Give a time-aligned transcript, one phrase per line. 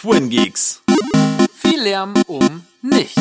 [0.00, 0.80] Twin Geeks.
[1.52, 3.20] Viel Lärm um nichts.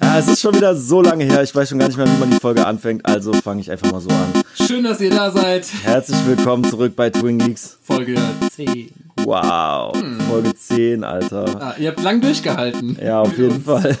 [0.00, 2.18] Ja, es ist schon wieder so lange her, ich weiß schon gar nicht mehr, wie
[2.18, 4.42] man die Folge anfängt, also fange ich einfach mal so an.
[4.56, 5.68] Schön, dass ihr da seid.
[5.84, 7.78] Herzlich willkommen zurück bei Twin Geeks.
[7.80, 8.16] Folge
[8.56, 8.90] 10.
[9.18, 9.96] Wow,
[10.28, 11.44] Folge 10, Alter.
[11.62, 12.98] Ah, ihr habt lang durchgehalten.
[13.00, 13.96] Ja, auf jeden Fall.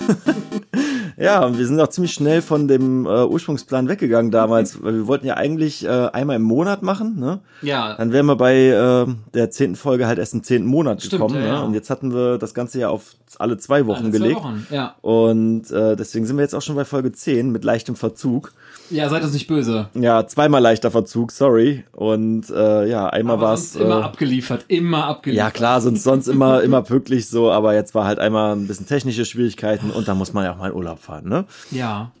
[1.22, 5.06] Ja, und wir sind auch ziemlich schnell von dem äh, Ursprungsplan weggegangen damals, weil wir
[5.06, 7.40] wollten ja eigentlich äh, einmal im Monat machen, ne?
[7.62, 7.94] Ja.
[7.94, 11.36] Dann wären wir bei äh, der zehnten Folge halt erst im zehnten Monat Stimmt, gekommen,
[11.36, 11.46] ja, ne?
[11.48, 11.60] ja.
[11.60, 14.36] Und jetzt hatten wir das Ganze ja auf alle zwei Wochen Alle zwei gelegt.
[14.36, 14.94] Wochen, ja.
[15.00, 18.52] Und äh, deswegen sind wir jetzt auch schon bei Folge 10 mit leichtem Verzug.
[18.92, 19.88] Ja, seid uns nicht böse.
[19.94, 21.84] Ja, zweimal leichter Verzug, sorry.
[21.92, 23.72] Und äh, ja, einmal war es.
[23.72, 25.44] sonst immer Äh, abgeliefert, immer abgeliefert.
[25.46, 28.86] ja, klar, sonst, sonst immer, immer pünktlich so, aber jetzt war halt einmal ein bisschen
[28.86, 31.46] technische Schwierigkeiten und da muss man ja auch mal in Urlaub fahren, ne?
[31.70, 32.12] Ja.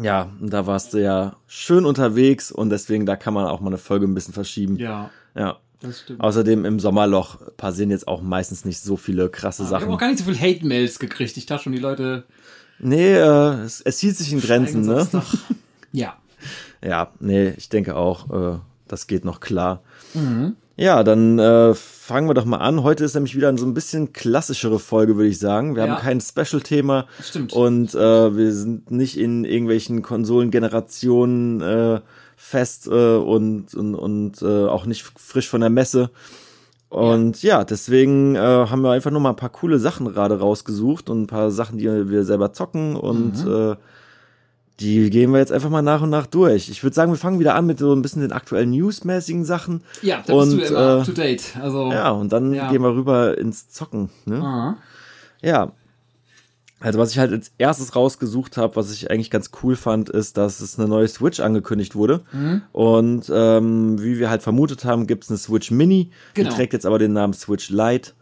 [0.00, 3.78] Ja, da warst du ja schön unterwegs und deswegen, da kann man auch mal eine
[3.78, 4.76] Folge ein bisschen verschieben.
[4.76, 5.56] Ja, Ja.
[5.80, 6.20] das stimmt.
[6.20, 9.92] Außerdem im Sommerloch passieren jetzt auch meistens nicht so viele krasse ich habe Sachen.
[9.92, 11.36] auch gar nicht so viel Hate-Mails gekriegt.
[11.36, 12.24] Ich dachte schon, die Leute
[12.80, 15.04] Nee, äh, es, es hielt sich in Grenzen, ne?
[15.92, 16.14] Ja.
[16.84, 19.82] Ja, nee, ich denke auch, äh, das geht noch klar.
[20.14, 20.54] Mhm.
[20.76, 22.84] Ja, dann äh, fangen wir doch mal an.
[22.84, 25.74] Heute ist nämlich wieder so ein bisschen klassischere Folge, würde ich sagen.
[25.74, 25.90] Wir Ja.
[25.96, 27.52] haben kein Special-Thema Stimmt.
[27.52, 32.00] und äh, wir sind nicht in irgendwelchen Konsolengenerationen äh,
[32.36, 36.10] fest äh, und, und, und äh, auch nicht frisch von der Messe.
[36.88, 41.10] Und ja, deswegen äh, haben wir einfach nur mal ein paar coole Sachen gerade rausgesucht
[41.10, 43.52] und ein paar Sachen, die wir selber zocken und Mhm.
[43.72, 43.76] äh,
[44.80, 46.68] die gehen wir jetzt einfach mal nach und nach durch.
[46.68, 49.82] Ich würde sagen, wir fangen wieder an mit so ein bisschen den aktuellen newsmäßigen Sachen.
[50.02, 51.42] Ja, da und, bist du immer äh, up to date.
[51.60, 52.70] Also, Ja, und dann Ja.
[52.70, 54.10] gehen wir rüber ins Zocken.
[54.24, 54.36] Ne?
[54.36, 54.76] Aha.
[55.42, 55.72] Ja.
[56.80, 60.36] Also was ich halt als erstes rausgesucht habe, was ich eigentlich ganz cool fand, ist,
[60.36, 62.20] dass es eine neue Switch angekündigt wurde.
[62.32, 62.62] Mhm.
[62.70, 66.12] Und ähm, wie wir halt vermutet haben, gibt es eine Switch Mini.
[66.34, 66.50] Genau.
[66.50, 68.12] Die trägt jetzt aber den Namen Switch Lite.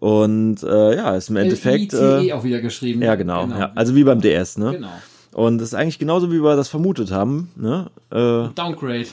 [0.00, 1.94] Und äh, ja, ist im Endeffekt.
[1.94, 3.00] L-I-T-E Äh, auch wieder geschrieben.
[3.00, 3.46] ja, genau.
[3.46, 4.72] Ja, also wie beim DS, ne?
[4.72, 4.92] Genau.
[5.34, 7.50] Und das ist eigentlich genauso, wie wir das vermutet haben.
[7.56, 7.90] Ne?
[8.10, 9.06] Äh, Downgrade.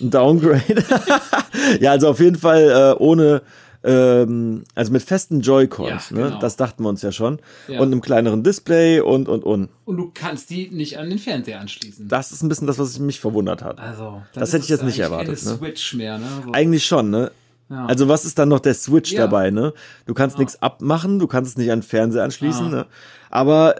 [0.00, 0.84] ein Downgrade.
[1.80, 3.42] ja, also auf jeden Fall äh, ohne,
[3.84, 6.10] ähm, also mit festen Joy-Cons.
[6.10, 6.22] Ja, ne?
[6.24, 6.38] genau.
[6.40, 7.40] Das dachten wir uns ja schon.
[7.68, 7.78] Ja.
[7.80, 9.68] Und einem kleineren Display und, und, und.
[9.84, 12.08] Und du kannst die nicht an den Fernseher anschließen.
[12.08, 13.78] Das ist ein bisschen das, was mich verwundert hat.
[13.78, 15.56] also, Das hätte ich jetzt nicht erwartet, Keine ne?
[15.58, 16.26] Switch mehr, ne?
[16.44, 16.52] So.
[16.52, 17.30] Eigentlich schon, ne?
[17.68, 17.86] Ja.
[17.86, 19.20] Also was ist dann noch der Switch Ja.
[19.20, 19.72] dabei, ne?
[20.06, 22.86] Du kannst nichts abmachen, du kannst es nicht an den Fernseher anschließen, ne?
[23.30, 23.76] Aber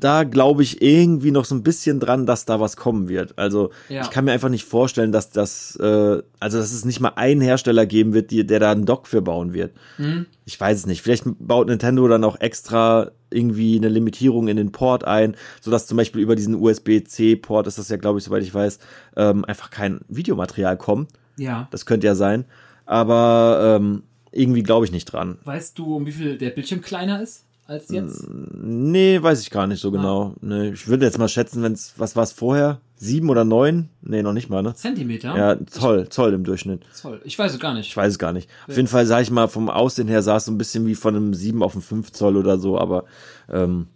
[0.00, 3.38] da glaube ich irgendwie noch so ein bisschen dran, dass da was kommen wird.
[3.38, 4.02] Also Ja.
[4.02, 7.40] ich kann mir einfach nicht vorstellen, dass das, äh, also dass es nicht mal einen
[7.40, 9.72] Hersteller geben wird, die, der da einen Dock für bauen wird.
[9.96, 10.26] Hm?
[10.44, 11.02] Ich weiß es nicht.
[11.02, 15.96] Vielleicht baut Nintendo dann auch extra irgendwie eine Limitierung in den Port ein, sodass zum
[15.98, 18.78] Beispiel über diesen USB-C-Port ist das ja, glaube ich, soweit ich weiß,
[19.16, 21.10] ähm, einfach kein Videomaterial kommt.
[21.36, 21.68] ja.
[21.70, 22.44] Das könnte ja sein.
[22.86, 25.38] Aber ähm, irgendwie glaube ich nicht dran.
[25.44, 28.26] Weißt du, um wie viel der Bildschirm kleiner ist als jetzt?
[28.28, 30.34] Nee, weiß ich gar nicht so genau.
[30.40, 32.80] Nee, ich würde jetzt mal schätzen, wenn es, was war es vorher?
[32.96, 33.90] Sieben oder neun?
[34.00, 34.74] Nee, noch nicht mal, ne?
[34.74, 35.36] Zentimeter?
[35.36, 36.82] Ja, Zoll, Zoll im Durchschnitt.
[36.92, 37.20] Zoll.
[37.24, 37.88] Ich weiß es gar nicht.
[37.88, 38.48] Ich weiß es gar nicht.
[38.66, 40.94] Auf jeden Fall, sage ich mal, vom Aussehen her sah es so ein bisschen wie
[40.94, 43.04] von einem 7 auf einen 5 Zoll oder so, aber
[43.50, 43.86] ähm,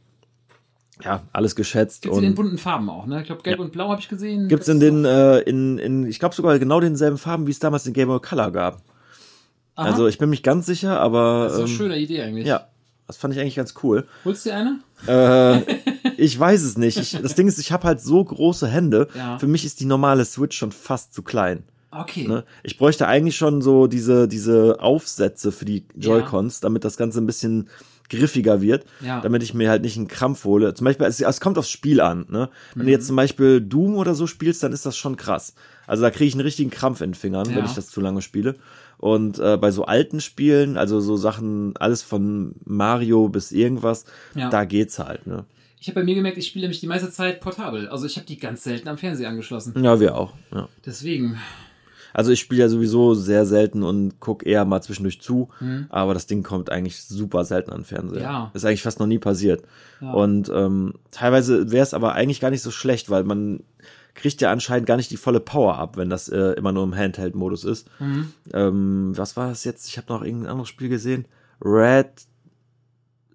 [1.02, 2.02] ja, alles geschätzt.
[2.02, 3.22] Gibt's in den bunten Farben auch, ne?
[3.22, 4.48] Ich glaube, gelb und blau habe ich gesehen.
[4.48, 7.84] gibt's in den, äh, in, in, ich glaube sogar genau denselben Farben, wie es damals
[7.84, 8.82] den Game Boy Color gab.
[9.74, 9.86] Aha.
[9.86, 12.46] Also ich bin mich ganz sicher, aber das ist eine ähm, schöne Idee eigentlich.
[12.46, 12.68] ja,
[13.12, 14.06] das fand ich eigentlich ganz cool.
[14.24, 14.80] Holst du dir eine?
[15.06, 15.76] Äh,
[16.16, 16.96] ich weiß es nicht.
[16.98, 19.08] Ich, das Ding ist, ich habe halt so große Hände.
[19.14, 19.38] Ja.
[19.38, 21.64] Für mich ist die normale Switch schon fast zu klein.
[21.90, 22.26] Okay.
[22.26, 22.44] Ne?
[22.62, 27.26] Ich bräuchte eigentlich schon so diese, diese Aufsätze für die Joy-Cons, damit das Ganze ein
[27.26, 27.68] bisschen
[28.08, 29.20] griffiger wird, Ja.
[29.20, 30.72] damit ich mir halt nicht einen Krampf hole.
[30.74, 32.26] Zum Beispiel, es, es kommt aufs Spiel an.
[32.30, 32.48] Ne?
[32.74, 32.86] Wenn Mhm.
[32.86, 35.54] du jetzt zum Beispiel Doom oder so spielst, dann ist das schon krass.
[35.86, 37.56] Also da kriege ich einen richtigen Krampf in den Fingern, Ja.
[37.56, 38.56] wenn ich das zu lange spiele.
[39.02, 44.04] Und äh, bei so alten Spielen, also so Sachen, alles von Mario bis irgendwas,
[44.36, 44.48] Ja.
[44.48, 45.26] da geht's halt.
[45.26, 45.44] Ne?
[45.80, 47.88] Ich habe bei mir gemerkt, ich spiele nämlich die meiste Zeit portabel.
[47.88, 49.74] Also ich habe die ganz selten am Fernseher angeschlossen.
[49.82, 50.34] Ja, wir auch.
[50.54, 50.68] Ja.
[50.86, 51.36] Deswegen.
[52.14, 55.86] Also ich spiele ja sowieso sehr selten und guck eher mal zwischendurch zu, Mhm.
[55.88, 58.20] aber das Ding kommt eigentlich super selten an den Fernseher.
[58.22, 58.50] Ja.
[58.54, 59.64] Ist eigentlich fast noch nie passiert.
[60.00, 60.12] Ja.
[60.12, 63.64] Und ähm, teilweise wäre es aber eigentlich gar nicht so schlecht, weil man
[64.14, 66.94] kriegt ja anscheinend gar nicht die volle Power ab, wenn das äh, immer nur im
[66.94, 67.88] Handheld-Modus ist.
[67.98, 68.32] Mhm.
[68.52, 69.88] Ähm, was war das jetzt?
[69.88, 71.26] Ich habe noch irgendein anderes Spiel gesehen.
[71.64, 72.10] Red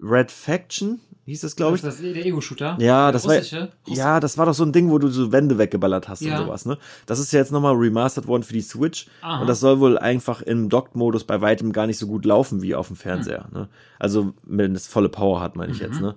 [0.01, 1.81] Red Faction hieß das, glaube ich.
[1.81, 2.77] Das ist das der Ego-Shooter.
[2.79, 3.69] Ja, das war- russische.
[3.88, 6.39] Ja, das war doch so ein Ding, wo du so Wände weggeballert hast Ja.
[6.39, 6.77] und sowas, ne?
[7.07, 9.07] Das ist ja jetzt nochmal remastered worden für die Switch.
[9.21, 9.41] Aha.
[9.41, 12.75] Und das soll wohl einfach im Docked-Modus bei weitem gar nicht so gut laufen wie
[12.75, 13.53] auf dem Fernseher, Hm.
[13.62, 13.69] ne?
[14.00, 15.85] Also, wenn es volle Power hat, meine ich Mhm.
[15.88, 16.15] jetzt, ne?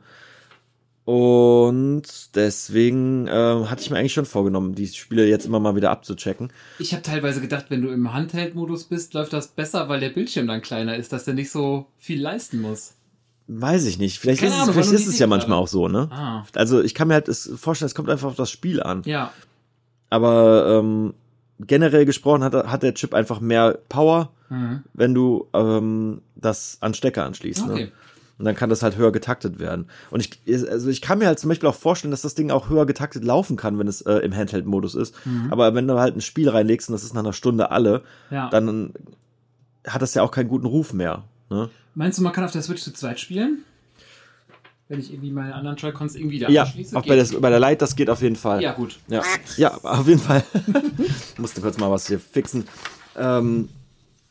[1.11, 2.03] Und
[2.37, 6.53] deswegen äh, hatte ich mir eigentlich schon vorgenommen, die Spiele jetzt immer mal wieder abzuchecken.
[6.79, 10.47] Ich habe teilweise gedacht, wenn du im Handheld-Modus bist, läuft das besser, weil der Bildschirm
[10.47, 12.95] dann kleiner ist, dass der nicht so viel leisten muss.
[13.49, 14.21] Weiß ich nicht.
[14.21, 16.07] Vielleicht Keine ist es, Ahnung, vielleicht ist es ja manchmal auch so, ne?
[16.13, 16.45] Ah.
[16.55, 19.03] Also ich kann mir halt vorstellen, es kommt einfach auf das Spiel an.
[19.05, 19.33] Ja.
[20.11, 21.15] Aber ähm,
[21.59, 24.83] generell gesprochen hat, hat der Chip einfach mehr Power, Mhm.
[24.95, 27.67] wenn du ähm, das an Stecker anschließt.
[27.69, 27.93] Ne?
[28.41, 29.85] Und dann kann das halt höher getaktet werden.
[30.11, 32.71] Und ich, also ich kann mir halt zum Beispiel auch vorstellen, dass das Ding auch
[32.71, 35.15] höher getaktet laufen kann, wenn es äh, im Handheld-Modus ist.
[35.51, 38.49] Aber wenn du halt ein Spiel reinlegst und das ist nach einer Stunde alle, Ja.
[38.49, 38.95] dann
[39.87, 41.25] hat das ja auch keinen guten Ruf mehr.
[41.51, 41.69] Ne?
[41.95, 43.59] Meinst du, man kann auf der Switch zu zweit spielen?
[44.89, 46.97] Wenn ich irgendwie meine anderen Joy-Cons irgendwie da Ja, anschließe?
[46.97, 47.33] auch bei Geht.
[47.35, 48.63] der, bei der Lite, das geht auf jeden Fall.
[48.63, 48.99] Ja, gut.
[49.09, 49.23] Ja,
[49.59, 50.43] ja auf jeden Fall.
[51.39, 52.65] Musste kurz mal was hier fixen.
[53.17, 53.69] Ähm,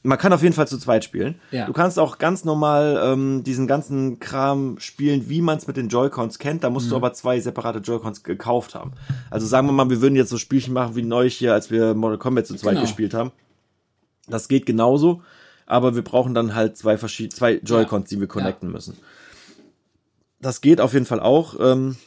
[0.01, 1.35] man kann auf jeden Fall zu zweit spielen.
[1.51, 1.65] Ja.
[1.65, 5.89] Du kannst auch ganz normal ähm, diesen ganzen Kram spielen, wie man es mit den
[5.89, 6.63] Joy-Cons kennt.
[6.63, 6.91] Da musst Mhm.
[6.91, 8.93] du aber zwei separate Joy-Cons gekauft haben.
[9.29, 11.95] Also sagen wir mal, wir würden jetzt so Spielchen machen wie neulich hier, als wir
[11.95, 12.81] Mortal Kombat zu zweit Genau.
[12.81, 13.31] gespielt haben.
[14.27, 15.21] Das geht genauso,
[15.65, 18.95] aber wir brauchen dann halt zwei verschiedene, zwei Joy-Cons, die wir connecten müssen.
[20.39, 21.55] Das geht auf jeden Fall auch.
[21.59, 21.97] Ähm,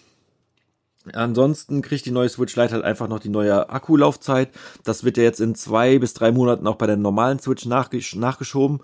[1.15, 4.51] Ansonsten kriegt die neue Switch Lite halt einfach noch die neue Akkulaufzeit.
[4.85, 8.15] Das wird ja jetzt in zwei bis drei Monaten auch bei der normalen Switch nachgesch
[8.15, 8.81] nachgeschoben.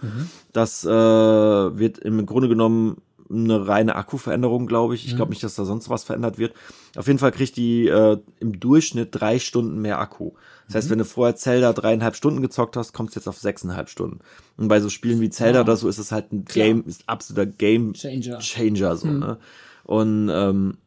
[0.53, 2.97] Das äh, wird im Grunde genommen
[3.31, 5.07] eine reine Akkuveränderung, glaube ich.
[5.07, 6.55] Ich glaube nicht, dass da sonst was verändert wird.
[6.97, 10.33] Auf jeden Fall kriegt die äh, im Durchschnitt drei Stunden mehr Akku.
[10.67, 13.89] Das heißt, wenn du vorher Zelda dreieinhalb Stunden gezockt hast, kommst du jetzt auf sechseinhalb
[13.91, 14.21] Stunden.
[14.57, 15.65] Und bei so Spielen wie Zelda Ja.
[15.65, 18.39] oder so ist es halt ein Game, ist absoluter Game Changer.
[18.39, 19.39] Changer so, ne?
[19.85, 20.79] Und ähm,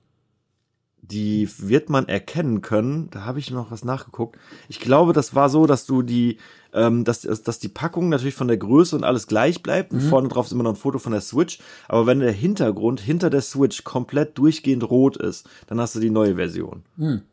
[1.02, 3.10] die wird man erkennen können.
[3.12, 4.38] Da habe ich noch was nachgeguckt.
[4.70, 6.38] Ich glaube, das war so, dass du die,
[6.74, 9.92] ähm, dass, dass die Packung natürlich von der Größe und alles gleich bleibt.
[9.92, 11.60] Und vorne drauf ist immer noch ein Foto von der Switch.
[11.88, 16.10] Aber wenn der Hintergrund hinter der Switch komplett durchgehend rot ist, dann hast du die
[16.12, 16.84] neue Version.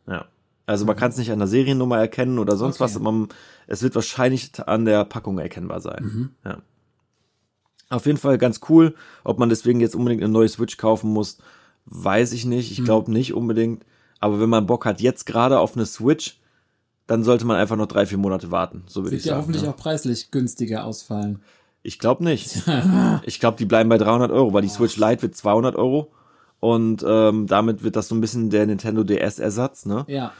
[0.07, 0.25] Ja.
[0.65, 2.83] Also man kann es nicht an der Seriennummer erkennen oder sonst Okay.
[2.95, 2.99] was.
[2.99, 3.29] Man,
[3.67, 6.31] es wird wahrscheinlich an der Packung erkennbar sein.
[6.43, 6.57] Ja.
[7.89, 8.93] Auf jeden Fall ganz cool.
[9.23, 11.37] Ob man deswegen jetzt unbedingt eine neue Switch kaufen muss,
[11.89, 12.69] weiß ich nicht.
[12.69, 12.73] Hm.
[12.79, 13.83] Ich glaube nicht unbedingt.
[14.19, 16.39] Aber wenn man Bock hat, jetzt gerade auf eine Switch,
[17.07, 18.83] dann sollte man einfach noch drei, vier Monate warten.
[18.87, 19.41] So würde Wird ich ja sagen.
[19.41, 19.69] hoffentlich ne?
[19.69, 21.39] auch preislich günstiger ausfallen.
[21.81, 22.61] Ich glaube nicht.
[23.23, 26.11] ich glaube, die bleiben bei 300 Euro, weil die Switch Lite wird 200 Euro.
[26.59, 30.03] Und ähm, damit wird das so ein bisschen der Nintendo DS-Ersatz, ne?
[30.07, 30.33] Ja.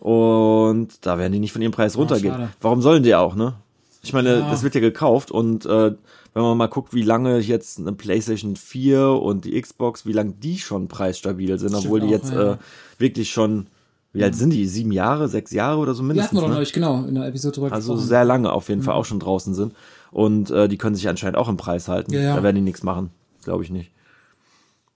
[0.00, 2.32] Und da werden die nicht von ihrem Preis runtergehen.
[2.32, 2.48] schade.
[2.60, 3.54] Warum sollen die auch, ne?
[4.02, 4.50] Ich meine, Ja.
[4.50, 5.92] das wird ja gekauft und äh,
[6.36, 10.32] wenn man mal guckt, wie lange jetzt eine PlayStation 4 und die Xbox, wie lange
[10.32, 12.52] die schon preisstabil sind, obwohl die auch, jetzt ja.
[12.52, 12.56] äh,
[12.98, 13.68] wirklich schon,
[14.12, 14.66] wie alt sind die?
[14.66, 16.32] Sieben Jahre, sechs Jahre oder so Wir mindestens?
[16.32, 16.54] hatten doch ne?
[16.56, 18.08] neulich, genau, in der Episode drüber Also gesprochen.
[18.08, 19.72] sehr lange auf jeden Fall auch schon draußen sind.
[20.10, 22.12] Und äh, die können sich anscheinend auch im Preis halten.
[22.12, 22.36] Ja, ja.
[22.36, 23.08] Da werden die nichts machen.
[23.42, 23.90] Glaube ich nicht.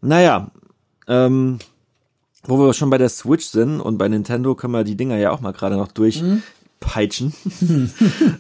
[0.03, 0.51] Naja,
[1.09, 1.59] ähm,
[2.45, 5.31] wo wir schon bei der Switch sind und bei Nintendo können wir die Dinger ja
[5.31, 5.89] auch mal gerade noch
[6.81, 7.33] durchpeitschen.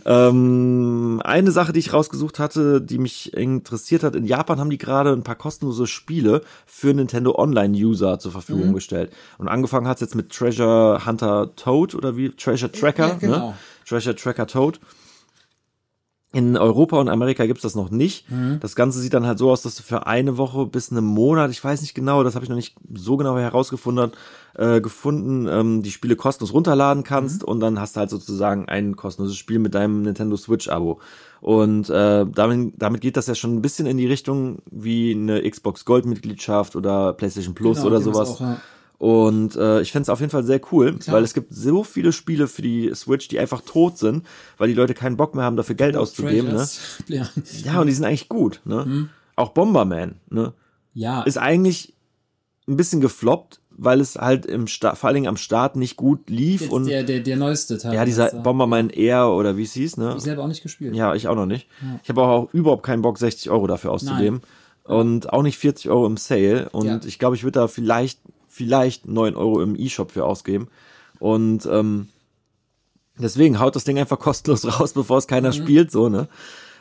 [0.05, 4.79] ähm, eine Sache, die ich rausgesucht hatte, die mich interessiert hat, in Japan haben die
[4.79, 9.13] gerade ein paar kostenlose Spiele für Nintendo Online-User zur Verfügung gestellt.
[9.39, 13.49] Und angefangen hat es jetzt mit Treasure Hunter Toad oder wie Treasure Tracker, Ja, genau.
[13.49, 13.55] ne?
[13.87, 14.81] Treasure Tracker Toad.
[16.32, 18.31] In Europa und Amerika gibt's das noch nicht.
[18.31, 18.59] Mhm.
[18.61, 21.50] Das Ganze sieht dann halt so aus, dass du für eine Woche bis einen Monat,
[21.50, 24.12] ich weiß nicht genau, das habe ich noch nicht so genau herausgefunden,
[24.55, 27.49] äh, gefunden, ähm, die Spiele kostenlos runterladen kannst Mhm.
[27.49, 31.00] und dann hast du halt sozusagen ein kostenloses Spiel mit deinem Nintendo Switch-Abo.
[31.41, 35.43] Und äh, damit, damit geht das ja schon ein bisschen in die Richtung wie eine
[35.51, 38.29] Xbox Gold-Mitgliedschaft oder PlayStation Plus Genau, oder sowas.
[38.29, 38.60] auch, ja.
[39.01, 41.17] Und äh, ich fände es auf jeden Fall sehr cool, Klar.
[41.17, 44.27] weil es gibt so viele Spiele für die Switch, die einfach tot sind,
[44.59, 46.53] weil die Leute keinen Bock mehr haben, dafür Geld auszugeben.
[46.53, 46.69] Ne?
[47.09, 47.27] Ja.
[47.65, 48.61] Ja, und die sind eigentlich gut.
[48.67, 48.85] Ne?
[48.85, 49.09] Mhm.
[49.37, 50.53] Auch Bomberman ne?
[50.93, 51.23] ja.
[51.23, 51.95] ist eigentlich
[52.69, 56.29] ein bisschen gefloppt, weil es halt im Start, vor allen Dingen am Start nicht gut
[56.29, 57.95] lief Jetzt und der, der, der neueste Teil.
[57.95, 60.13] ja, dieser äh, Bomberman Air oder wie es hieß, ne?
[60.19, 60.95] Ich selber auch nicht gespielt.
[60.95, 61.69] Ja, ich auch noch nicht.
[62.03, 64.43] Ich habe auch überhaupt keinen Bock, 60 Euro dafür auszugeben.
[64.85, 66.69] Und auch nicht 40 Euro im Sale.
[66.73, 67.01] Und Ja.
[67.07, 70.69] ich glaube, ich würde da vielleicht, vielleicht 9 Euro im E-Shop für ausgeben.
[71.19, 72.09] Und ähm,
[73.19, 75.29] deswegen haut das Ding einfach kostenlos raus, bevor es Mhm.
[75.31, 76.29] keiner spielt, so, ne?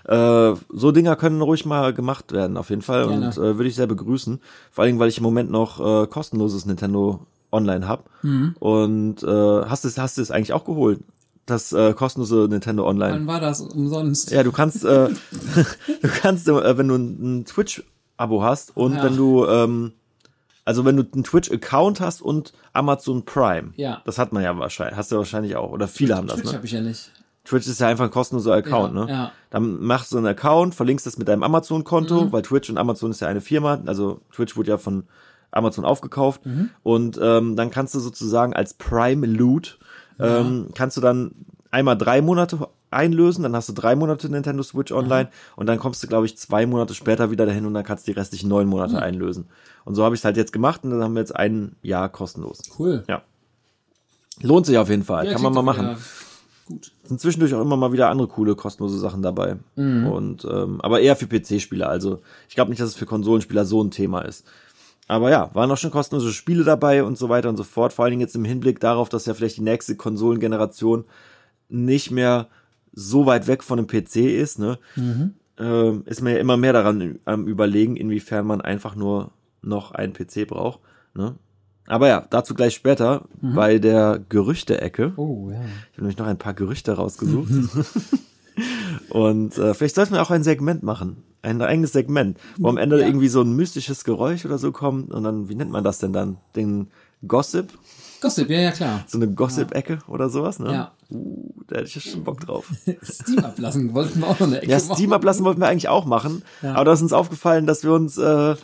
[0.06, 3.08] Äh, so Dinger können ruhig mal gemacht werden, auf jeden Fall.
[3.08, 3.28] Gerne.
[3.28, 4.40] Und äh, würde ich sehr begrüßen.
[4.72, 7.20] Vor allen Dingen, weil ich im Moment noch äh, kostenloses Nintendo
[7.52, 8.10] online hab.
[8.24, 8.56] Mhm.
[8.60, 9.28] Und äh,
[9.66, 11.00] hast du es hast du es eigentlich auch geholt?
[11.46, 13.14] Das äh, kostenlose Nintendo Online.
[13.14, 14.32] Wann war das umsonst?
[14.32, 15.10] Ja, du kannst, äh,
[16.02, 19.04] du kannst, äh, wenn du ein, ein Twitch-Abo hast und Ja.
[19.04, 19.92] wenn du, ähm,
[20.70, 24.04] also wenn du einen Twitch-Account hast und Amazon Prime, Ja.
[24.06, 26.54] das hat man ja wahrscheinlich, hast du wahrscheinlich auch, oder viele haben das, Twitch ne?
[26.58, 27.12] habe ich ja nicht.
[27.44, 29.12] Twitch ist ja einfach ein kostenloser Account, Ja, ne?
[29.12, 29.32] ja.
[29.50, 32.32] Dann machst du einen Account, verlinkst das mit deinem Amazon-Konto, Mhm.
[32.32, 35.06] weil Twitch und Amazon ist ja eine Firma, also Twitch wurde ja von
[35.50, 36.42] Amazon aufgekauft
[36.84, 39.80] und ähm, dann kannst du sozusagen als Prime Loot
[40.20, 41.32] ähm, kannst du dann
[41.72, 46.03] einmal drei Monate einlösen, dann hast du drei Monate Nintendo Switch Online und dann kommst
[46.03, 48.67] du, glaube ich, zwei Monate später wieder dahin und dann kannst du die restlichen neun
[48.67, 49.48] Monate einlösen.
[49.86, 52.10] Und so habe ich es halt jetzt gemacht und dann haben wir jetzt ein Jahr
[52.10, 52.62] kostenlos.
[52.77, 53.03] Cool.
[53.08, 53.22] Ja.
[54.41, 55.86] Lohnt sich auf jeden Fall, Ja, kann man mal machen.
[55.89, 55.98] wieder
[56.69, 56.91] Gut.
[57.03, 59.58] Sind zwischendurch auch immer mal wieder andere coole kostenlose Sachen dabei.
[59.75, 61.89] Und ähm, aber eher für PC-Spieler.
[61.89, 64.46] Also ich glaube nicht, dass es für Konsolenspieler so ein Thema ist.
[65.08, 67.91] Aber ja, waren auch schon kostenlose Spiele dabei und so weiter und so fort.
[67.91, 71.05] Vor allen Dingen jetzt im Hinblick darauf, dass ja vielleicht die nächste Konsolengeneration
[71.69, 72.48] nicht mehr
[72.93, 74.77] so weit weg von dem PC ist, ne?
[75.58, 79.31] Ähm, ist man ja immer mehr daran am überlegen, inwiefern man einfach nur
[79.62, 80.79] noch einen PC braucht.
[81.13, 81.36] Ne?
[81.88, 85.13] Aber ja, dazu gleich später bei der Gerüchte-Ecke.
[85.17, 85.58] Oh, ja.
[85.60, 87.51] Ich habe nämlich noch ein paar Gerüchte rausgesucht.
[89.10, 91.24] Und äh, vielleicht sollten wir auch ein Segment machen.
[91.41, 93.08] Ein eigenes Segment, wo am Ende Ja.
[93.08, 95.12] irgendwie so ein mystisches Geräusch oder so kommt.
[95.13, 96.38] Und dann, wie nennt man das denn dann?
[96.55, 96.88] Den
[97.27, 97.69] Gossip?
[98.22, 99.04] Gossip, ja, ja, klar.
[99.08, 100.74] So eine Gossip-Ecke oder sowas, ne?
[100.74, 100.92] Ja.
[101.10, 102.70] Uh, da hätte ich ja schon Bock drauf.
[103.04, 106.06] Steam ablassen wollten wir auch noch eine Ecke Ja, Steam ablassen wollten wir eigentlich auch
[106.06, 106.44] machen.
[106.62, 106.76] Ja.
[106.76, 108.56] Aber da ist uns aufgefallen, dass wir uns äh,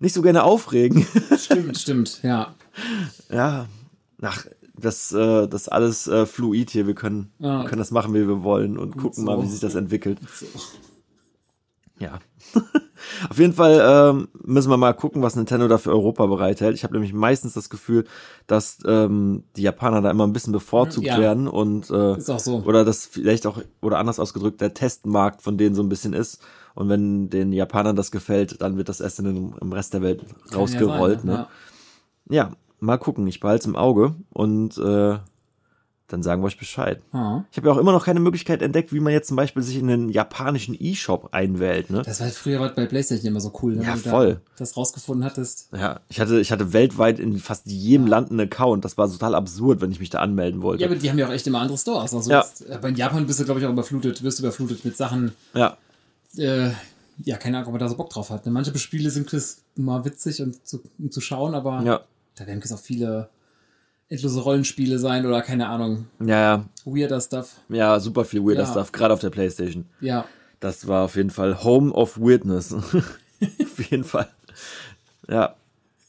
[0.00, 1.06] nicht so gerne aufregen.
[1.38, 2.54] Stimmt, stimmt, ja.
[3.30, 3.66] ja,
[4.20, 6.86] ach, das, äh, das ist alles äh, fluid hier.
[6.86, 7.64] Wir können, Ja.
[7.64, 9.22] können das machen, wie wir wollen und gucken so.
[9.22, 10.18] mal, wie sich das entwickelt.
[10.34, 10.46] So.
[11.98, 12.18] Ja.
[13.30, 16.74] Auf jeden Fall ähm, müssen wir mal gucken, was Nintendo da für Europa bereithält.
[16.76, 18.04] Ich habe nämlich meistens das Gefühl,
[18.46, 21.18] dass ähm, die Japaner da immer ein bisschen bevorzugt Ja.
[21.18, 22.62] werden und äh, Ist auch so.
[22.64, 26.40] oder das vielleicht auch oder anders ausgedrückt der Testmarkt von denen so ein bisschen ist.
[26.74, 30.02] Und wenn den Japanern das gefällt, dann wird das erst in den, im Rest der
[30.02, 31.20] Welt rausgerollt.
[31.24, 31.36] Ja ne?
[31.36, 31.46] sein,
[32.30, 33.26] Ja, mal gucken.
[33.26, 35.18] Ich behalte es im Auge und äh,
[36.12, 37.00] dann sagen wir euch Bescheid.
[37.12, 37.44] Ja.
[37.50, 39.76] Ich habe ja auch immer noch keine Möglichkeit entdeckt, wie man jetzt zum Beispiel sich
[39.78, 41.90] in den japanischen E-Shop einwählt.
[41.90, 42.02] Ne?
[42.04, 43.84] Das war halt früher bei PlayStation immer so cool, ne?
[43.84, 44.34] Ja, wenn du voll.
[44.34, 45.68] Da das rausgefunden hattest.
[45.72, 48.84] Ja, ich hatte, ich hatte weltweit in fast jedem Land einen Account.
[48.84, 50.82] Das war total absurd, wenn ich mich da anmelden wollte.
[50.82, 52.14] Ja, aber die haben ja auch echt immer andere Stores.
[52.14, 52.40] Also Ja.
[52.42, 55.32] das- aber in Japan bist du, glaube ich, auch überflutet, wirst du überflutet mit Sachen,
[55.54, 55.76] ja,
[56.36, 56.70] äh,
[57.24, 58.46] ja, keine Ahnung, ob man da so Bock drauf hat.
[58.46, 58.52] Ne?
[58.52, 62.00] Manche Spiele sind das mal witzig und zu, um zu schauen, aber ja,
[62.36, 63.28] da werden es auch viele
[64.12, 67.56] endlose Rollenspiele sein oder keine Ahnung, ja, ja, weirder Stuff.
[67.68, 68.70] ja, super viel weirder Ja.
[68.70, 69.86] Stuff, gerade auf der Playstation.
[70.00, 70.24] Ja,
[70.60, 72.72] Das war auf jeden Fall Home of Weirdness.
[73.42, 74.28] auf jeden Fall.
[75.28, 75.56] Ja.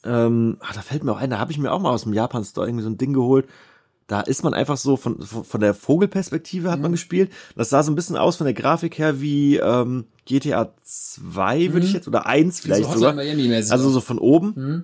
[0.06, 2.14] Ähm, ach, da fällt mir auch ein, da habe ich mir auch mal aus dem
[2.14, 3.48] Japan-Store irgendwie so ein Ding geholt.
[4.08, 6.96] Da ist man einfach so von, von der Vogelperspektive hat man Mhm.
[6.96, 7.32] gespielt.
[7.56, 11.86] Das sah so ein bisschen aus von der Grafik her wie ähm, GTA 2, würde
[11.86, 12.94] ich jetzt, oder 1 vielleicht Mhm.
[12.94, 13.18] so sogar.
[13.72, 14.54] Also so von oben.
[14.56, 14.84] Mhm.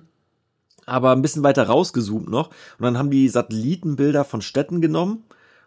[0.90, 2.48] Aber ein bisschen weiter rausgezoomt noch.
[2.48, 5.22] Und dann haben die Satellitenbilder von Städten genommen.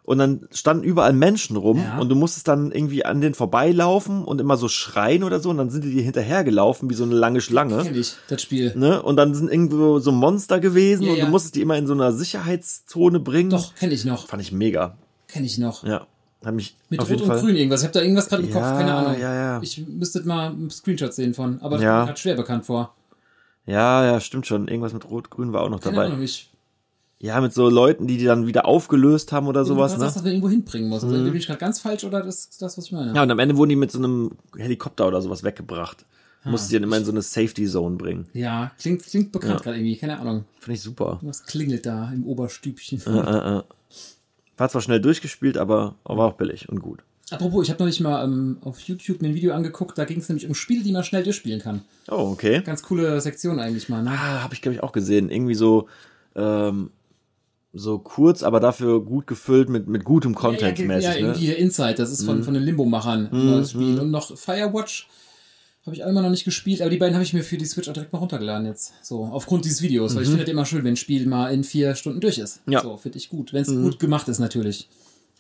[0.06, 1.77] Und dann standen überall Menschen rum.
[1.77, 1.98] Ja.
[1.98, 5.50] Und du musstest dann irgendwie an denen vorbeilaufen und immer so schreien oder so.
[5.50, 7.82] Und dann sind die dir hinterhergelaufen wie so eine lange Schlange.
[7.84, 8.74] kenn ich, das Spiel.
[8.75, 9.01] Ne?
[9.01, 11.03] Und dann sind irgendwo so Monster gewesen.
[11.03, 11.30] Ja, und du ja.
[11.30, 13.51] musstest die immer in so einer Sicherheitszone bringen.
[13.51, 14.27] Doch, kenne ich noch.
[14.27, 14.98] Fand ich mega.
[15.30, 15.86] Kenne ich noch.
[15.86, 16.06] Ja.
[16.44, 17.39] Hat mich Mit auf Rot jeden und Fall.
[17.46, 17.80] Grün irgendwas.
[17.80, 19.22] Ich habe da irgendwas gerade im Kopf, keine Ahnung.
[19.22, 19.62] ja, ja.
[19.62, 21.92] Ich müsste mal einen Screenshot sehen von, aber das Ja.
[21.92, 22.94] kommt mir grad schwer bekannt vor.
[23.65, 24.67] Ja, ja, stimmt schon.
[24.67, 26.08] Irgendwas mit Rot-Grün war auch noch Keine dabei.
[26.08, 26.50] Ahnung, ich
[27.20, 30.00] Ja, mit so Leuten, die die dann wieder aufgelöst haben oder sowas, was ne?
[30.01, 31.03] sagst, dass man irgendwo hinbringen muss.
[31.03, 33.13] Also, bin ich gerade ganz falsch oder das ist das, was ich meine?
[33.15, 36.05] Ja, und am Ende wurden die mit so einem Helikopter oder sowas weggebracht.
[36.46, 38.27] Musste die dann immer in so eine Safety Zone bringen.
[38.34, 39.60] Ja, klingt, klingt bekannt Ja.
[39.62, 40.43] gerade irgendwie, keine Ahnung.
[40.60, 41.20] Finde ich super.
[41.22, 43.01] Was klingelt da im Oberstübchen?
[43.05, 43.63] Äh, äh, äh.
[44.58, 47.00] War zwar schnell durchgespielt, aber war auch billig und gut.
[47.32, 50.30] Apropos, ich habe neulich mal ähm, auf YouTube mir ein Video angeguckt, da ging es
[50.30, 51.82] nämlich um Spiele, die man schnell durchspielen kann.
[52.10, 52.62] Oh, okay.
[52.63, 54.12] Ganz coole Sektion eigentlich mal, ne?
[54.12, 55.30] Ah, habe ich, glaube ich, auch gesehen.
[55.30, 55.88] Irgendwie so,
[56.36, 56.92] ähm,
[57.72, 61.03] so kurz, aber dafür gut gefüllt mit, mit gutem Content ja, ja, mäßig.
[61.03, 61.53] ja, irgendwie ne?
[61.53, 64.00] hier Inside, das ist von, von den Limbo-Machern ein neues Spiel.
[64.00, 65.08] Und noch Firewatch
[65.86, 67.65] habe ich auch immer noch nicht gespielt, aber die beiden habe ich mir für die
[67.65, 68.94] Switch auch direkt mal runtergeladen jetzt.
[69.01, 71.63] So, aufgrund dieses Videos, weil ich finde das immer schön, wenn ein Spiel mal in
[71.63, 72.62] vier Stunden durch ist.
[72.68, 72.82] Ja.
[72.82, 73.53] So, finde ich gut.
[73.53, 74.88] Wenn es gut gemacht ist, natürlich.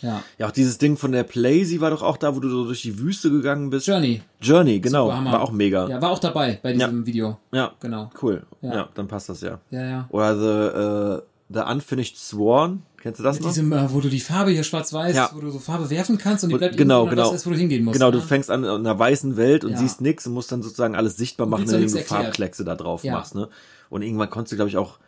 [0.03, 0.21] Ja.
[0.37, 2.81] Ja, auch dieses Ding von der Playsee war doch auch da, wo du so durch
[2.83, 3.87] die Wüste gegangen bist.
[3.87, 4.21] Journey.
[4.41, 5.07] Journey, genau.
[5.07, 5.87] War auch mega.
[5.87, 7.37] Ja, war auch dabei bei diesem Video.
[7.51, 8.11] Ja, Genau.
[8.21, 8.43] cool.
[8.61, 8.73] Ja.
[8.75, 8.89] Ja.
[8.93, 9.59] dann passt das ja.
[9.71, 10.05] Ja, ja.
[10.09, 11.27] Oder The, äh,
[11.65, 12.83] The Unfinished Sworn.
[13.01, 13.49] Kennst du das Mit noch?
[13.51, 15.29] diesem, äh, wo du die Farbe hier schwarz-weiß, Ja.
[15.33, 17.23] wo du so Farbe werfen kannst und die bleibt genau, genau.
[17.23, 17.99] das ist, wo du hingehen musst.
[17.99, 18.23] Genau, du ne?
[18.23, 19.77] fängst an in einer weißen Welt und Ja.
[19.77, 21.97] siehst nichts und musst dann sozusagen alles sichtbar machen, indem du.
[21.99, 23.13] Farbkleckse da drauf Ja.
[23.13, 23.35] machst.
[23.35, 23.49] Ne?
[23.89, 24.99] Und irgendwann konntest du, glaube ich, auch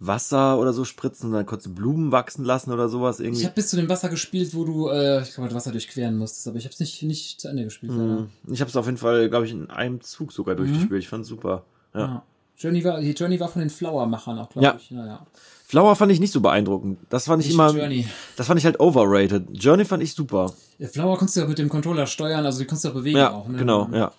[0.00, 3.40] Wasser oder so spritzen und dann du Blumen wachsen lassen oder sowas irgendwie.
[3.40, 6.16] Ich habe bis zu dem Wasser gespielt, wo du, äh, ich glaube, das Wasser durchqueren
[6.18, 7.92] musstest, aber ich habe es nicht, nicht zu Ende gespielt.
[7.94, 8.26] leider.
[8.48, 11.00] ich habe es auf jeden Fall, glaube ich, in einem Zug sogar durchgespielt.
[11.00, 11.64] Ich fand super.
[11.94, 12.00] Ja.
[12.00, 12.22] Ja.
[12.56, 14.76] Journey war, die Journey war von den Flower-Machern auch, glaube Ja.
[14.78, 14.90] ich.
[14.90, 15.26] Naja.
[15.66, 16.98] Flower fand ich nicht so beeindruckend.
[17.08, 17.70] Das fand ich Nicht immer.
[17.74, 18.06] Journey.
[18.36, 19.46] Das fand ich halt overrated.
[19.52, 20.52] Journey fand ich super.
[20.78, 23.18] Ja, Flower konntest du ja mit dem Controller steuern, also die konntest du ja bewegen
[23.18, 23.48] Ja, auch.
[23.48, 23.58] Ne?
[23.58, 24.12] genau, ja.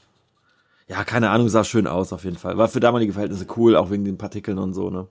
[0.88, 2.58] ja, keine Ahnung, sah schön aus auf jeden Fall.
[2.58, 5.08] War für damalige Verhältnisse cool, auch wegen den Partikeln und so, ne?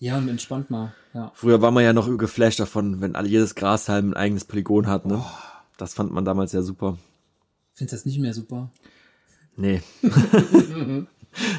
[0.00, 0.92] Ja, und entspannt mal.
[1.14, 1.30] Ja.
[1.34, 5.04] Früher war man ja noch geflasht davon, wenn alle jedes Grashalm ein eigenes Polygon hat,
[5.06, 5.22] ne?
[5.76, 6.96] Das fand man damals ja super.
[7.74, 8.70] Findest du das nicht mehr super?
[9.56, 9.82] Nee.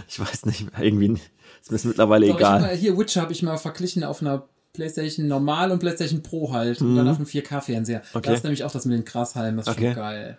[0.08, 1.14] ich weiß nicht, irgendwie
[1.62, 2.62] ist mir das mittlerweile Doch, egal.
[2.62, 4.44] mal, hier Witcher habe ich mal verglichen auf einer
[4.74, 8.00] PlayStation Normal und PlayStation Pro halt und dann auf einem 4K-Fernseher.
[8.00, 8.06] Mhm.
[8.14, 8.28] Okay.
[8.30, 9.88] Da ist nämlich auch das mit den Grashalmen, das ist Okay.
[9.94, 10.38] schon geil.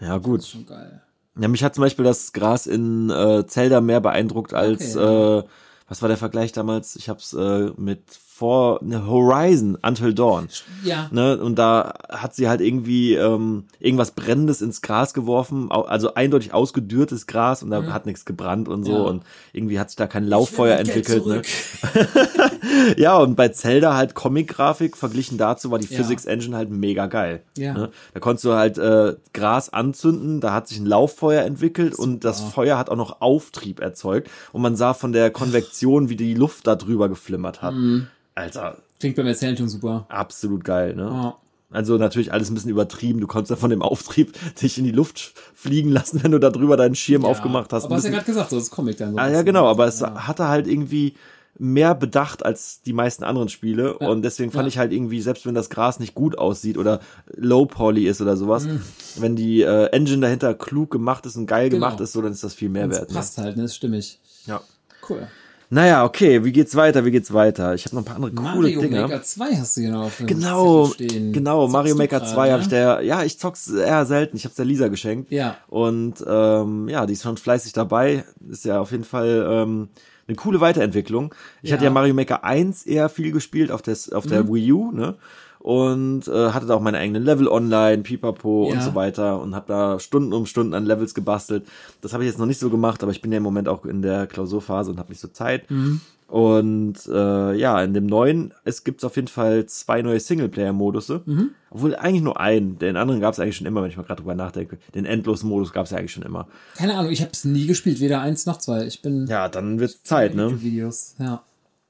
[0.00, 0.40] Ja, Das gut.
[0.40, 1.02] ist schon geil.
[1.38, 5.38] Ja, mich hat zum Beispiel das Gras in äh, Zelda mehr beeindruckt als, Okay.
[5.38, 5.44] äh,
[5.90, 6.96] was war der Vergleich damals?
[6.96, 10.48] Ich hab's äh, mit vor ne, Horizon Until Dawn.
[10.82, 11.08] Ja.
[11.10, 11.36] Ne?
[11.38, 17.26] Und da hat sie halt irgendwie ähm, irgendwas Brennendes ins Gras geworfen, also eindeutig ausgedürrtes
[17.26, 18.96] Gras und da hat nichts gebrannt und so Mhm.
[18.96, 19.02] Ja.
[19.02, 21.26] und irgendwie hat sich da kein Lauffeuer entwickelt.
[21.26, 21.42] Ne?
[22.96, 25.96] Ja, und bei Zelda halt Comic-Grafik verglichen dazu war die Ja.
[25.98, 27.42] Physics Engine halt mega geil.
[27.56, 27.74] Ja.
[27.74, 27.90] Ne?
[28.14, 32.40] Da konntest du halt äh, Gras anzünden, da hat sich ein Lauffeuer entwickelt und das
[32.40, 36.66] Feuer hat auch noch Auftrieb erzeugt und man sah von der Konvektion, wie die Luft
[36.66, 37.74] da drüber geflimmert hat.
[37.74, 38.06] Mhm.
[38.34, 40.06] Alter, Klingt beim Erzählen schon super.
[40.08, 41.02] absolut geil, ne?
[41.04, 41.36] Ja.
[41.72, 43.20] Also natürlich alles ein bisschen übertrieben.
[43.20, 46.50] Du konntest ja von dem Auftrieb dich in die Luft fliegen lassen, wenn du da
[46.50, 47.84] drüber deinen Schirm aufgemacht hast.
[47.84, 49.12] Aber hast ja gerade gesagt, so das Comic dann.
[49.12, 50.26] So Ah, ja, genau, aber es Ja.
[50.26, 51.14] hatte halt irgendwie
[51.58, 54.68] mehr bedacht als die meisten anderen Spiele und deswegen fand Ja.
[54.68, 57.00] ich halt irgendwie, selbst wenn das Gras nicht gut aussieht oder
[57.36, 58.80] low poly ist oder sowas, Mhm.
[59.18, 61.86] wenn die äh, Engine dahinter klug gemacht ist und geil Genau.
[61.86, 63.10] gemacht ist, so dann ist das viel mehr Das wert.
[63.10, 63.14] Ne?
[63.14, 63.64] passt halt, ne?
[63.64, 64.18] ist stimmig.
[64.46, 64.60] Ja.
[65.08, 65.26] Cool.
[65.72, 67.74] Naja, okay, wie geht's weiter, wie geht's weiter?
[67.74, 69.02] Ich habe noch ein paar andere coole Mario Dinge.
[69.02, 71.32] Maker 2 hast du genau auf dem Genau, stehen.
[71.32, 72.52] genau, Zockst Mario Maker grad, 2 ne?
[72.52, 75.30] habe ich der, ja, ich zock's eher selten, ich hab's der Lisa geschenkt.
[75.30, 75.58] Ja.
[75.68, 78.24] Und ähm, ja, die ist schon fleißig dabei.
[78.48, 79.88] Ist ja auf jeden Fall ähm,
[80.30, 81.34] eine coole Weiterentwicklung.
[81.62, 81.76] Ich Ja.
[81.76, 84.28] hatte ja Mario Maker 1 eher viel gespielt auf, des, auf Mhm.
[84.30, 85.16] der Wii U, ne?
[85.58, 88.80] Und äh, hatte da auch meine eigenen Level online, Pipapo und Ja.
[88.80, 91.64] so weiter und habe da Stunden um Stunden an Levels gebastelt.
[92.00, 93.84] Das habe ich jetzt noch nicht so gemacht, aber ich bin ja im Moment auch
[93.84, 95.70] in der Klausurphase und habe nicht so Zeit.
[95.70, 96.00] Mhm.
[96.30, 101.22] Und äh, ja, in dem neuen, es gibt auf jeden Fall zwei neue Singleplayer-Modusse.
[101.26, 101.50] Mhm.
[101.70, 102.78] Obwohl eigentlich nur einen.
[102.78, 104.78] Den anderen gab es eigentlich schon immer, wenn ich mal gerade drüber nachdenke.
[104.94, 106.46] Den endlosen Modus gab es ja eigentlich schon immer.
[106.76, 108.86] Keine Ahnung, ich habe es nie gespielt, weder eins noch zwei.
[108.86, 110.62] Ich bin Ja, dann wird Zeit, ne?
[110.62, 111.16] Videos.
[111.18, 111.42] Ja.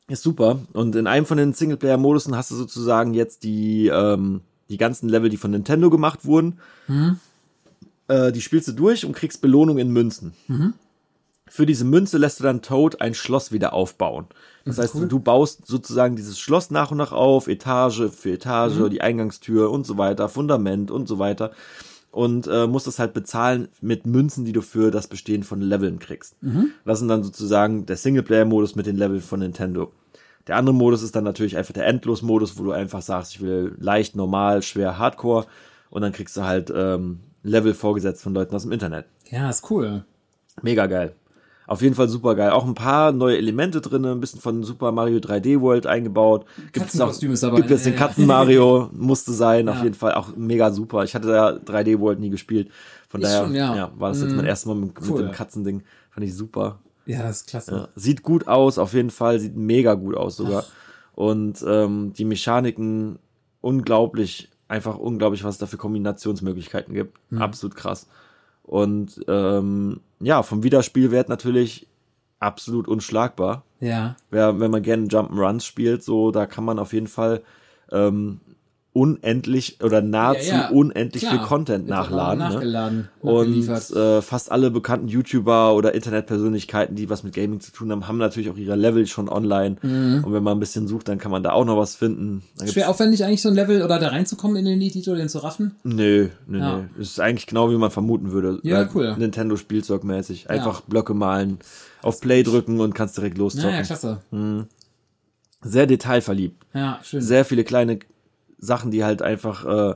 [0.08, 0.60] Ist super.
[0.72, 5.28] Und in einem von den Singleplayer-Modusen hast du sozusagen jetzt die, ähm, die ganzen Level,
[5.28, 6.58] die von Nintendo gemacht wurden.
[8.08, 10.32] Äh, die spielst du durch und kriegst Belohnung in Münzen.
[11.52, 14.26] Für diese Münze lässt du dann Toad ein Schloss wieder aufbauen.
[14.64, 18.88] Das heißt, du, du baust sozusagen dieses Schloss nach und nach auf, Etage für Etage,
[18.88, 21.50] die Eingangstür und so weiter, Fundament und so weiter.
[22.12, 25.98] Und äh, musst das halt bezahlen mit Münzen, die du für das Bestehen von Leveln
[25.98, 26.36] kriegst.
[26.84, 29.92] Das sind dann sozusagen der Singleplayer-Modus mit den Leveln von Nintendo.
[30.46, 33.74] Der andere Modus ist dann natürlich einfach der Endlos-Modus, wo du einfach sagst, ich will
[33.80, 35.46] leicht, normal, schwer, Hardcore.
[35.90, 39.06] Und dann kriegst du halt ähm, Level vorgesetzt von Leuten aus dem Internet.
[39.30, 40.04] Ja, ist cool.
[40.62, 41.14] Mega geil.
[41.70, 42.50] Auf jeden Fall super geil.
[42.50, 46.44] Auch ein paar neue Elemente drin, ein bisschen von Super Mario 3D World eingebaut.
[46.72, 47.58] Gibt's auch, Katzenkostüm ist dabei.
[47.58, 48.06] gibt jetzt den Ja, ja.
[48.08, 49.84] Katzen Mario, musste sein, auf Ja.
[49.84, 51.04] jeden Fall auch mega super.
[51.04, 52.70] Ich hatte da 3D World nie gespielt.
[53.08, 53.92] Von Ich daher schon, ja.
[53.96, 55.18] war das jetzt mein erstes Mal mit, Cool.
[55.22, 55.82] mit dem Katzending.
[56.10, 56.80] Fand ich super.
[57.06, 57.72] Ja, das ist klasse.
[57.72, 57.88] Ja.
[57.94, 59.38] Sieht gut aus, auf jeden Fall.
[59.38, 60.64] Sieht mega gut aus sogar.
[61.14, 63.20] Und ähm, die Mechaniken
[63.60, 67.18] unglaublich, einfach unglaublich, was es da für Kombinationsmöglichkeiten gibt.
[67.30, 67.42] Hm.
[67.42, 68.08] Absolut krass.
[68.70, 71.88] Und ähm, ja, vom Wiederspielwert natürlich
[72.38, 73.64] absolut unschlagbar.
[73.80, 74.14] Ja.
[74.30, 77.42] Wer, wenn man gerne Jump'n'Runs spielt, so, da kann man auf jeden Fall
[77.90, 78.38] ähm,
[78.92, 81.34] unendlich oder nahezu Ja, ja, unendlich klar.
[81.34, 82.60] viel Content nachladen.
[82.60, 83.08] Ne?
[83.20, 88.08] Und äh, fast alle bekannten YouTuber oder Internetpersönlichkeiten, die was mit Gaming zu tun haben,
[88.08, 89.76] haben natürlich auch ihre Level schon online.
[89.82, 92.42] Und wenn man ein bisschen sucht, dann kann man da auch noch was finden.
[92.60, 92.66] Mhm.
[92.66, 95.76] Schwer aufwendig eigentlich so ein Level oder da reinzukommen in den Titel, den zu raffen?
[95.84, 96.76] Nö, nö, Ja.
[96.78, 96.82] nö.
[97.00, 98.58] Ist eigentlich genau wie man vermuten würde.
[98.64, 99.14] Ja, cool.
[99.16, 100.50] Nintendo Spielzeugmäßig.
[100.50, 101.58] Einfach Blöcke malen,
[102.02, 103.70] auf Play drücken und kannst direkt loszocken.
[103.70, 104.18] Naja, klasse.
[105.62, 106.64] Sehr detailverliebt.
[106.74, 107.20] Ja, schön.
[107.20, 107.98] Sehr viele kleine
[108.60, 109.94] Sachen, die halt einfach äh,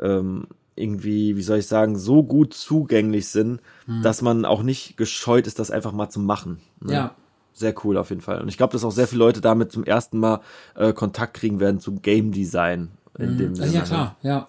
[0.00, 4.02] ähm, irgendwie, wie soll ich sagen, so gut zugänglich sind, Hm.
[4.02, 6.60] dass man auch nicht gescheut ist, das einfach mal zu machen.
[6.80, 6.92] ne?
[6.94, 7.14] ja.
[7.54, 8.40] Sehr cool auf jeden Fall.
[8.40, 10.40] Und ich glaube, dass auch sehr viele Leute damit zum ersten Mal
[10.74, 12.92] äh, Kontakt kriegen werden zu Game Design.
[13.18, 13.86] In dem Ah, Sinne, ja, ne?
[13.86, 14.16] klar.
[14.22, 14.48] Ja.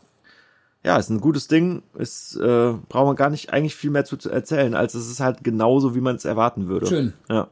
[0.86, 1.84] Ja, ist ein gutes Ding.
[1.98, 5.20] Ist, äh, braucht man gar nicht eigentlich viel mehr zu, zu erzählen, als es ist
[5.20, 6.88] halt genauso, wie man es erwarten würde.
[6.88, 7.14] Schön.
[7.30, 7.50] Ja.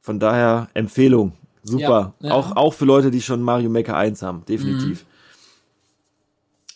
[0.00, 1.34] Von daher Empfehlung.
[1.66, 2.14] Super.
[2.20, 2.34] Ja, ja.
[2.34, 4.44] Auch, auch für Leute, die schon Mario Maker 1 haben.
[4.46, 5.04] Definitiv.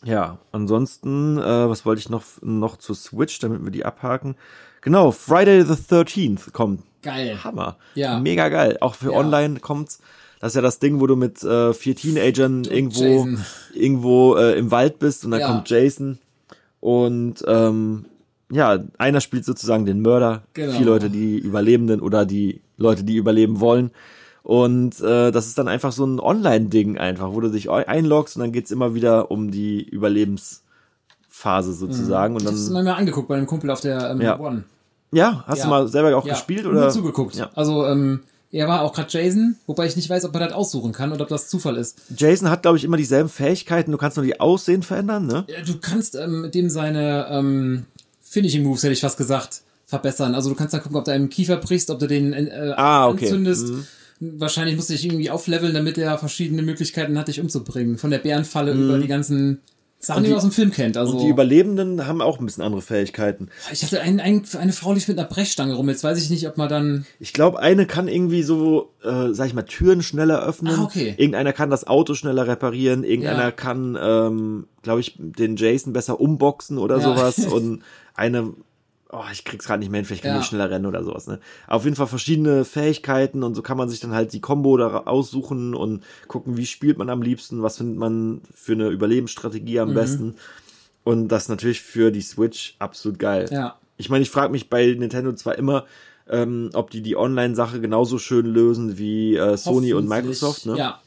[0.04, 4.34] Ja, ansonsten, äh, was wollte ich noch, noch zur Switch, damit wir die abhaken?
[4.80, 6.82] Genau, Friday the 13th kommt.
[7.02, 7.42] Geil.
[7.44, 7.76] Hammer.
[7.94, 8.18] Ja.
[8.18, 8.78] Mega geil.
[8.80, 9.18] Auch für Ja.
[9.18, 10.00] online kommt's.
[10.40, 13.44] Das ist ja das Ding, wo du mit äh, vier Teenagern irgendwo, Jason.
[13.74, 16.18] irgendwo äh, im Wald bist und dann kommt Jason.
[16.80, 18.06] Und ähm,
[18.50, 20.72] ja, einer spielt sozusagen den Mörder, Genau.
[20.72, 23.90] vier Leute die Überlebenden oder die Leute, die überleben wollen.
[24.42, 28.36] Und äh, das ist dann einfach so ein Online-Ding einfach, wo du dich ei- einloggst
[28.36, 32.34] und dann geht's immer wieder um die Überlebensphase sozusagen.
[32.34, 34.38] Und Ich hab's dann, mir mal angeguckt bei einem Kumpel auf der ähm, Ja.
[34.40, 34.64] One.
[35.12, 35.64] ja, hast Ja.
[35.64, 36.90] du mal selber auch Ja, gespielt oder?
[36.90, 37.36] zugeguckt.
[37.36, 37.50] Ja.
[37.54, 38.20] Also, ähm,
[38.52, 41.22] er war auch gerade Jason, wobei ich nicht weiß, ob er das aussuchen kann oder
[41.22, 42.00] ob das Zufall ist.
[42.16, 43.92] Jason hat, glaube ich, immer dieselben Fähigkeiten.
[43.92, 45.44] Du kannst nur die Aussehen verändern, ne?
[45.48, 47.84] Ja, Du kannst ähm, mit dem seine ähm,
[48.22, 50.34] Finishing Moves, hätte ich fast gesagt, verbessern.
[50.34, 53.06] Also du kannst dann gucken, ob du einen Kiefer brichst, ob du den äh, Ah,
[53.08, 53.26] okay.
[53.26, 53.72] anzündest.
[54.20, 57.96] Wahrscheinlich musst du dich irgendwie aufleveln, damit er verschiedene Möglichkeiten hat, dich umzubringen.
[57.98, 59.60] Von der Bärenfalle über die ganzen
[59.98, 60.96] Sachen, die, die- man aus dem Film kennt.
[60.98, 63.48] Also Und die Überlebenden haben auch ein bisschen andere Fähigkeiten.
[63.72, 65.88] ich hatte ein, ein, eine Frau lief mit einer Brechstange rum.
[65.88, 67.06] Jetzt weiß ich nicht, ob man dann.
[67.18, 70.74] Ich glaube, eine kann irgendwie so, äh, sag ich mal, Türen schneller öffnen.
[70.74, 71.14] Ah, okay.
[71.16, 73.04] Irgendeiner kann das Auto schneller reparieren.
[73.04, 73.50] Irgendeiner Ja.
[73.50, 77.02] kann, ähm, glaube ich, den Jason besser umboxen oder Ja.
[77.02, 77.38] sowas.
[77.52, 77.82] Und
[78.14, 78.52] eine,
[79.12, 80.40] oh, ich krieg's gerade nicht mehr hin, vielleicht kann Ja.
[80.40, 81.26] die schneller rennen oder sowas.
[81.26, 81.40] Ne?
[81.66, 84.98] Auf jeden Fall verschiedene Fähigkeiten und so kann man sich dann halt die Combo da
[85.06, 89.80] aussuchen und gucken, wie spielt man am liebsten, was findet man für eine Überlebensstrategie Mhm.
[89.80, 90.34] am besten.
[91.02, 93.48] Und das natürlich für die Switch absolut geil.
[93.50, 93.76] Ja.
[93.96, 95.86] Ich meine, ich frage mich bei Nintendo zwar immer,
[96.28, 100.76] ähm, ob die die Online-Sache genauso schön lösen wie äh, Sony und Microsoft, ne?
[100.76, 101.00] Ja.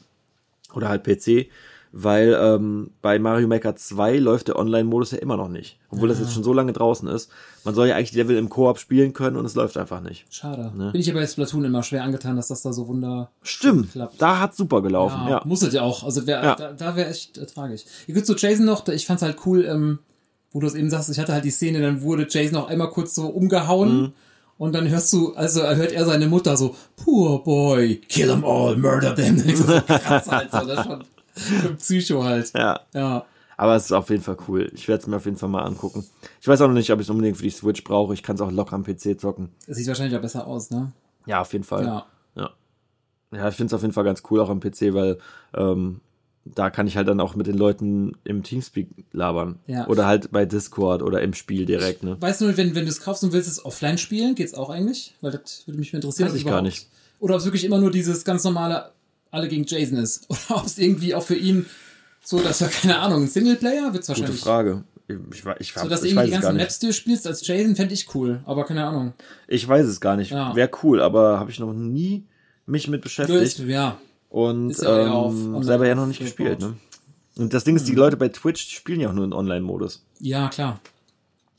[0.74, 1.48] Oder halt PC,
[1.96, 5.78] weil ähm, bei Mario Maker 2 läuft der Online-Modus ja immer noch nicht.
[5.90, 7.30] Obwohl das jetzt schon so lange draußen ist.
[7.62, 10.26] Man soll ja eigentlich die Level im Koop spielen können und es läuft einfach nicht.
[10.28, 10.72] Schade.
[10.76, 10.90] Ne?
[10.90, 14.20] Bin ich aber bei Splatoon immer schwer angetan, dass das da so wunder Stimmt, klappt.
[14.20, 15.42] da hat super gelaufen, Ja, ja.
[15.44, 16.02] muss es ja auch.
[16.02, 16.54] Also wär, Ja.
[16.56, 17.82] da, da wäre echt äh, tragisch.
[18.08, 20.00] Ihr gut zu Jason noch, ich fand's halt cool, ähm,
[20.50, 22.90] wo du es eben sagst, ich hatte halt die Szene, dann wurde Jason auch einmal
[22.90, 24.12] kurz so umgehauen Mhm.
[24.58, 28.76] und dann hörst du, also hört er seine Mutter so, poor boy, kill them all,
[28.76, 29.38] murder them.
[29.56, 31.04] so krass halt, so, das ist schon
[31.78, 32.52] Psycho halt.
[32.54, 33.24] Ja, Ja.
[33.56, 34.70] aber es ist auf jeden Fall cool.
[34.74, 36.04] Ich werde es mir auf jeden Fall mal angucken.
[36.40, 38.14] Ich weiß auch noch nicht, ob ich es unbedingt für die Switch brauche.
[38.14, 39.50] Ich kann es auch locker am PC zocken.
[39.66, 40.92] Das sieht wahrscheinlich auch besser aus, ne?
[41.26, 41.84] Ja, auf jeden Fall.
[41.84, 42.06] Ja.
[42.36, 42.50] Ja,
[43.32, 45.18] ja ich finde es auf jeden Fall ganz cool auch am PC, weil
[45.54, 46.00] ähm,
[46.44, 49.58] da kann ich halt dann auch mit den Leuten im Teamspeak labern.
[49.66, 49.86] Ja.
[49.86, 52.16] Oder halt bei Discord oder im Spiel direkt, ne?
[52.20, 55.14] Weißt du, wenn, wenn du es kaufst und willst es offline spielen, geht's auch eigentlich?
[55.22, 56.28] Weil das würde mich interessieren.
[56.28, 56.88] Weiß ich gar nicht.
[57.18, 58.90] Oder ob es wirklich immer nur dieses ganz normale
[59.34, 60.26] alle gegen Jason ist.
[60.28, 61.66] Oder ob es irgendwie auch für ihn
[62.22, 64.40] so, dass er, keine Ahnung, ein Singleplayer Gute wahrscheinlich.
[64.40, 64.84] Frage.
[65.06, 66.56] Ich, ich, ich, So, dass du irgendwie die ganzen.
[66.56, 68.40] Maps dir spielst als Jason, fände ich cool.
[68.46, 69.12] Aber keine Ahnung.
[69.46, 70.30] Ich weiß es gar nicht.
[70.30, 70.56] Ja.
[70.56, 72.24] Wäre cool, aber habe ich noch nie
[72.64, 73.42] mich mit Du beschäftigt.
[73.42, 73.98] ist, ja.
[74.30, 76.74] und ist ja auf ähm, Online selber ja noch nicht gespielt, ne?
[77.36, 80.04] Und das Ding ist, die Leute bei Twitch die spielen ja auch nur in Online-Modus.
[80.20, 80.80] Ja, klar.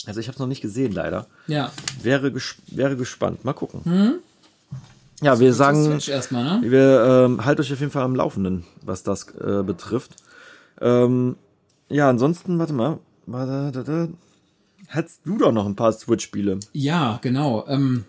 [0.05, 1.27] Also ich habe es noch nicht gesehen, leider.
[1.47, 1.71] Ja.
[2.01, 3.43] Wäre, ges wäre gespannt.
[3.43, 4.21] Mal gucken.
[5.21, 6.71] Ja, wir sagen, erstmal, ne?
[6.71, 10.15] wir ähm, halt euch auf jeden Fall am Laufenden, was das äh, betrifft.
[10.81, 11.37] Ähm,
[11.89, 12.99] ja, ansonsten, warte mal.
[14.87, 16.59] Hättest du doch noch ein paar Switch-Spiele?
[16.73, 17.65] Ja, genau.
[17.67, 18.05] Ähm,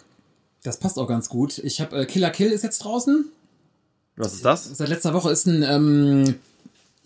[0.62, 1.58] das passt auch ganz gut.
[1.58, 3.26] Ich habe äh, Killer Kill ist jetzt draußen.
[4.16, 4.64] Was ist das?
[4.76, 6.34] Seit letzter Woche ist ein ähm,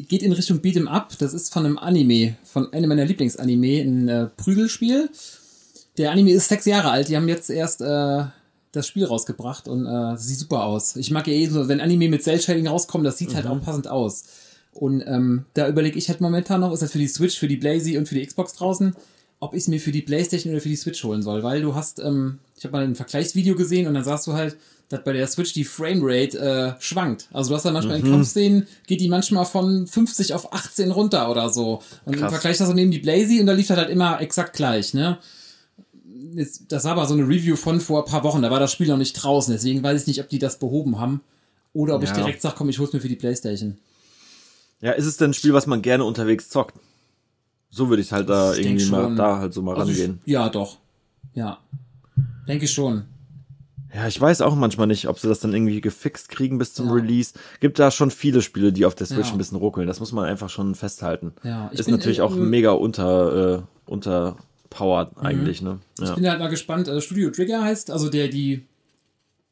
[0.08, 1.16] geht in Richtung Beat'em Up.
[1.18, 5.10] Das ist von einem Anime, von einem meiner Lieblingsanime, ein äh, Prügelspiel.
[5.98, 7.08] Der Anime ist sechs Jahre alt.
[7.08, 8.24] Die haben jetzt erst äh,
[8.72, 10.96] das Spiel rausgebracht und äh, sieht super aus.
[10.96, 13.60] Ich mag ja eh so, wenn Anime mit Cell Shading rauskommen, das sieht halt auch
[13.60, 14.24] passend aus.
[14.72, 17.56] Und ähm, da überlege ich halt momentan noch, ist das für die Switch, für die
[17.56, 18.94] Blazy und für die Xbox draußen,
[19.40, 21.42] ob ich es mir für die Playstation oder für die Switch holen soll.
[21.42, 24.56] Weil du hast, ähm, ich habe mal ein Vergleichsvideo gesehen und dann sagst du halt,
[24.90, 27.28] dass bei der Switch die Framerate äh, schwankt.
[27.32, 31.30] Also du hast dann manchmal in Kampfszenen, geht die manchmal von 50 auf 18 runter
[31.30, 31.80] oder so.
[32.04, 32.32] Und im Krass.
[32.32, 35.18] Vergleich das so neben die Blazy und da lief das halt immer exakt gleich, ne?
[36.68, 38.88] Das war aber so eine Review von vor ein paar Wochen, da war das Spiel
[38.88, 41.20] noch nicht draußen, deswegen weiß ich nicht, ob die das behoben haben.
[41.72, 42.16] Oder ob ich Ja.
[42.16, 43.78] direkt sage, komm, ich hol's mir für die Playstation.
[44.80, 46.74] Ja, ist es denn ein Spiel, was man gerne unterwegs zockt?
[47.70, 50.20] So würde ich halt da Ich irgendwie mal da halt so mal Also ich, rangehen.
[50.24, 50.78] ja, doch.
[51.34, 51.58] Ja.
[52.48, 53.04] Denke ich schon.
[53.94, 56.86] Ja, ich weiß auch manchmal nicht, ob sie das dann irgendwie gefixt kriegen bis zum
[56.86, 56.92] Ja.
[56.94, 57.34] Release.
[57.60, 59.32] Gibt da schon viele Spiele, die auf der Switch Ja.
[59.32, 59.86] ein bisschen ruckeln.
[59.86, 61.32] Das muss man einfach schon festhalten.
[61.44, 64.44] Ja, ich ist natürlich in- auch mega unter, äh, unterpowered
[64.78, 65.26] Mhm.
[65.26, 65.78] eigentlich, ne?
[66.00, 66.14] Ich Ja.
[66.14, 66.88] bin halt mal gespannt.
[66.88, 68.62] Also Studio Trigger heißt, also der die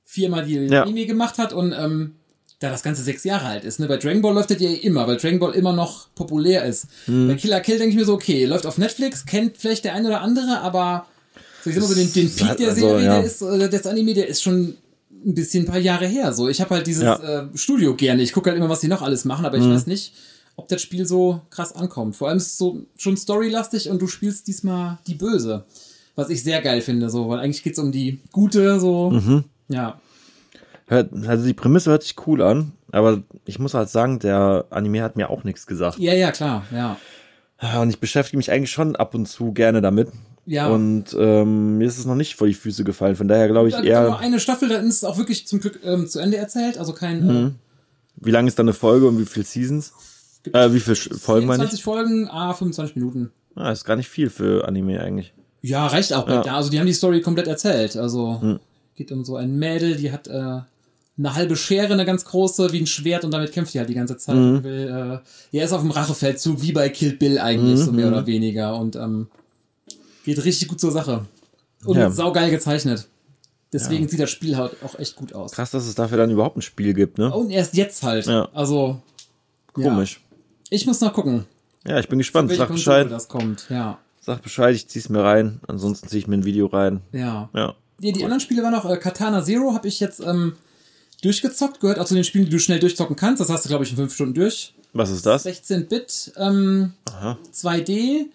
[0.04, 0.82] Firma, die Ja.
[0.82, 2.14] Anime gemacht hat und ähm,
[2.60, 3.78] da das Ganze sechs Jahre alt ist.
[3.78, 3.86] Ne?
[3.86, 6.86] Bei Dragon Ball läuft das ja immer, weil Dragon Ball immer noch populär ist.
[7.06, 7.28] Mhm.
[7.28, 10.08] Bei Killer Kill denke ich mir so, okay, läuft auf Netflix, kennt vielleicht der eine
[10.08, 11.06] oder andere, aber
[11.62, 13.16] so, ich sag mal so den, den Peak der Also, Serie, ja.
[13.18, 14.74] der ist, äh, des Anime, der ist schon
[15.24, 16.32] ein bisschen ein paar Jahre her.
[16.32, 17.16] So, ich habe halt dieses Ja.
[17.42, 18.22] äh, Studio gerne.
[18.22, 19.74] Ich gucke halt immer, was die noch alles machen, aber ich Mhm.
[19.74, 20.14] weiß nicht,
[20.58, 22.16] ob das Spiel so krass ankommt.
[22.16, 25.64] Vor allem ist es so schon storylastig und du spielst diesmal die Böse.
[26.16, 29.10] Was ich sehr geil finde, so, weil eigentlich geht's um die Gute, so.
[29.10, 29.44] Mhm.
[29.68, 30.00] Ja.
[30.88, 35.02] Hört, also die Prämisse hört sich cool an, aber ich muss halt sagen, der Anime
[35.02, 35.98] hat mir auch nichts gesagt.
[35.98, 36.96] Ja, ja, klar, ja.
[37.80, 40.08] Und ich beschäftige mich eigentlich schon ab und zu gerne damit.
[40.44, 40.68] Ja.
[40.68, 43.14] Und ähm, mir ist es noch nicht vor die Füße gefallen.
[43.14, 45.46] Von daher glaube ich Da es nur eher, eine Staffel, dann ist es auch wirklich
[45.46, 46.78] zum Glück ähm, zu Ende erzählt.
[46.78, 47.50] Also kein äh,
[48.16, 49.92] wie lang ist da eine Folge und wie viele Seasons?
[50.52, 51.70] Äh, wie viele Folgen meine ich?
[51.82, 53.30] 24 Folgen, ah, 25 Minuten.
[53.54, 55.32] Ah, ist gar nicht viel für Anime eigentlich.
[55.62, 56.28] Ja, reicht auch.
[56.28, 56.42] Ja.
[56.44, 56.56] Ja.
[56.56, 57.96] Also die haben die Story komplett erzählt.
[57.96, 58.60] Also Hm.
[58.94, 62.78] geht um so ein Mädel, die hat äh, eine halbe Schere, eine ganz große, wie
[62.80, 64.36] ein Schwert und damit kämpft die halt die ganze Zeit.
[64.36, 64.62] Mhm.
[64.62, 65.20] Will,
[65.52, 67.96] äh, ja, ist auf dem Rachefeldzug, wie bei Kill Bill eigentlich, so Mhm.
[67.96, 68.76] mehr oder weniger.
[68.78, 69.26] Und ähm,
[70.24, 71.26] geht richtig gut zur Sache.
[71.84, 72.10] Und Ja.
[72.10, 73.08] saugeil gezeichnet.
[73.72, 75.52] Deswegen sieht das Spiel halt auch echt gut aus.
[75.52, 77.34] Krass, dass es dafür dann überhaupt ein Spiel gibt, ne?
[77.34, 78.26] Und erst jetzt halt.
[78.26, 78.48] Ja.
[78.54, 79.00] Also,
[79.76, 79.84] ja.
[79.90, 80.20] Komisch.
[80.70, 81.46] Ich muss noch gucken,
[81.86, 82.52] Ja, ich bin gespannt.
[82.52, 83.10] Sag Bescheid.
[83.10, 83.66] das kommt.
[83.70, 85.60] Ja, Sag Bescheid, ich zieh's mir rein.
[85.66, 87.00] Ansonsten zieh ich mir ein Video rein.
[87.12, 87.48] ja.
[87.54, 87.74] Ja.
[88.00, 90.52] Ja, die anderen Spiele waren noch, äh, Katana Zero habe ich jetzt ähm,
[91.22, 93.40] durchgezockt, gehört auch zu den Spielen, die du schnell durchzocken kannst.
[93.40, 94.72] Das hast du, glaube ich, in fünf Stunden durch.
[94.92, 95.44] Was ist das?
[95.44, 97.38] 16-Bit, ähm, Aha.
[97.52, 98.26] 2D,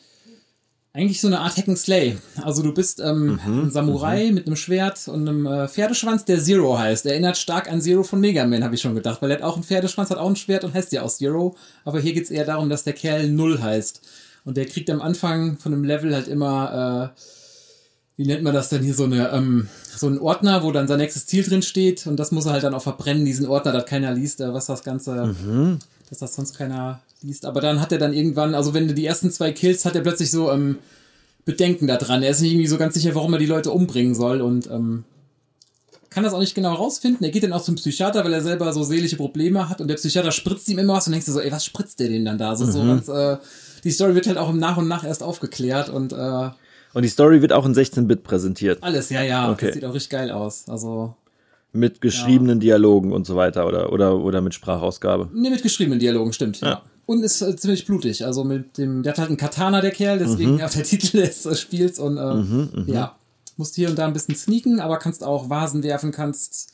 [0.96, 2.18] eigentlich so eine Art Hack and Slay.
[2.44, 6.40] Also du bist ähm, Mhm, ein Samurai mit einem Schwert und einem äh, Pferdeschwanz, der
[6.40, 7.08] Zero heißt.
[7.08, 9.56] Erinnert stark an Zero von Mega Man, habe ich schon gedacht, weil er hat auch
[9.56, 11.56] einen Pferdeschwanz, hat auch ein Schwert und heißt ja auch Zero.
[11.84, 14.02] Aber hier geht's eher darum, dass der Kerl Null heißt.
[14.46, 17.20] Und der kriegt am Anfang von einem Level halt immer, äh,
[18.18, 21.00] wie nennt man das denn hier, so eine, ähm, so einen Ordner, wo dann sein
[21.00, 23.86] nächstes Ziel drin steht und das muss er halt dann auch verbrennen, diesen Ordner, dass
[23.86, 25.34] keiner liest, äh, was das Ganze,
[26.10, 27.46] dass das sonst keiner liest.
[27.46, 30.02] Aber dann hat er dann irgendwann, also wenn du die ersten zwei Kills, hat er
[30.02, 30.78] plötzlich so ähm,
[31.46, 32.24] Bedenken da dran.
[32.24, 35.04] Er ist nicht irgendwie so ganz sicher, warum er die Leute umbringen soll und ähm,
[36.10, 37.24] kann das auch nicht genau rausfinden.
[37.26, 39.96] Er geht dann auch zum Psychiater, weil er selber so seelische Probleme hat und der
[39.96, 42.38] Psychiater spritzt ihm immer was und denkst du so, ey, was spritzt der denn dann
[42.38, 42.56] da?
[42.56, 43.38] So, so ganz, äh,
[43.84, 46.50] die Story wird halt auch im Nach und Nach erst aufgeklärt und äh,
[46.94, 48.84] Und die Story wird auch in 16-Bit präsentiert.
[48.84, 49.52] alles, ja, ja.
[49.52, 49.66] Okay.
[49.66, 50.66] Das sieht auch richtig geil aus.
[50.70, 51.16] Also,
[51.72, 55.30] Mit geschriebenen Dialogen und so weiter oder, oder, oder mit Sprachausgabe.
[55.34, 56.62] ne, mit geschriebenen Dialogen, stimmt.
[56.62, 56.84] Ja.
[57.06, 58.26] Und ist äh, ziemlich blutig.
[58.26, 61.46] Also mit dem, der hat halt einen Katana, der Kerl, deswegen auch der Titel des
[61.46, 62.44] äh, Spiels und äh,
[62.92, 63.16] ja.
[63.58, 66.72] Musst hier und da ein bisschen sneaken, aber kannst auch Vasen werfen, kannst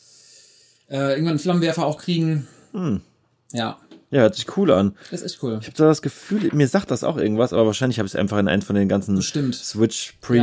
[0.89, 2.47] äh, irgendwann einen Flammenwerfer auch kriegen.
[3.51, 3.77] Ja,
[4.11, 4.95] Ja, hört sich cool an.
[5.11, 5.57] ist echt cool.
[5.61, 8.19] Ich habe da das Gefühl, mir sagt das auch irgendwas, aber wahrscheinlich habe ich es
[8.19, 9.19] einfach in einem von den ganzen.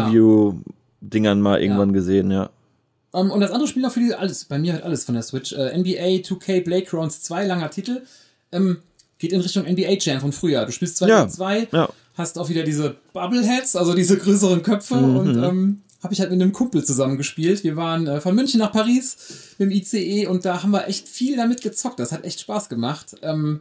[0.06, 1.94] Switch-Preview-Dingern mal irgendwann Ja.
[1.94, 2.50] gesehen, ja.
[3.14, 5.22] Ähm, und das andere Spiel noch für die, alles, bei mir halt alles von der
[5.22, 5.52] Switch.
[5.52, 8.02] Äh, NBA 2K Playgrounds 2, langer Titel.
[8.52, 8.78] Ähm,
[9.18, 10.64] geht in Richtung NBA Jam von früher.
[10.66, 11.88] Du spielst 2 Ja, gegen 2, ja.
[12.14, 15.16] hast auch wieder diese Bubbleheads, also diese größeren Köpfe Mhm.
[15.16, 17.64] und ähm, habe ich halt mit einem Kumpel zusammen gespielt.
[17.64, 19.16] Wir waren äh, von München nach Paris
[19.58, 21.98] mit dem ICE und da haben wir echt viel damit gezockt.
[21.98, 23.16] Das hat echt Spaß gemacht.
[23.22, 23.60] Ähm,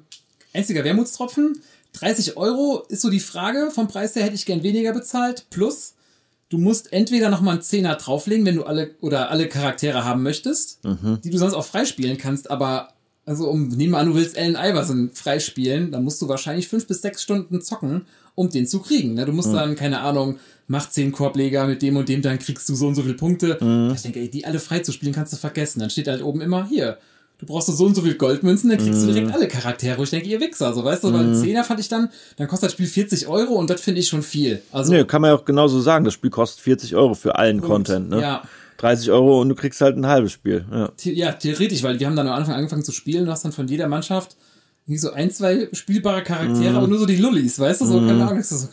[0.53, 1.61] einziger Wermutstropfen,
[1.93, 3.71] 30 Euro ist so die Frage.
[3.71, 5.45] Vom Preis her hätte ich gern weniger bezahlt.
[5.49, 5.93] Plus,
[6.49, 10.79] du musst entweder nochmal einen Zehner drauflegen, wenn du alle oder alle Charaktere haben möchtest,
[11.23, 12.89] die du sonst auch freispielen kannst, aber
[13.25, 16.85] also um, nehmen wir an, du willst Allen Iverson freispielen, dann musst du wahrscheinlich fünf
[16.87, 19.15] bis sechs Stunden zocken, um den zu kriegen.
[19.15, 19.25] Ne?
[19.25, 22.75] Du musst dann, keine Ahnung, mach zehn Korbleger mit dem und dem, dann kriegst du
[22.75, 23.57] so und so viele Punkte.
[23.95, 25.79] Ich denke, ey, die alle freizuspielen kannst du vergessen.
[25.79, 26.97] Dann steht halt oben immer, hier,
[27.39, 30.03] du brauchst so und so viel Goldmünzen, dann kriegst du direkt alle Charaktere.
[30.03, 32.67] Ich denke, ihr Wichser, so weißt du, weil ein Zehner fand ich dann, dann kostet
[32.67, 34.61] das Spiel 40 Euro und das finde ich schon viel.
[34.71, 36.05] Also, Nee, kann man ja auch genauso sagen.
[36.05, 38.21] Das Spiel kostet 40 Euro für allen Content, ne?
[38.21, 38.43] Ja.
[38.85, 40.65] 30 Euro und du kriegst halt ein halbes Spiel.
[40.71, 40.91] Ja.
[41.03, 43.67] Ja, theoretisch, weil wir haben dann am Anfang angefangen zu spielen, du hast dann von
[43.67, 44.35] jeder Mannschaft
[44.85, 46.75] irgendwie so ein, zwei spielbare Charaktere, Mhm.
[46.77, 48.67] aber nur so die Lullis, weißt du, so, keine Ahnung, so,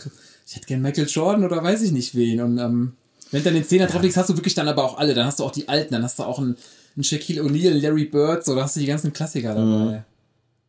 [0.47, 2.93] ich hätte gern Michael Jordan oder weiß ich nicht wen und ähm,
[3.31, 5.39] wenn du dann den Zehner drauflegst, hast du wirklich dann aber auch alle, dann hast
[5.41, 6.57] du auch die Alten, dann hast du auch einen,
[6.97, 9.73] einen Shaquille O'Neal, Larry Bird, so, da hast du die ganzen Klassiker Mhm.
[9.87, 10.05] dabei.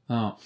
[0.08, 0.14] Ah.
[0.14, 0.38] Ja,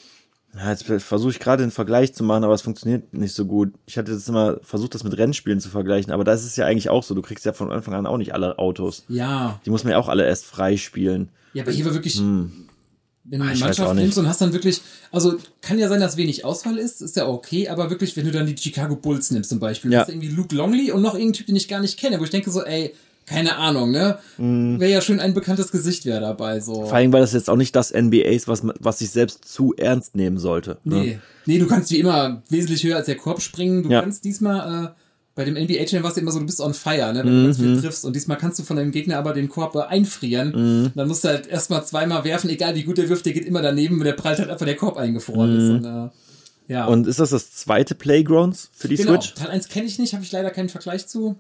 [0.66, 3.74] jetzt versuche ich gerade einen Vergleich zu machen, aber es funktioniert nicht so gut.
[3.86, 6.90] Ich hatte jetzt immer versucht, das mit Rennspielen zu vergleichen, aber da ist ja eigentlich
[6.90, 7.14] auch so.
[7.16, 9.04] Du kriegst ja von Anfang an auch nicht alle Autos.
[9.10, 11.30] Ja, Die muss man ja auch alle erst freispielen.
[11.54, 14.82] ja, aber hier war wirklich, wenn du Ah, eine Mannschaft nimmst und hast dann wirklich,
[15.12, 18.32] also kann ja sein, dass wenig Auswahl ist, ist ja okay, aber wirklich, wenn du
[18.32, 20.00] dann die Chicago Bulls nimmst zum Beispiel, Ja.
[20.00, 22.24] hast du irgendwie Luke Longley und noch irgendeinen Typ, den ich gar nicht kenne, wo
[22.24, 22.94] ich denke so, ey,
[23.28, 24.18] keine Ahnung, ne?
[24.38, 24.80] Mhm.
[24.80, 26.86] Wäre ja schön ein bekanntes Gesicht wäre dabei, so.
[26.86, 29.76] Vor allem, weil das jetzt auch nicht das NBA ist, was, was sich selbst zu
[29.76, 30.78] ernst nehmen sollte.
[30.86, 30.96] ne?
[30.96, 31.20] Nee.
[31.46, 33.84] Nee, du kannst wie immer wesentlich höher als der Korb springen.
[33.84, 34.02] Du Ja.
[34.02, 34.90] kannst diesmal, äh,
[35.36, 37.20] bei dem NBA Challenge war es immer so, du bist on fire, ne?
[37.24, 37.64] wenn du ganz Mhm.
[37.64, 38.06] viel triffst.
[38.06, 40.84] Und diesmal kannst du von deinem Gegner aber den Korb einfrieren.
[40.86, 40.92] Mhm.
[40.96, 43.62] Dann musst du halt erstmal zweimal werfen, egal wie gut der wirft, der geht immer
[43.62, 45.70] daneben, der prallt halt einfach der Korb eingefroren ist.
[45.70, 46.86] Und, äh, ja.
[46.86, 46.92] Mhm.
[46.94, 49.36] Und ist das das zweite Playgrounds für die genau, Switch?
[49.36, 51.38] Teil 1 kenne ich nicht, habe ich leider keinen Vergleich zu.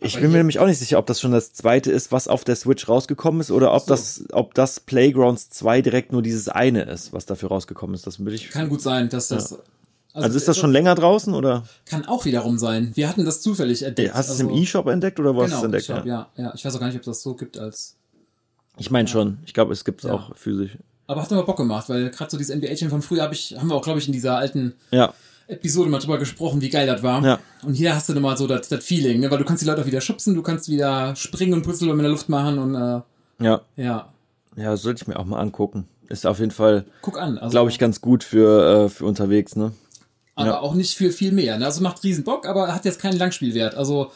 [0.00, 2.28] Ich Aber bin mir nämlich auch nicht sicher, ob das schon das zweite ist, was
[2.28, 3.86] auf der Switch rausgekommen ist, oder ob So.
[3.88, 8.06] das, ob das Playgrounds 2 direkt nur dieses eine ist, was dafür rausgekommen ist.
[8.06, 8.50] Das will ich.
[8.50, 9.58] Kann gut sein, dass das.
[10.14, 12.90] Also ist das schon länger draußen oder Kann auch wiederum sein.
[12.94, 14.14] Wir hatten das zufällig entdeckt.
[14.14, 15.88] hast du es also, im E-Shop entdeckt oder wo hast Genau, du es entdeckt?
[15.88, 16.28] ich, hab, ja.
[16.36, 16.52] ja, ja.
[16.54, 17.96] Ich weiß auch gar nicht, ob das so gibt als.
[18.78, 19.38] Ich meine schon.
[19.46, 20.14] Ich glaube, es gibt es Ja.
[20.14, 20.78] auch physisch.
[21.06, 23.54] Aber hat immer Bock gemacht, weil gerade so dieses NBA Challenge von früher habe ich,
[23.58, 25.12] haben wir auch, glaube ich, in dieser alten Ja.
[25.48, 27.24] Episode mal drüber gesprochen, wie geil das war.
[27.24, 27.38] Ja.
[27.64, 29.30] Und hier hast du nochmal so das Feeling, ne?
[29.30, 31.98] weil du kannst die Leute auch wieder schubsen, du kannst wieder springen und Putzel in
[31.98, 33.00] der Luft machen und äh,
[33.44, 34.12] Ja, ja,
[34.56, 35.88] ja, sollte ich mir auch mal angucken.
[36.08, 37.38] Ist auf jeden Fall, guck an.
[37.38, 39.72] Also, glaube ich, ganz gut für, äh, für unterwegs, ne?
[40.38, 40.60] aber ja.
[40.60, 41.58] auch nicht für viel mehr.
[41.58, 41.64] Ne?
[41.64, 43.74] Also macht riesen Bock, aber hat jetzt keinen Langspielwert.
[43.74, 44.12] Also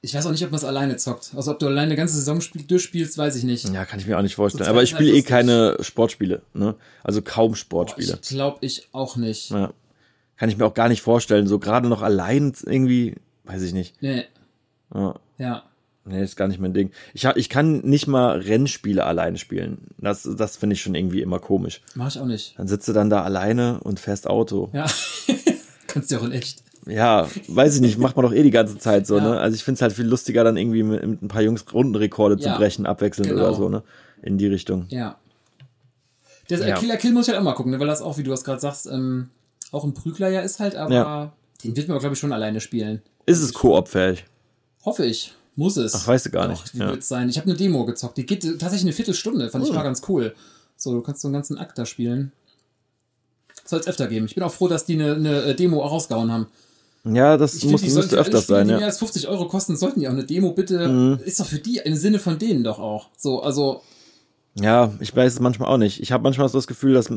[0.00, 1.32] ich weiß auch nicht, ob man es alleine zockt.
[1.36, 3.68] Also ob du alleine eine ganze Saison spiel durchspielst, weiß ich nicht.
[3.68, 4.68] Ja, kann ich mir auch nicht vorstellen.
[4.68, 5.26] Aber ich spiele eh lustig.
[5.26, 6.74] keine Sportspiele, ne?
[7.04, 8.18] Also kaum Sportspiele.
[8.20, 9.50] Ich glaube ich auch nicht.
[9.50, 9.72] Ja.
[10.42, 11.46] Kann ich mir auch gar nicht vorstellen.
[11.46, 13.94] So gerade noch allein irgendwie, weiß ich nicht.
[14.02, 14.24] Nee,
[14.92, 15.14] Ja.
[15.38, 15.62] ja.
[16.04, 16.90] Nee, ist gar nicht mein Ding.
[17.14, 19.78] Ich, ich kann nicht mal Rennspiele alleine spielen.
[19.98, 21.80] Das, das finde ich schon irgendwie immer komisch.
[21.94, 22.58] Mach ich auch nicht.
[22.58, 24.68] Dann sitzt du dann da alleine und fährst Auto.
[24.72, 24.86] Ja.
[25.86, 26.64] Kannst du auch in echt.
[26.88, 29.22] Ja, weiß ich nicht, macht man doch eh die ganze Zeit so, Ja.
[29.22, 29.38] ne?
[29.38, 32.36] Also ich finde es halt viel lustiger, dann irgendwie mit, mit ein paar Jungs Rundenrekorde
[32.36, 33.44] zu Ja, brechen, abwechselnd genau.
[33.44, 33.84] oder so, ne?
[34.22, 34.86] In die Richtung.
[34.88, 35.18] Ja.
[36.50, 36.74] Der Ja.
[36.76, 37.78] Killer Kill muss ich halt auch mal gucken, ne?
[37.78, 39.28] weil das auch, wie du das gerade sagst, ähm,
[39.72, 41.32] auch ein Prügler ja ist halt, aber Ja.
[41.64, 43.02] den wird man, glaube ich, schon alleine spielen.
[43.26, 44.24] Ist es Koop-fähig?
[44.84, 45.32] Hoffe ich.
[45.56, 45.94] Muss es.
[45.94, 46.74] Ach, weißt du gar Doch, nicht.
[46.74, 46.88] Wie Ja.
[46.88, 47.28] wird's sein?
[47.28, 48.16] Ich habe eine Demo gezockt.
[48.16, 49.50] Die geht tatsächlich eine Viertelstunde.
[49.50, 49.76] Fand ich Hm.
[49.76, 50.34] mal ganz cool.
[50.76, 52.32] So, du kannst so einen ganzen Akt da spielen.
[53.64, 54.26] Soll es öfter geben.
[54.26, 56.46] Ich bin auch froh, dass die eine, eine äh, Demo auch rausgehauen haben.
[57.04, 58.76] Ja, das Ich muss, müsste öfters Spiele, sein, die ja.
[58.76, 58.80] Mhm.
[58.80, 61.18] mehr als 50 Euro kosten, sollten die auch eine Demo bitte.
[61.24, 63.08] Ist doch für die im Sinne von denen doch auch.
[63.16, 63.82] So, also,
[64.54, 66.00] Ja, ich weiß es manchmal auch nicht.
[66.00, 67.12] Ich habe manchmal so das Gefühl, dass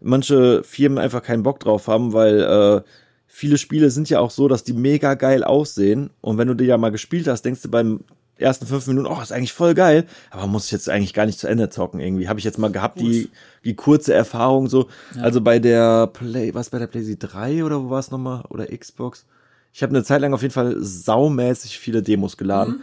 [0.00, 2.82] manche Firmen einfach keinen Bock drauf haben, weil äh,
[3.26, 6.10] viele Spiele sind ja auch so, dass die mega geil aussehen.
[6.20, 8.00] Und wenn du die ja mal gespielt hast, denkst du beim
[8.38, 11.38] ersten fünf Minuten, oh, ist eigentlich voll geil, aber muss ich jetzt eigentlich gar nicht
[11.38, 12.28] zu Ende zocken irgendwie.
[12.28, 13.30] Habe ich jetzt mal gehabt, die,
[13.64, 14.88] die kurze Erfahrung so.
[15.22, 18.44] Also bei der Play, was bei der PlayStation 3 oder wo war es nochmal?
[18.50, 19.24] Oder Xbox?
[19.72, 22.82] Ich habe eine Zeit lang auf jeden Fall saumäßig viele Demos geladen.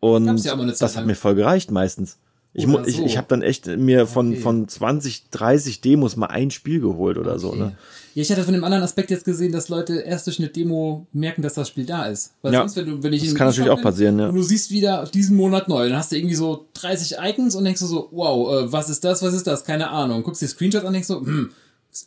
[0.00, 0.26] Und Mhm.
[0.26, 2.18] Gab's ja das hat mir voll gereicht meistens.
[2.52, 3.04] Ich, Oder ich, so.
[3.06, 4.40] ich habe dann echt mir von, Okay.
[4.40, 7.54] von 20, 30 Demos mal ein Spiel geholt oder so.
[7.54, 7.76] Ne?
[8.14, 11.06] Ja, ich hatte von dem anderen Aspekt jetzt gesehen, dass Leute erst durch eine Demo
[11.12, 12.32] merken, dass das Spiel da ist.
[12.42, 14.28] Weil Ja, sonst, wenn du, wenn ich das den kann natürlich auch passieren, ja.
[14.28, 17.62] Und du siehst wieder diesen Monat neu, dann hast du irgendwie so 30 Icons und
[17.64, 19.64] denkst du so, wow, äh, was ist das, was ist das?
[19.64, 20.24] Keine Ahnung.
[20.24, 21.50] Guckst dir Screenshots an und denkst so, hm,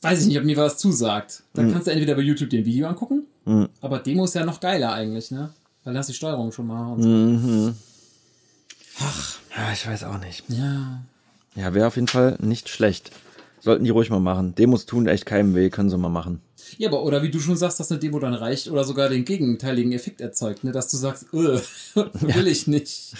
[0.01, 1.43] weiß ich nicht, ob mir was zusagt.
[1.53, 1.71] Dann Hm.
[1.71, 3.23] kannst du entweder bei YouTube dir ein Video angucken,
[3.79, 5.51] aber Demo ist ja noch geiler eigentlich, ne?
[5.85, 7.07] Weil da hast du die Steuerung schon mal und so.
[7.09, 7.73] Mhm.
[8.99, 10.43] Ja, ich weiß auch nicht.
[10.49, 11.01] Ja.
[11.55, 13.11] Ja, wäre auf jeden Fall nicht schlecht.
[13.59, 14.55] Sollten die ruhig mal machen.
[14.55, 16.41] Demos tun echt keinem weh, können sie mal machen.
[16.77, 19.25] Ja, aber oder wie du schon sagst, dass eine Demo dann reicht oder sogar den
[19.25, 20.71] gegenteiligen Effekt erzeugt, ne?
[20.71, 21.59] Dass du sagst, äh,
[21.95, 23.13] will ich nicht.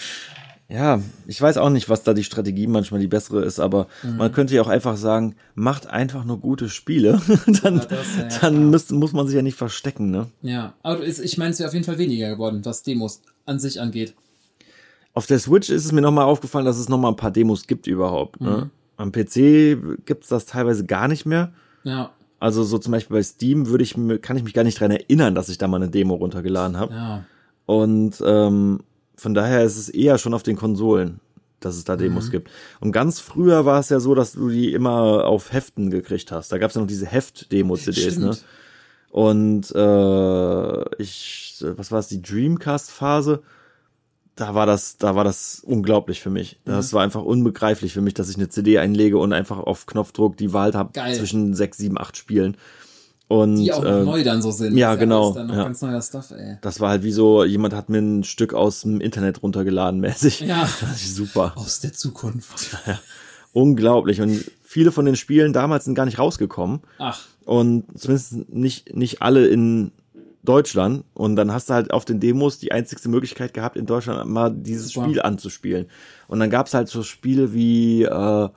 [0.68, 4.16] Ja, ich weiß auch nicht, was da die Strategie manchmal die bessere ist, aber Mhm.
[4.16, 7.20] man könnte ja auch einfach sagen, macht einfach nur gute Spiele.
[7.62, 10.26] dann Ja, das, ja, dann müsst, muss man sich ja nicht verstecken, ne?
[10.42, 13.80] Ja, aber ich meine, es wäre auf jeden Fall weniger geworden, was Demos an sich
[13.80, 14.14] angeht.
[15.14, 17.86] Auf der Switch ist es mir nochmal aufgefallen, dass es nochmal ein paar Demos gibt
[17.86, 18.40] überhaupt.
[18.40, 18.46] Mhm.
[18.46, 18.70] Ne?
[18.96, 21.52] Am PC gibt's das teilweise gar nicht mehr.
[21.84, 24.78] Ja, Also so zum Beispiel bei Steam würde ich, mir- kann ich mich gar nicht
[24.80, 26.92] dran erinnern, dass ich da mal eine Demo runtergeladen habe.
[26.94, 27.24] ja.
[27.66, 28.80] Und ähm,
[29.16, 31.20] von daher ist es eher schon auf den Konsolen,
[31.60, 32.00] dass es da Mhm.
[32.00, 32.50] Demos gibt.
[32.80, 36.52] Und ganz früher war es ja so, dass du die immer auf Heften gekriegt hast.
[36.52, 38.36] Da gab es ja noch diese Heft-Demo-CDs, ne?
[39.10, 43.42] Und äh, ich, was war es, die Dreamcast-Phase?
[44.36, 46.58] Da war das, da war das unglaublich für mich.
[46.64, 46.96] Das Mhm.
[46.96, 50.52] war einfach unbegreiflich für mich, dass ich eine CD einlege und einfach auf Knopfdruck die
[50.52, 52.56] Wahl habe zwischen sechs, sieben, acht Spielen.
[53.26, 54.76] Und Die auch äh, neu dann so sind.
[54.76, 56.02] ja, Das genau, ja.
[56.02, 59.98] Stuff, das war halt wie so, jemand hat mir ein Stück aus dem Internet runtergeladen,
[60.00, 60.40] mäßig.
[60.40, 60.68] Ja.
[60.96, 61.52] Super.
[61.56, 62.76] Aus der Zukunft.
[63.52, 64.20] Unglaublich.
[64.20, 66.80] Und viele von den Spielen damals sind gar nicht rausgekommen.
[66.98, 69.92] Ach, Und zumindest nicht, nicht alle in
[70.44, 71.04] Deutschland.
[71.14, 74.50] Und dann hast du halt auf den Demos die einzigste Möglichkeit gehabt, in Deutschland mal
[74.50, 75.06] dieses Super.
[75.06, 75.86] Spiel anzuspielen.
[76.28, 78.50] Und dann gab's halt so Spiele wie, äh, äh,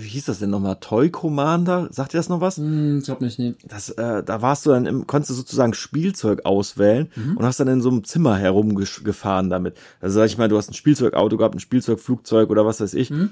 [0.00, 0.76] wie hieß das denn nochmal?
[0.80, 1.88] Toy Commander?
[1.90, 2.58] Sagt ihr das noch was?
[2.58, 3.54] hm, ich glaub nicht, nee.
[3.64, 7.36] das, äh, da warst du dann im, konntest du sozusagen Spielzeug auswählen Mhm.
[7.38, 9.76] und hast dann in so einem Zimmer herumgefahren damit.
[10.00, 13.10] Also sag ich mal, du hast ein Spielzeugauto gehabt, ein Spielzeugflugzeug oder was weiß ich.
[13.10, 13.30] Mhm.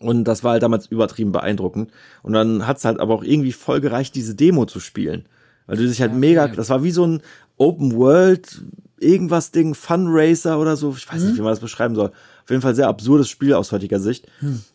[0.00, 1.90] Und das war halt damals übertrieben beeindruckend.
[2.22, 5.26] Und dann hat's halt aber auch irgendwie voll gereicht, diese Demo zu spielen.
[5.66, 6.56] Weil du dich halt Ja, mega, okay.
[6.56, 7.22] das war wie so ein
[7.56, 8.62] Open World,
[8.98, 10.94] irgendwas Ding, Fun Racer oder so.
[10.96, 11.26] Ich weiß Mhm.
[11.28, 12.08] nicht, wie man das beschreiben soll.
[12.08, 14.26] Auf jeden Fall sehr absurdes Spiel aus heutiger Sicht.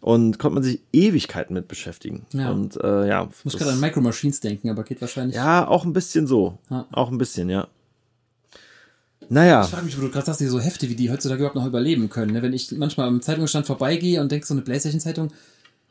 [0.02, 2.26] Und konnte man sich Ewigkeiten mit beschäftigen.
[2.32, 2.40] Hm.
[2.40, 2.50] Ja.
[2.52, 3.30] Und äh, ja.
[3.38, 5.36] Ich muss gerade an Micro Machines denken, aber geht wahrscheinlich.
[5.36, 6.58] ja, auch ein bisschen so.
[6.72, 6.88] Ja.
[6.92, 7.68] Auch ein bisschen, ja.
[9.32, 11.56] Naja, Ich frage mich, wo du gerade sagst, die so Hefte, wie die heutzutage überhaupt
[11.56, 12.34] noch überleben können.
[12.34, 12.42] Ne?
[12.42, 15.32] Wenn ich manchmal am Zeitungsstand vorbeigehe und denke, so eine Playstation-Zeitung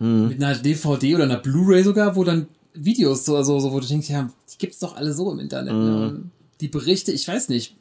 [0.01, 0.29] Mhm.
[0.29, 3.87] mit einer DVD oder einer Blu-ray sogar, wo dann Videos so, so, so wo du
[3.87, 5.73] denkst, ja, die gibt's doch alle so im Internet.
[5.75, 5.81] Mhm.
[5.81, 6.23] Ne?
[6.61, 7.77] Die Berichte, ich weiß nicht,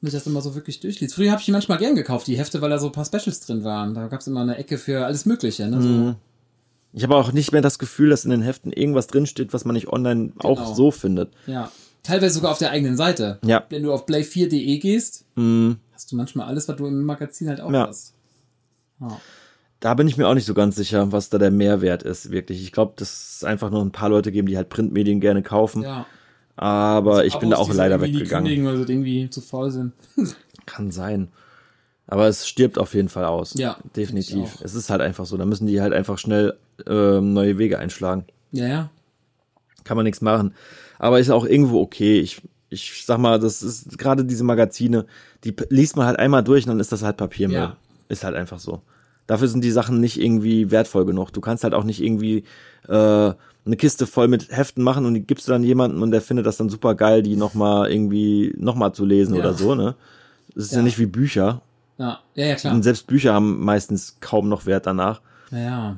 [0.00, 1.14] wenn ich das immer so wirklich durchliest.
[1.14, 3.40] Früher habe ich die manchmal gern gekauft, die Hefte, weil da so ein paar Specials
[3.40, 3.94] drin waren.
[3.94, 5.66] Da gab's immer eine Ecke für alles Mögliche.
[5.66, 5.80] Ne?
[5.82, 6.14] So, Mhm.
[6.96, 9.74] Ich habe auch nicht mehr das Gefühl, dass in den Heften irgendwas drinsteht, was man
[9.74, 10.44] nicht online Genau.
[10.44, 11.32] auch so findet.
[11.48, 11.72] Ja.
[12.04, 13.40] Teilweise sogar auf der eigenen Seite.
[13.44, 13.64] Ja.
[13.68, 15.24] Wenn du auf play4.de gehst,
[15.92, 17.88] hast du manchmal alles, was du im Magazin halt auch Ja.
[17.88, 18.14] hast.
[19.00, 19.20] Ja.
[19.84, 22.62] Da bin ich mir auch nicht so ganz sicher, was da der Mehrwert ist, wirklich.
[22.62, 25.82] Ich glaube, dass es einfach nur ein paar Leute geben, die halt Printmedien gerne kaufen.
[25.82, 26.06] ja.
[26.56, 28.46] Aber ich bin da auch die leider weggegangen.
[28.46, 29.92] kündigen, Weil sie irgendwie zu faul sind.
[30.66, 31.28] Kann sein.
[32.06, 33.52] Aber es stirbt auf jeden Fall aus.
[33.58, 34.58] Ja, definitiv.
[34.62, 35.36] Es ist halt einfach so.
[35.36, 36.56] Da müssen die halt einfach schnell
[36.86, 38.24] ähm, neue Wege einschlagen.
[38.52, 38.90] Ja, ja.
[39.84, 40.54] Kann man nichts machen.
[40.98, 42.20] Aber ist auch irgendwo okay.
[42.20, 45.04] Ich, ich sag mal, das ist gerade diese Magazine,
[45.44, 47.58] die liest man halt einmal durch und dann ist das halt Papiermüll.
[47.58, 47.76] Ja.
[48.08, 48.80] Ist halt einfach so.
[49.26, 51.32] Dafür sind die Sachen nicht irgendwie wertvoll genug.
[51.32, 52.44] Du kannst halt auch nicht irgendwie
[52.88, 52.92] äh,
[53.66, 56.44] eine Kiste voll mit Heften machen und die gibst du dann jemandem und der findet
[56.44, 59.40] das dann super geil, die nochmal irgendwie nochmal zu lesen Ja.
[59.40, 59.94] oder so, ne?
[60.54, 60.78] Das ist ja.
[60.78, 60.82] Ja.
[60.84, 61.62] nicht wie Bücher.
[61.96, 62.74] Ja, ja, ja klar.
[62.74, 65.20] Und selbst Bücher haben meistens kaum noch Wert danach.
[65.50, 65.96] Ja,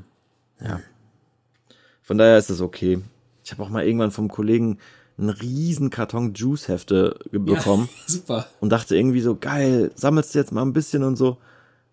[2.02, 3.00] Von daher ist das okay.
[3.44, 4.78] Ich habe auch mal irgendwann vom Kollegen
[5.18, 8.46] einen riesen Karton Juice-Hefte bekommen Ja, super.
[8.60, 11.38] und dachte irgendwie so, geil, sammelst du jetzt mal ein bisschen und so.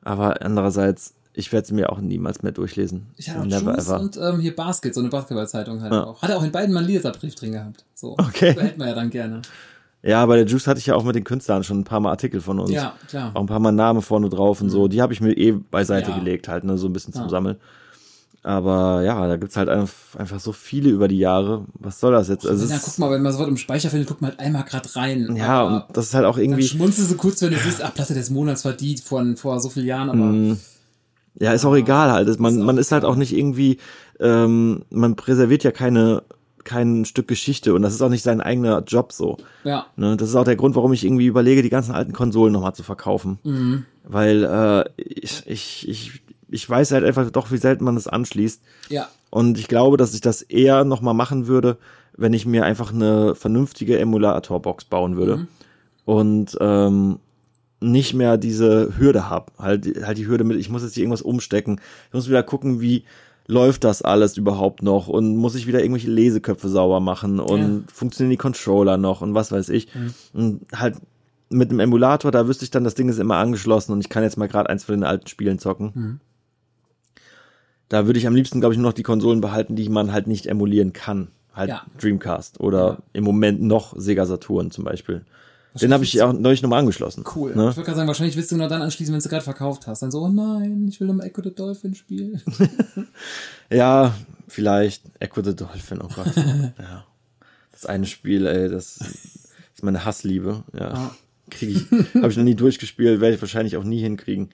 [0.03, 3.07] Aber andererseits, ich werde sie mir auch niemals mehr durchlesen.
[3.17, 3.99] Ich hatte auch Never Juice ever.
[3.99, 6.03] und ähm, hier Basket, so eine Basketballzeitung halt Ja.
[6.05, 6.21] auch.
[6.21, 7.85] Hatte auch in beiden mal einen Leserbrief drin gehabt.
[7.95, 8.13] So.
[8.17, 8.53] Okay.
[8.53, 9.41] Behält man ja dann gerne.
[10.05, 12.09] Ja, bei der Juice hatte ich ja auch mit den Künstlern schon ein paar Mal
[12.11, 12.71] Artikel von uns.
[12.71, 13.31] Ja, klar.
[13.33, 14.87] Auch ein paar Mal Namen vorne drauf und so.
[14.89, 16.17] Die habe ich mir eh beiseite Ja.
[16.17, 17.29] gelegt, halt, ne, so ein bisschen zum Ja.
[17.29, 17.55] Sammeln.
[18.45, 21.63] Aber ja, da gibt's halt einf- einfach so viele über die Jahre.
[21.75, 22.45] Was soll das jetzt?
[22.45, 24.63] Also ja, es guck mal, wenn man sowas im Speicher findet, guck mal halt einmal
[24.65, 25.33] grad rein.
[25.37, 26.63] ja, Aber und das ist halt auch dann irgendwie.
[26.63, 29.85] schmunzelst du kurz, wenn du siehst, ah, Platte des Monats verdient von vor so vielen
[29.85, 30.59] Jahren, aber Mhm.
[31.39, 32.39] Ja, ist auch egal halt.
[32.39, 33.77] Man, auch man ist halt auch nicht irgendwie,
[34.19, 36.23] ähm, man präserviert ja keine,
[36.63, 39.37] kein Stück Geschichte und das ist auch nicht sein eigener Job so.
[39.63, 40.15] ja, Ne?
[40.17, 42.83] Das ist auch der Grund, warum ich irgendwie überlege, die ganzen alten Konsolen nochmal zu
[42.83, 43.39] verkaufen.
[43.43, 43.85] Mhm.
[44.03, 48.61] Weil äh, ich, ich, ich, ich weiß halt einfach doch, wie selten man das anschließt.
[48.89, 51.77] ja, Und ich glaube, dass ich das eher nochmal machen würde,
[52.15, 55.37] wenn ich mir einfach eine vernünftige Emulatorbox bauen würde.
[55.37, 55.47] Mhm.
[56.05, 57.19] Und ähm,
[57.83, 59.51] nicht mehr diese Hürde habe.
[59.59, 61.79] Halt, halt die Hürde mit, ich muss jetzt hier irgendwas umstecken.
[62.07, 63.03] Ich muss wieder gucken, wie
[63.47, 67.81] läuft das alles überhaupt noch und muss ich wieder irgendwelche Leseköpfe sauber machen und Ja.
[67.93, 69.93] funktionieren die Controller noch und was weiß ich.
[69.93, 70.13] Mhm.
[70.33, 70.95] Und halt
[71.49, 74.23] mit dem Emulator, da wüsste ich dann, das Ding ist immer angeschlossen und ich kann
[74.23, 75.91] jetzt mal gerade eins von den alten Spielen zocken.
[75.93, 76.19] Mhm.
[77.89, 80.25] Da würde ich am liebsten, glaube ich, nur noch die Konsolen behalten, die man halt
[80.27, 81.27] nicht emulieren kann.
[81.53, 81.83] Halt Ja.
[81.99, 82.97] Dreamcast oder Ja.
[83.13, 85.23] im Moment noch Sega Saturn zum Beispiel.
[85.81, 87.23] Den habe ich auch neulich nochmal angeschlossen.
[87.35, 87.51] cool.
[87.51, 87.63] Ich Ne?
[87.63, 90.01] würde gerade sagen, wahrscheinlich willst du nur dann anschließen, wenn du gerade verkauft hast.
[90.03, 92.41] Dann so, oh nein, ich will nochmal Echo the Dolphin spielen.
[93.69, 94.13] Ja,
[94.47, 95.03] vielleicht.
[95.19, 96.35] Echo the Dolphin, oh Gott.
[96.35, 97.05] ja.
[97.71, 100.63] Das eine Spiel, ey, das ist meine Hassliebe.
[100.73, 100.93] Ja.
[100.93, 101.15] Ja.
[101.49, 104.49] Krieg ich, habe ich noch nie durchgespielt, werde ich wahrscheinlich auch nie hinkriegen.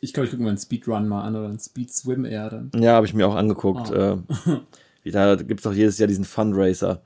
[0.00, 2.70] Ich glaube, ich gucke mir einen Speedrun mal an oder einen Speed Swim eher dann.
[2.76, 3.90] Ja, habe ich mir auch angeguckt.
[3.92, 4.18] Ah.
[4.46, 4.56] Äh,
[5.02, 7.02] wie da gibt's doch jedes Jahr diesen Fundraiser.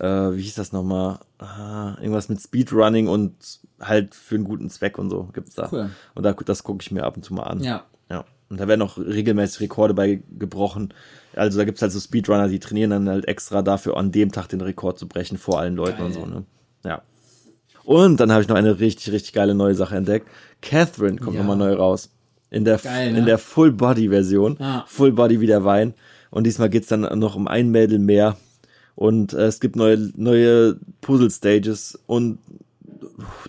[0.00, 1.18] Äh, wie hieß das nochmal?
[1.38, 3.34] Ah, irgendwas mit Speedrunning und
[3.80, 5.68] halt für einen guten Zweck und so gibt's da.
[5.70, 5.90] Cool.
[6.14, 7.60] Und da, das gucke ich mir ab und zu mal an.
[7.62, 7.84] Ja.
[8.10, 8.24] Ja.
[8.48, 10.92] Und da werden auch regelmäßig Rekorde bei gebrochen.
[11.36, 14.48] Also da gibt's halt so Speedrunner, die trainieren dann halt extra dafür, an dem Tag
[14.48, 16.06] den Rekord zu brechen vor allen Leuten Geil.
[16.06, 16.44] und so, ne?
[16.84, 17.02] Ja.
[17.84, 20.28] Und dann habe ich noch eine richtig, richtig geile neue Sache entdeckt.
[20.62, 21.42] Catherine kommt Ja.
[21.42, 22.10] nochmal neu raus.
[22.50, 23.18] In der, Geil, ne?
[23.20, 24.56] in der Full-Body-Version.
[24.58, 24.84] Ja.
[24.88, 25.94] Full Body wie der Wein.
[26.30, 28.36] Und diesmal geht's dann noch um ein Mädel mehr.
[29.00, 32.38] Und äh, es gibt neue, neue Puzzle-Stages und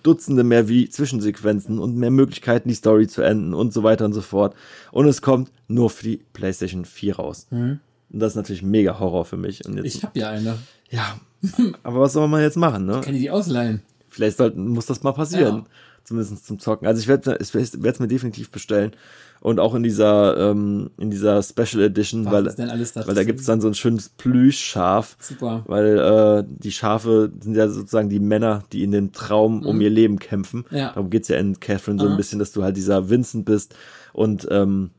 [0.01, 4.13] Dutzende mehr wie Zwischensequenzen und mehr Möglichkeiten, die Story zu enden und so weiter und
[4.13, 4.55] so fort.
[4.93, 7.47] Und es kommt nur für die PlayStation 4 raus.
[7.51, 7.79] Und
[8.09, 9.65] das ist natürlich mega Horror für mich.
[9.65, 9.85] Und jetzt, Mhm.
[9.87, 10.57] Ich habe ja eine.
[10.89, 11.19] ja,
[11.83, 13.01] aber was soll man jetzt machen, ne?
[13.03, 13.81] Kann ich die ausleihen?
[14.07, 15.55] Vielleicht sollten, muss das mal passieren.
[15.57, 15.65] Ja.
[16.03, 16.87] Zumindest zum Zocken.
[16.87, 18.91] Also ich werde es mir definitiv bestellen.
[19.39, 23.45] Und auch in dieser, ähm, in dieser Special Edition, Was weil, da weil da gibt's
[23.45, 25.17] dann so ein schönes Plüschschaf.
[25.19, 25.63] Super.
[25.65, 29.89] Weil äh, die Schafe sind ja sozusagen die Männer, die in dem Traum um ihr
[29.89, 30.65] Leben kämpfen.
[30.69, 30.77] Mhm.
[30.77, 30.87] Ja.
[30.89, 32.17] Darum geht's ja in Catherine so ein Aha.
[32.17, 33.75] bisschen, dass du halt dieser Vincent bist
[34.13, 34.91] und ähm,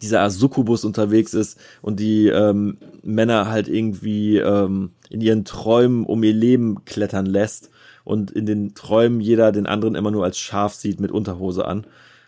[0.00, 6.22] dieser Succubus unterwegs ist und die ähm, Männer halt irgendwie ähm, in ihren Träumen um
[6.22, 7.70] ihr Leben klettern lässt
[8.04, 11.86] und in den Träumen jeder den anderen immer nur als Schaf sieht mit Unterhose an.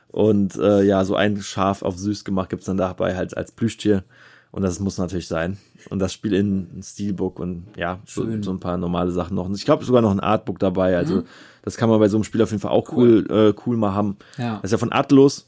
[0.09, 4.05] Und äh, ja, so ein Schaf auf süß gemacht gibt's dann dabei halt als Plüschtier.
[4.51, 5.57] Und das muss natürlich sein.
[5.89, 9.47] Und das Spiel in ein Steelbook und ja, so, so ein paar normale Sachen noch.
[9.47, 10.97] Und ich glaube sogar noch ein Artbook dabei.
[10.99, 11.23] Also
[11.63, 13.95] das kann man bei so einem Spiel auf jeden Fall auch cool, äh, cool mal
[13.95, 14.19] haben.
[14.37, 14.57] Ja.
[14.57, 15.47] Das ist ja von Atlus.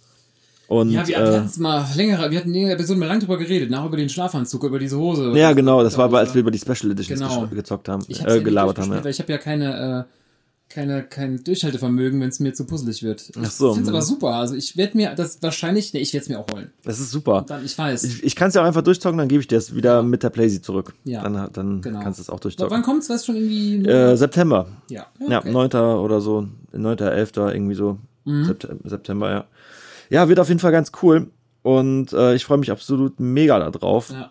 [0.68, 3.20] Und Ja, wir hatten äh, letztes Mal längere, wir hatten in der Episode mal lang
[3.20, 5.32] drüber geredet, nach über den Schlafanzug, über diese Hose.
[5.36, 7.46] ja, genau, das war aber, als wir über die Special Editions Genau.
[7.48, 8.92] gezockt haben, ich äh, ja gelabert haben.
[8.92, 9.04] Ja.
[9.04, 10.06] weil ich habe ja keine
[10.70, 13.28] keine, kein Durchhaltevermögen, wenn es mir zu puzzelig wird.
[13.28, 14.30] Ich Ach so, finde es aber super.
[14.30, 16.72] Also ich werde mir das wahrscheinlich, nee, ich werde es mir auch holen.
[16.82, 17.38] Das ist super.
[17.38, 18.02] Und dann, ich weiß.
[18.02, 20.22] Ich, ich kann es ja auch einfach durchzocken, dann gebe ich dir es wieder mit
[20.24, 20.94] der Playsee zurück.
[21.04, 21.22] Ja.
[21.22, 22.00] Dann, dann Genau.
[22.00, 22.82] kannst du es auch Wann durchzocken.
[22.82, 23.08] kommt's?
[23.08, 23.86] Weißt schon irgendwie?
[23.88, 24.66] Äh, September.
[24.88, 25.06] ja.
[25.28, 25.52] Ja, okay.
[25.52, 25.70] 9.
[26.00, 26.48] oder so.
[26.72, 26.98] 9.
[26.98, 27.32] 11.
[27.36, 27.98] irgendwie so.
[28.24, 28.44] Mhm.
[28.46, 29.44] Sept September, ja.
[30.10, 31.30] Ja, wird auf jeden Fall ganz cool.
[31.62, 34.10] Und äh, ich freue mich absolut mega da drauf.
[34.10, 34.30] ja.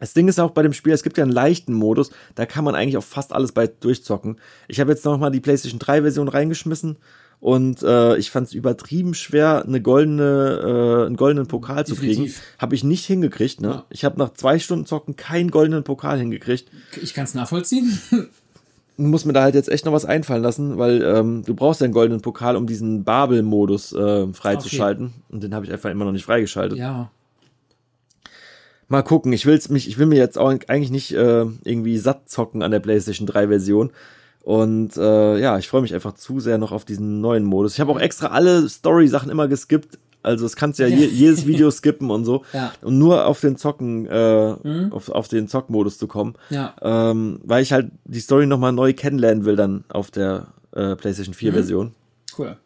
[0.00, 2.62] Das Ding ist auch bei dem Spiel, es gibt ja einen leichten Modus, da kann
[2.62, 4.38] man eigentlich auch fast alles bei durchzocken.
[4.68, 6.98] Ich habe jetzt noch mal die PlayStation 3 Version reingeschmissen
[7.40, 12.24] und äh, ich fand es übertrieben schwer, eine goldene, äh, einen goldenen Pokal zu kriegen.
[12.24, 12.42] Definitiv.
[12.58, 13.62] Habe ich nicht hingekriegt.
[13.62, 13.68] Ne?
[13.68, 13.84] Ja.
[13.88, 16.70] Ich habe nach zwei Stunden Zocken keinen goldenen Pokal hingekriegt.
[17.00, 17.98] Ich kann es nachvollziehen.
[18.96, 21.86] Muss mir da halt jetzt echt noch was einfallen lassen, weil ähm, du brauchst ja
[21.86, 25.12] einen goldenen Pokal, um diesen Babel-Modus äh, freizuschalten.
[25.30, 26.78] Und den habe ich einfach immer noch nicht freigeschaltet.
[26.78, 27.10] ja.
[28.88, 32.28] Mal gucken, ich will's mich, ich will mir jetzt auch eigentlich nicht äh, irgendwie satt
[32.28, 33.90] zocken an der PlayStation 3 Version.
[34.42, 37.74] Und äh, ja, ich freue mich einfach zu sehr noch auf diesen neuen Modus.
[37.74, 39.98] Ich habe auch extra alle Story-Sachen immer geskippt.
[40.24, 42.44] Also es kannst ja je, jedes Video skippen und so.
[42.52, 42.72] Ja.
[42.82, 44.54] Und nur auf den Zocken, äh,
[44.90, 46.34] auf, auf den Zockmodus zu kommen.
[46.50, 46.74] Ja.
[46.82, 51.34] Ähm, weil ich halt die Story nochmal neu kennenlernen will dann auf der äh, PlayStation
[51.34, 51.94] 4 Version.
[52.38, 52.56] Cool.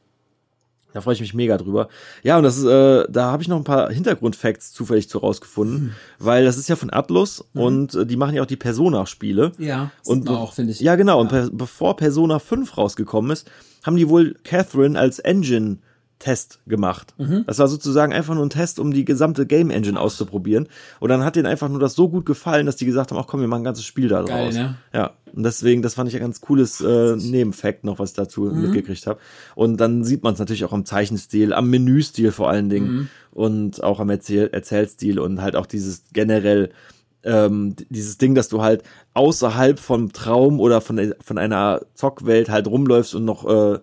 [0.94, 1.88] Da freue ich mich mega drüber.
[2.22, 5.78] Ja, und das ist, äh, da habe ich noch ein paar Hintergrundfacts zufällig zu rausgefunden,
[5.80, 5.90] Hm.
[6.18, 9.52] weil das ist ja von Atlus und äh, die machen ja auch die Persona-Spiele.
[9.58, 9.90] Ja.
[10.06, 10.80] Und Und auch, finde ich.
[10.80, 11.20] Ja, genau.
[11.20, 13.50] Und per bevor Persona 5 rausgekommen ist,
[13.84, 15.18] haben die wohl Catherine als
[16.18, 17.14] Engine-Test gemacht.
[17.18, 17.44] Mhm.
[17.46, 20.68] Das war sozusagen einfach nur ein Test, um die gesamte Game Engine auszuprobieren.
[21.00, 23.26] Und dann hat denen einfach nur das so gut gefallen, dass die gesagt haben, ach
[23.26, 24.54] komm, wir machen ein ganzes Spiel da draus.
[24.54, 24.76] ne?
[24.92, 28.42] Ja, und deswegen, das fand ich ein ganz cooles äh, Nebenfact noch, was ich dazu
[28.42, 28.62] Mhm.
[28.62, 29.20] mitgekriegt habe.
[29.54, 33.08] Und dann sieht man es natürlich auch am Zeichenstil, am Menüstil vor allen Dingen Mhm.
[33.32, 36.70] und auch am Erzähl Erzählstil und halt auch dieses generell
[37.24, 42.68] ähm, dieses Ding, dass du halt außerhalb vom Traum oder von, von einer Zockwelt halt
[42.68, 43.80] rumläufst und noch äh,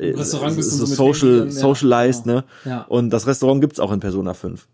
[0.00, 2.36] Im Restaurant bist du so so social, ja, socialized, genau.
[2.36, 2.44] ne?
[2.64, 2.82] Ja.
[2.82, 4.66] Und das Restaurant gibt's auch in Persona 5.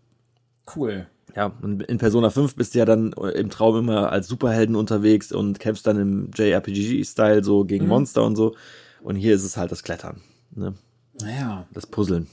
[0.75, 1.07] Cool.
[1.35, 5.31] Ja, und in Persona 5 bist du ja dann im Traum immer als Superhelden unterwegs
[5.31, 7.67] und kämpfst dann im JRPG-Style so Mhm.
[7.67, 8.55] gegen Monster und so.
[9.01, 10.21] Und hier ist es halt das Klettern,
[10.55, 10.73] ne?
[11.21, 11.67] Naja.
[11.73, 12.27] das Puzzeln.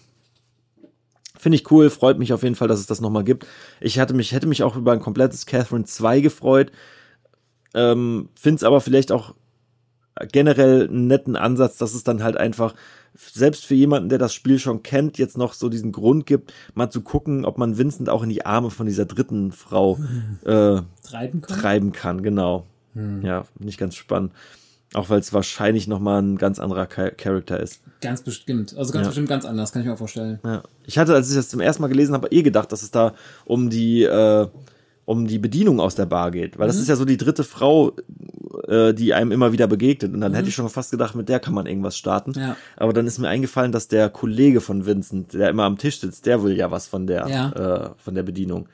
[1.38, 3.46] Finde ich cool, freut mich auf jeden Fall, dass es das nochmal gibt.
[3.80, 6.70] Ich hatte mich, hätte mich auch über ein komplettes Catherine 2 gefreut.
[7.74, 9.34] Ähm, Finde es aber vielleicht auch
[10.32, 12.74] generell einen netten Ansatz, dass es dann halt einfach,
[13.14, 16.90] selbst für jemanden, der das Spiel schon kennt, jetzt noch so diesen Grund gibt, mal
[16.90, 19.98] zu gucken, ob man Vincent auch in die Arme von dieser dritten Frau
[20.44, 21.60] äh, Treiben können?
[21.60, 22.66] treiben kann, genau.
[23.22, 24.32] Ja, nicht ganz spannend.
[24.94, 27.80] Auch weil es wahrscheinlich nochmal ein ganz anderer Cha- Charakter ist.
[28.00, 28.74] Ganz bestimmt.
[28.76, 29.08] Also ganz Ja.
[29.10, 30.40] bestimmt ganz anders, kann ich mir auch vorstellen.
[30.44, 30.62] Ja.
[30.84, 33.14] Ich hatte, als ich das zum ersten Mal gelesen habe, eh gedacht, dass es da
[33.44, 34.48] um die, äh,
[35.10, 36.58] um die Bedienung aus der Bar geht.
[36.58, 37.96] Weil das ist ja so die dritte Frau,
[38.68, 40.14] äh, die einem immer wieder begegnet.
[40.14, 42.32] Und dann hätte ich schon fast gedacht, mit der kann man irgendwas starten.
[42.36, 42.56] Ja.
[42.76, 46.26] Aber dann ist mir eingefallen, dass der Kollege von Vincent, der immer am Tisch sitzt,
[46.26, 47.50] der will ja was von der, Ja.
[47.50, 48.68] äh, von der Bedienung.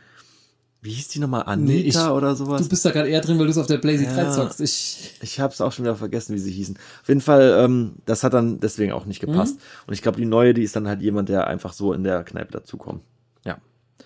[0.83, 1.45] Wie hieß die nochmal?
[1.47, 2.63] Anita ich- oder sowas?
[2.63, 4.13] Du bist da gerade eher drin, weil du es auf der Blazy Ja.
[4.13, 4.61] 3 zockst.
[4.61, 6.77] Ich, Ich habe es auch schon wieder vergessen, wie sie hießen.
[7.03, 9.59] Auf jeden Fall, ähm, das hat dann deswegen auch nicht gepasst.
[9.87, 12.23] Und ich glaube, die neue, die ist dann halt jemand, der einfach so in der
[12.23, 13.03] Kneipe dazukommt.
[13.45, 13.57] Ja.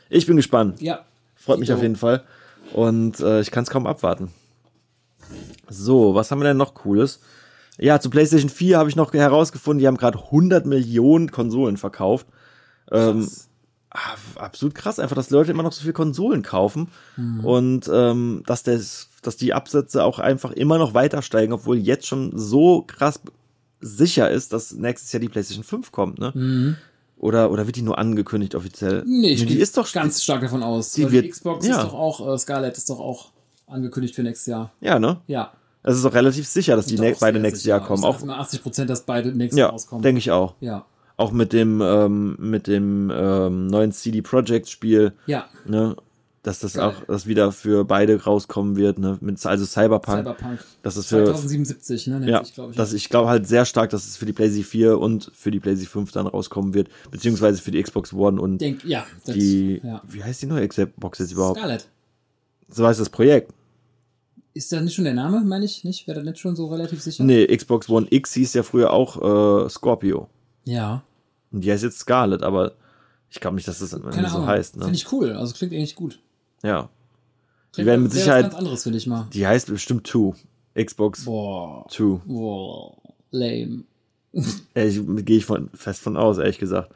[0.09, 0.81] Ich bin gespannt.
[0.81, 1.01] ja.
[1.41, 1.77] Freut mich Dito.
[1.77, 2.23] auf jeden Fall.
[2.73, 4.31] Und äh, ich kann es kaum abwarten.
[5.69, 7.21] So, was haben wir denn noch Cooles?
[7.79, 12.27] Ja, zu PlayStation 4 habe ich noch herausgefunden, die haben gerade 100 Millionen Konsolen verkauft.
[12.91, 13.27] Ähm,
[13.91, 16.89] ah, absolut krass, einfach, dass Leute immer noch so viele Konsolen kaufen
[17.43, 22.07] und ähm, dass, das, dass die Absätze auch einfach immer noch weiter steigen, obwohl jetzt
[22.07, 23.21] schon so krass
[23.81, 26.77] sicher ist, dass nächstes Jahr die PlayStation 5 kommt, ne?
[27.21, 29.05] Oder, oder wird die nur angekündigt offiziell?
[29.07, 30.93] Nee, ich die ist doch ganz stark davon aus.
[30.95, 31.77] die wird- die Xbox ja.
[31.77, 33.33] ist doch auch, äh, Scarlett ist doch auch
[33.67, 34.73] angekündigt für nächstes Jahr.
[34.81, 35.19] Ja, ne?
[35.27, 35.53] Ja.
[35.83, 37.77] Es ist auch relativ sicher, dass die Doch, ne beide nächstes sicher.
[37.77, 38.03] Jahr kommen.
[38.03, 40.03] Ich Auch, sag immer 80 Prozent, dass beide nächstes ja, Jahr rauskommen.
[40.03, 40.55] denke ich auch.
[40.61, 40.87] Ja.
[41.19, 45.45] Auch mit dem, ähm, mit dem ähm, neuen CD Projekt Spiel, Ja.
[45.67, 45.97] ne?
[46.43, 46.85] Dass das Geil.
[46.85, 49.19] auch, das wieder für beide rauskommen wird, ne?
[49.21, 50.21] Mit, also Cyberpunk.
[50.21, 50.61] Cyberpunk.
[50.83, 52.21] Das ist für, 2077, ne?
[52.21, 52.77] Nennt ja, sich, glaube ich.
[52.79, 55.61] das, ich glaube halt sehr stark, dass es für die PlayStation 4 und für die
[55.61, 59.05] PlayStation 5 dann rauskommen wird, beziehungsweise für die Xbox One und Denk, ja.
[59.27, 60.01] Das, die, ja.
[60.09, 61.59] wie heißt die neue Xbox jetzt überhaupt?
[61.59, 61.89] Scarlett.
[62.69, 63.53] So heißt das Projekt.
[64.55, 65.85] Ist da nicht schon der Name, meine ich?
[65.85, 66.07] Nicht?
[66.07, 67.23] Wäre das nicht schon so relativ sicher?
[67.23, 70.29] Nee, Xbox One X hieß ja früher auch äh, Scorpio.
[70.65, 71.03] Ja.
[71.53, 72.73] Und die heißt jetzt Scarlet, aber
[73.31, 74.77] ich glaube nicht, dass das am Ende so heißt.
[74.77, 74.85] Ne?
[74.85, 75.33] Finde ich cool.
[75.33, 76.19] Also klingt eigentlich gut.
[76.63, 76.89] Ja.
[77.73, 79.27] Klingt werden mit Sicherheit- ganz anderes, ich mal.
[79.33, 80.35] Die heißt bestimmt Two.
[80.75, 81.87] Xbox Boah.
[81.89, 82.21] Two.
[82.27, 82.97] Boah.
[83.31, 83.85] Lame.
[84.75, 86.93] Äh, Gehe ich von, fest von aus, ehrlich gesagt.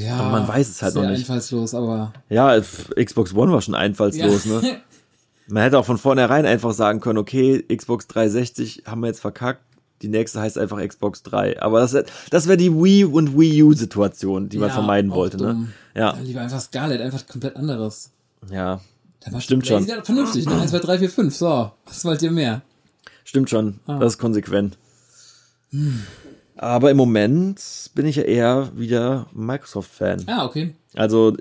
[0.00, 0.16] Ja.
[0.18, 1.18] Aber man weiß es halt noch nicht.
[1.20, 2.12] einfallslos, aber.
[2.28, 4.60] Ja, Xbox One war schon einfallslos, Ja.
[4.60, 4.80] ne?
[5.48, 9.62] Man hätte auch von vornherein einfach sagen können, okay, Xbox 360 haben wir jetzt verkackt,
[10.04, 11.60] die nächste heißt einfach Xbox 3.
[11.62, 11.96] Aber das,
[12.30, 15.68] das wäre die Wii und Wii U-Situation, die man Ja, vermeiden wollte, ne?
[15.94, 18.10] Ja, Ja, lieber einfach Scarlet, einfach komplett anderes.
[18.50, 18.80] ja.
[19.20, 19.86] Da macht Stimmt schon.
[19.86, 20.60] Ja, vernünftig, ne?
[20.60, 21.34] 1, 2, 3, 4, 5.
[21.34, 22.60] So, was wollt ihr mehr?
[23.24, 23.80] Stimmt schon.
[23.86, 23.98] Ah.
[23.98, 24.76] Das ist konsequent.
[26.56, 27.60] Aber im Moment
[27.94, 30.24] bin ich ja eher wieder Microsoft-Fan.
[30.26, 30.74] Ah, okay.
[30.94, 31.34] Also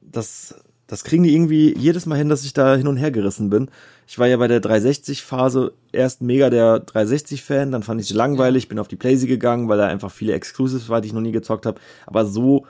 [0.00, 0.54] das,
[0.92, 3.70] das kriegen die irgendwie jedes Mal hin, dass ich da hin und her gerissen bin.
[4.06, 8.68] Ich war ja bei der 360-Phase erst mega der 360-Fan, dann fand ich sie langweilig,
[8.68, 11.32] bin auf die Playsee gegangen, weil da einfach viele Exclusives war, die ich noch nie
[11.32, 11.80] gezockt habe.
[12.06, 12.66] Aber so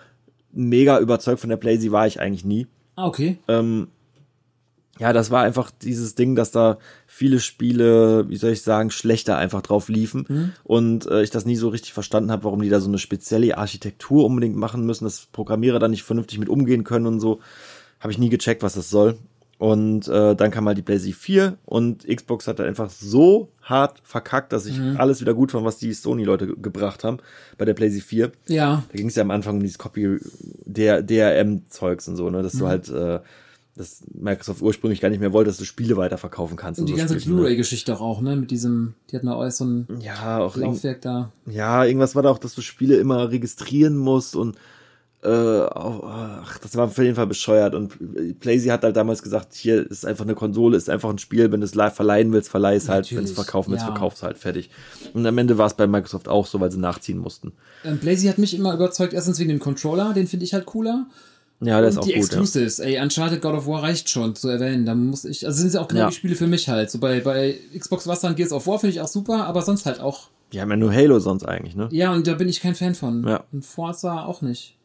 [0.52, 2.68] mega überzeugt von der Playsee war ich eigentlich nie.
[2.94, 3.38] Ah, okay.
[3.48, 3.88] Ähm,
[5.00, 9.36] ja, das war einfach dieses Ding, dass da viele Spiele, wie soll ich sagen, schlechter
[9.36, 12.78] einfach drauf liefen und äh, ich das nie so richtig verstanden habe, warum die da
[12.78, 17.06] so eine spezielle Architektur unbedingt machen müssen, dass Programmierer da nicht vernünftig mit umgehen können
[17.06, 17.40] und so.
[18.02, 19.16] Habe ich nie gecheckt, was das soll.
[19.58, 24.00] Und äh, dann kam mal die PlayStation 4 und Xbox hat da einfach so hart
[24.02, 27.18] verkackt, dass ich alles wieder gut fand, was die Sony-Leute ge gebracht haben
[27.58, 28.54] bei der PlayStation 4.
[28.56, 28.82] Ja.
[28.90, 30.18] Da ging es ja am Anfang um dieses Copy
[30.66, 32.42] der DRM-Zeugs und so, ne, Mhm.
[32.42, 33.20] dass du halt äh,
[33.74, 36.78] dass Microsoft ursprünglich gar nicht mehr wollte, dass du Spiele weiterverkaufen kannst.
[36.80, 37.20] Und die so ganze ne?
[37.20, 38.36] Blu-ray-Geschichte auch, ne?
[38.36, 41.32] Mit diesem, die hatten da auch so ein Ja, auch Laufwerk da.
[41.46, 44.56] ja, irgendwas war da auch, dass du Spiele immer registrieren musst und
[45.24, 47.74] äh, ach, das war auf jeden Fall bescheuert.
[47.74, 51.52] Und PlaySy hat halt damals gesagt, hier ist einfach eine Konsole, ist einfach ein Spiel,
[51.52, 53.92] wenn du es live verleihen willst, verleih es halt, wenn du es verkaufen willst, ja.
[53.92, 54.70] verkaufst halt, fertig.
[55.14, 57.52] Und am Ende war es bei Microsoft auch so, weil sie nachziehen mussten.
[57.84, 61.06] Ähm, Blazy hat mich immer überzeugt, erstens wegen dem Controller, den finde ich halt cooler.
[61.60, 62.22] Ja, der ist und auch die gut.
[62.22, 62.26] Ja.
[62.40, 64.84] Exclusives, ey, Uncharted God of War reicht schon zu erwähnen.
[64.84, 66.08] Da muss ich, also sind sie auch genau Ja.
[66.08, 66.90] die Spiele für mich halt.
[66.90, 69.86] So bei, bei Xbox was dann Gears of War finde ich auch super, aber sonst
[69.86, 70.30] halt auch.
[70.52, 71.88] Die haben ja nur Halo sonst eigentlich, ne?
[71.92, 73.24] Ja, und da bin ich kein Fan von.
[73.26, 73.44] Ja.
[73.52, 74.76] Und Forza auch nicht.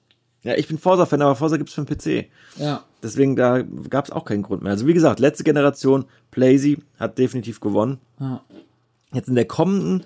[0.48, 2.30] Ja, ich bin Forza-Fan, aber Forza gibt's für den PC.
[2.58, 2.86] Ja.
[3.04, 4.72] Deswegen, da gab es auch keinen Grund mehr.
[4.72, 8.00] Also wie gesagt, letzte Generation, Playsy hat definitiv gewonnen.
[8.20, 8.42] ja.
[9.14, 10.06] Jetzt in der kommenden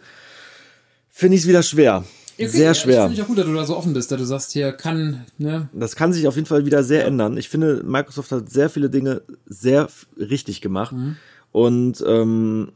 [1.09, 2.03] finde ich es wieder schwer.
[2.33, 3.01] Okay, sehr ja, schwer.
[3.03, 5.25] Finde ich auch gut, dass du da so offen bist, dass du sagst, hier kann,
[5.37, 5.69] ne?
[5.73, 7.37] Das kann sich auf jeden Fall wieder sehr ändern.
[7.37, 10.93] Ich finde, Microsoft hat sehr viele Dinge sehr richtig gemacht.
[10.93, 11.17] Mhm.
[11.51, 12.71] Und ähm,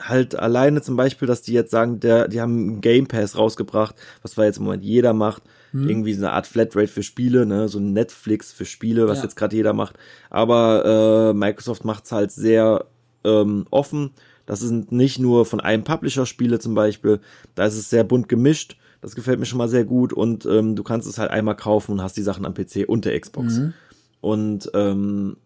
[0.00, 3.96] halt alleine zum Beispiel, dass die jetzt sagen, der, die haben einen Game Pass rausgebracht,
[4.22, 5.42] was zwar jetzt im Moment jeder macht.
[5.72, 5.88] Mhm.
[5.88, 7.68] Irgendwie so eine Art Flatrate für Spiele, ne?
[7.68, 9.24] so ein Netflix für Spiele, was Ja.
[9.24, 9.96] jetzt gerade jeder macht.
[10.30, 12.86] Aber äh, Microsoft macht's halt sehr
[13.24, 14.10] ähm, offen.
[14.46, 17.20] Das sind nicht nur von einem Publisher Spiele zum Beispiel.
[17.54, 18.76] Da ist es sehr bunt gemischt.
[19.00, 20.12] Das gefällt mir schon mal sehr gut.
[20.12, 23.04] Und ähm, du kannst es halt einmal kaufen und hast die Sachen am PC und
[23.04, 23.58] der Xbox.
[23.58, 23.72] Mhm.
[24.20, 25.36] Und ähm,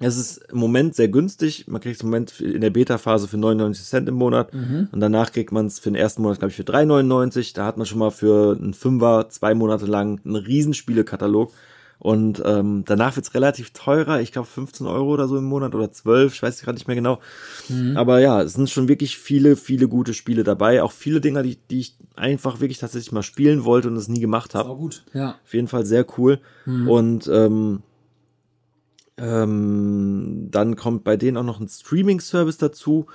[0.00, 1.66] es ist im Moment sehr günstig.
[1.66, 4.54] Man kriegt es im Moment in der Beta-Phase für 99 Cent im Monat.
[4.54, 4.88] Mhm.
[4.92, 7.54] Und danach kriegt man es für den ersten Monat, glaube ich, für 3,99.
[7.54, 11.52] Da hat man schon mal für einen Fünfer zwei Monate lang einen riesen Spielekatalog.
[12.00, 14.20] Und ähm, danach wird's relativ teurer.
[14.20, 16.32] Ich glaube 15 Euro oder so im Monat oder 12.
[16.32, 17.18] Ich weiß gerade nicht mehr genau.
[17.96, 20.84] Aber ja, es sind schon wirklich viele, viele gute Spiele dabei.
[20.84, 24.20] Auch viele Dinger, die, die ich einfach wirklich tatsächlich mal spielen wollte und es nie
[24.20, 24.76] gemacht habe.
[24.76, 25.02] Gut.
[25.12, 25.38] Ja.
[25.44, 26.38] Auf jeden Fall sehr cool.
[26.86, 27.82] Und ähm,
[29.18, 33.06] ähm, dann kommt bei denen auch noch ein Streaming-Service dazu,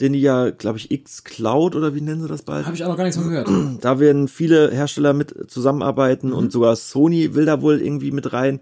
[0.00, 2.66] den die ja, glaube ich, X-Cloud oder wie nennen sie das bald?
[2.66, 3.48] Habe ich auch noch gar nichts von gehört.
[3.80, 8.60] Da werden viele Hersteller mit zusammenarbeiten und sogar Sony will da wohl irgendwie mit rein.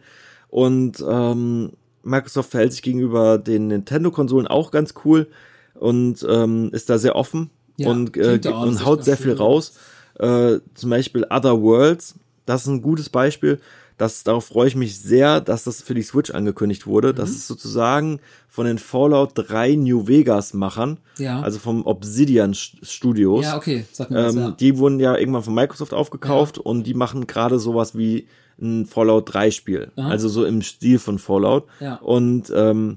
[0.49, 1.73] Und ähm,
[2.05, 5.27] Microsoft verhält sich gegenüber den Nintendo-Konsolen auch ganz cool
[5.75, 9.75] und ähm, ist da sehr offen Ja, und, äh, und haut sehr viel raus.
[10.19, 12.15] Äh, zum Beispiel Other Worlds,
[12.47, 13.59] das ist ein gutes Beispiel.
[13.97, 17.15] Das, darauf freue ich mich sehr, dass das für die Switch angekündigt wurde.
[17.15, 17.35] Das Mhm.
[17.37, 21.41] ist sozusagen von den Fallout 3 New Vegas Machern, Ja.
[21.43, 23.45] also vom Obsidian St- Studios.
[23.45, 23.85] Ja, okay.
[23.93, 24.51] Sag mir was, Ähm, ja.
[24.51, 28.27] Die wurden ja irgendwann von Microsoft aufgekauft und die machen gerade sowas wie
[28.61, 29.93] ein Fallout 3 Spiel.
[29.97, 30.09] Aha.
[30.09, 31.65] Also so im Stil von Fallout.
[31.81, 31.97] Ja.
[31.97, 32.97] Und ähm,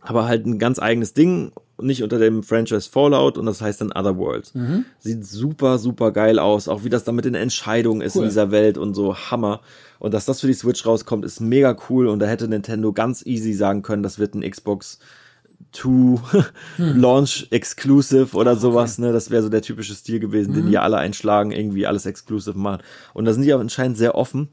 [0.00, 1.52] aber halt ein ganz eigenes Ding,
[1.82, 4.54] nicht unter dem Franchise Fallout und das heißt dann Other Worlds.
[4.54, 4.84] Mhm.
[4.98, 8.22] Sieht super, super geil aus, auch wie das dann mit den Entscheidungen ist Cool.
[8.24, 9.60] in dieser Welt und so Hammer.
[9.98, 13.24] Und dass das für die Switch rauskommt, ist mega cool und da hätte Nintendo ganz
[13.24, 14.98] easy sagen können, das wird ein Xbox
[15.72, 16.18] 2
[16.78, 19.12] Launch Exclusive oder sowas, ne?
[19.12, 22.82] Das wäre so der typische Stil gewesen, den die alle einschlagen, irgendwie alles Exclusive machen.
[23.14, 24.48] Und da sind die auch anscheinend sehr offen.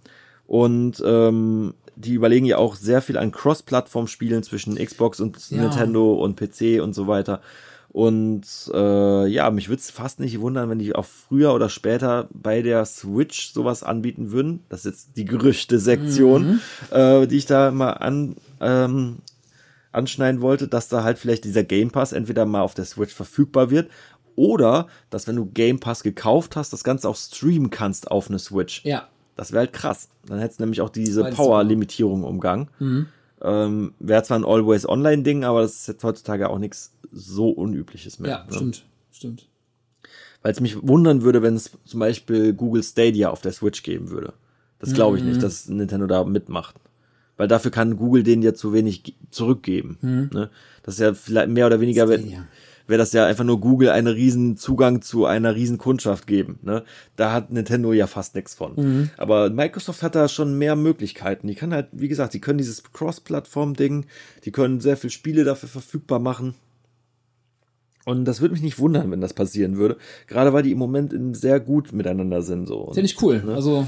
[0.46, 5.62] Und ähm, die überlegen ja auch sehr viel an Cross-Plattform-Spielen zwischen Xbox und Ja.
[5.64, 7.42] Nintendo und PC und so weiter.
[7.92, 8.44] Und
[8.74, 12.62] äh, ja, mich würde es fast nicht wundern, wenn die auch früher oder später bei
[12.62, 14.64] der Switch sowas anbieten würden.
[14.70, 19.18] Das ist jetzt die Gerüchte-Sektion, äh, die ich da mal an, ähm,
[19.92, 23.72] anschneiden wollte, dass da halt vielleicht dieser Game Pass entweder mal auf der Switch verfügbar
[23.72, 23.90] wird
[24.36, 28.40] oder dass wenn du Game Pass gekauft hast, das Ganze auch streamen kannst auf eine
[28.40, 28.86] Switch.
[28.86, 29.08] Ja.
[29.40, 30.10] Das wäre halt krass.
[30.28, 32.68] Dann hättest du nämlich auch diese Power-Limitierung umgangen.
[32.80, 33.06] Mhm.
[33.42, 38.32] Ähm, Wäre zwar ein Always-Online-Ding, aber das ist jetzt heutzutage auch nichts so Unübliches mehr.
[38.32, 38.54] Ja, ne?
[38.54, 39.48] stimmt, stimmt.
[40.42, 44.10] Weil es mich wundern würde, wenn es zum Beispiel Google Stadia auf der Switch geben
[44.10, 44.34] würde.
[44.80, 45.30] Das glaube ich Mhm.
[45.30, 46.76] nicht, dass Nintendo da mitmacht.
[47.38, 49.98] Weil dafür kann Google denen ja zu wenig ge- zurückgeben.
[50.02, 50.50] Ne?
[50.84, 52.44] Das ist ja vielleicht mehr oder weniger, wäre Mhm.
[52.90, 52.92] Stadia.
[52.92, 56.60] wär das ja einfach nur Google einen riesen Zugang zu einer riesen Kundschaft geben.
[56.64, 56.84] Ne?
[57.16, 58.74] Da hat Nintendo ja fast nichts von.
[58.76, 59.10] Mhm.
[59.18, 61.48] Aber Microsoft hat da schon mehr Möglichkeiten.
[61.48, 64.06] Die kann halt, wie gesagt, die können dieses Cross-Plattform-Ding,
[64.46, 66.56] die können sehr viele Spiele dafür verfügbar machen.
[68.06, 69.98] Und das würde mich nicht wundern, wenn das passieren würde.
[70.28, 72.68] Gerade weil die im Moment in sehr gut miteinander sind.
[72.68, 72.78] So.
[72.80, 73.44] Und, Finde ich cool.
[73.54, 73.86] Also,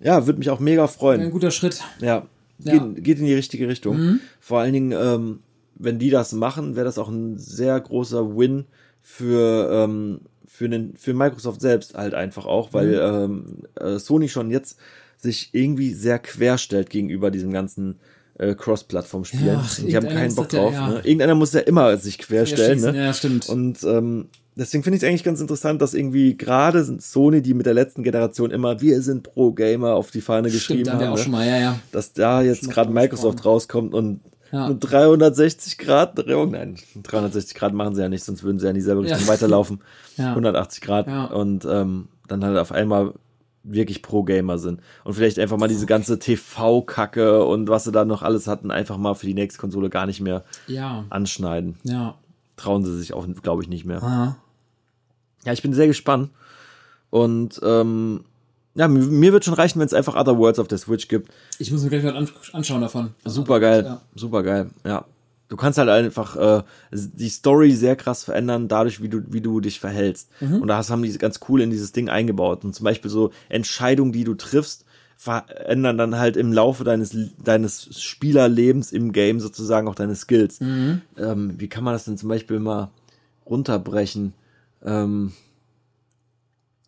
[0.00, 1.30] ja, würde mich auch mega ein freuen.
[1.30, 1.82] guter Schritt.
[2.00, 2.26] Ja,
[2.64, 2.74] Ja.
[2.80, 2.94] Mhm.
[2.94, 4.20] Geht, geht in die richtige Richtung.
[4.40, 5.40] Vor allen Dingen, ähm,
[5.78, 8.66] wenn die das machen, wäre das auch ein sehr großer Win
[9.02, 13.64] für, ähm, für, den, für Microsoft selbst halt einfach auch, weil Mhm.
[13.80, 14.78] ähm, äh, Sony schon jetzt
[15.16, 17.98] sich irgendwie sehr querstellt gegenüber diesem ganzen
[18.38, 19.46] äh, Cross-Plattform-Spielen.
[19.46, 20.72] Ja, Und die haben keinen Bock das ja- drauf.
[20.72, 20.88] ja.
[20.90, 20.94] Ne?
[21.02, 22.80] Irgendeiner muss ja immer sich querstellen.
[22.80, 22.96] Ne?
[22.96, 23.48] ja, stimmt.
[23.48, 27.66] Und ähm, deswegen finde ich es eigentlich ganz interessant, dass irgendwie gerade Sony, die mit
[27.66, 31.30] der letzten Generation immer wir sind Pro-Gamer auf die Fahne geschrieben Stimmt, haben wir haben,
[31.30, 31.36] ne?
[31.36, 31.78] mal, ja, ja.
[31.90, 34.20] dass da jetzt gerade Microsoft rauskommt und
[34.50, 34.66] Ja.
[34.66, 38.70] eine 360 Grad Drehung, nein, 360 Grad machen sie ja nicht, sonst würden sie ja
[38.70, 39.28] in dieselbe Richtung Ja.
[39.28, 39.80] weiterlaufen.
[40.16, 40.30] Ja.
[40.30, 43.12] 180 Grad und ähm, dann halt auf einmal
[43.62, 44.80] wirklich Pro-Gamer sind.
[45.04, 48.96] Und vielleicht einfach mal diese ganze TV-Kacke und was sie da noch alles hatten, einfach
[48.96, 50.44] mal für die nächste Konsole gar nicht mehr
[51.10, 51.76] anschneiden.
[51.84, 52.14] ja.
[52.56, 54.02] Trauen sie sich auch, glaube ich, nicht mehr.
[54.02, 54.36] Aha.
[55.44, 56.30] Ja, ich bin sehr gespannt.
[57.10, 58.24] Und ähm,
[58.78, 61.32] ja, mir, wird schon reichen, wenn es einfach Other Worlds auf der Switch gibt.
[61.58, 63.10] Ich muss mir gleich mal an, anschauen davon.
[63.24, 64.00] Super geil, Ja.
[64.14, 65.04] super geil, ja.
[65.48, 66.62] Du kannst halt einfach äh,
[66.92, 70.28] die Story sehr krass verändern, dadurch, wie du, wie du dich verhältst.
[70.40, 70.60] Mhm.
[70.62, 72.64] Und da haben die ganz cool in dieses Ding eingebaut.
[72.64, 74.84] Und zum Beispiel so Entscheidungen, die du triffst,
[75.16, 80.60] verändern dann halt im Laufe deines, deines Spielerlebens im Game sozusagen auch deine Skills.
[80.60, 81.00] Mhm.
[81.16, 82.90] Ähm, wie kann man das denn zum Beispiel mal
[83.46, 84.34] runterbrechen?
[84.84, 85.32] Ähm,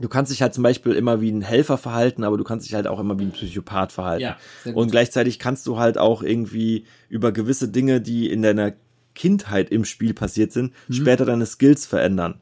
[0.01, 2.75] du kannst dich halt zum Beispiel immer wie ein Helfer verhalten, aber du kannst dich
[2.75, 4.23] halt auch immer wie ein Psychopath verhalten.
[4.23, 4.37] Ja.
[4.73, 8.73] Und gleichzeitig kannst du halt auch irgendwie über gewisse Dinge, die in deiner
[9.15, 12.41] Kindheit im Spiel passiert sind, später deine Skills verändern.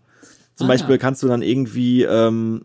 [0.55, 0.71] Zum Mhm.
[0.71, 2.63] Ah, Beispiel kannst du dann irgendwie ähm,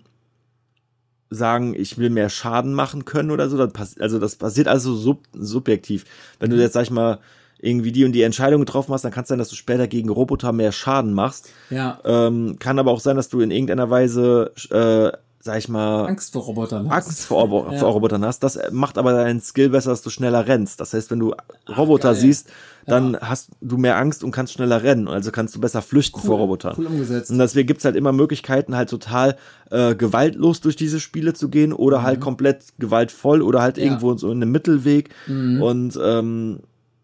[1.30, 3.58] sagen, ich will mehr Schaden machen können oder so.
[3.66, 6.06] Das Also das passiert also sub subjektiv.
[6.39, 6.56] Wenn Mhm.
[6.56, 7.20] du jetzt, sag ich mal,
[7.64, 10.09] irgendwie die und die Entscheidung getroffen hast, dann kann es sein, dass du später gegen
[10.09, 11.49] Roboter mehr Schaden machst.
[11.70, 16.05] Ja, Ähm, kann aber auch sein, dass du in irgendeiner Weise, äh, sag ich mal,
[16.07, 16.88] Angst vor Robotern.
[16.88, 17.78] Angst vor, Robo Ja.
[17.80, 18.43] vor Robotern hast.
[18.43, 20.80] Das macht aber deinen Skill besser, dass du schneller rennst.
[20.80, 21.34] Das heißt, wenn du
[21.70, 22.22] Roboter geil.
[22.22, 22.49] siehst,
[22.86, 25.07] dann hast du mehr Angst und kannst schneller rennen.
[25.07, 26.76] Also kannst du besser flüchten vor Robotern.
[26.78, 27.32] Cool umgesetzt.
[27.32, 29.38] Und deswegen gibt's halt immer Möglichkeiten, halt total
[29.70, 33.82] äh, gewaltlos durch diese Spiele zu gehen oder halt komplett gewaltvoll oder halt Mhm.
[33.84, 33.86] Ja.
[33.86, 33.91] Mhm.
[33.93, 35.09] irgendwo so in einem Mittelweg.
[35.28, 36.59] Und ähm,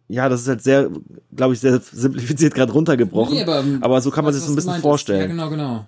[0.09, 0.89] ja, das ist halt sehr,
[1.35, 3.35] glaube ich, sehr simplifiziert gerade runtergebrochen.
[3.35, 5.85] Nee, aber, ähm, aber so kann man sich so ein bisschen vorstellen Ja, genau, genau.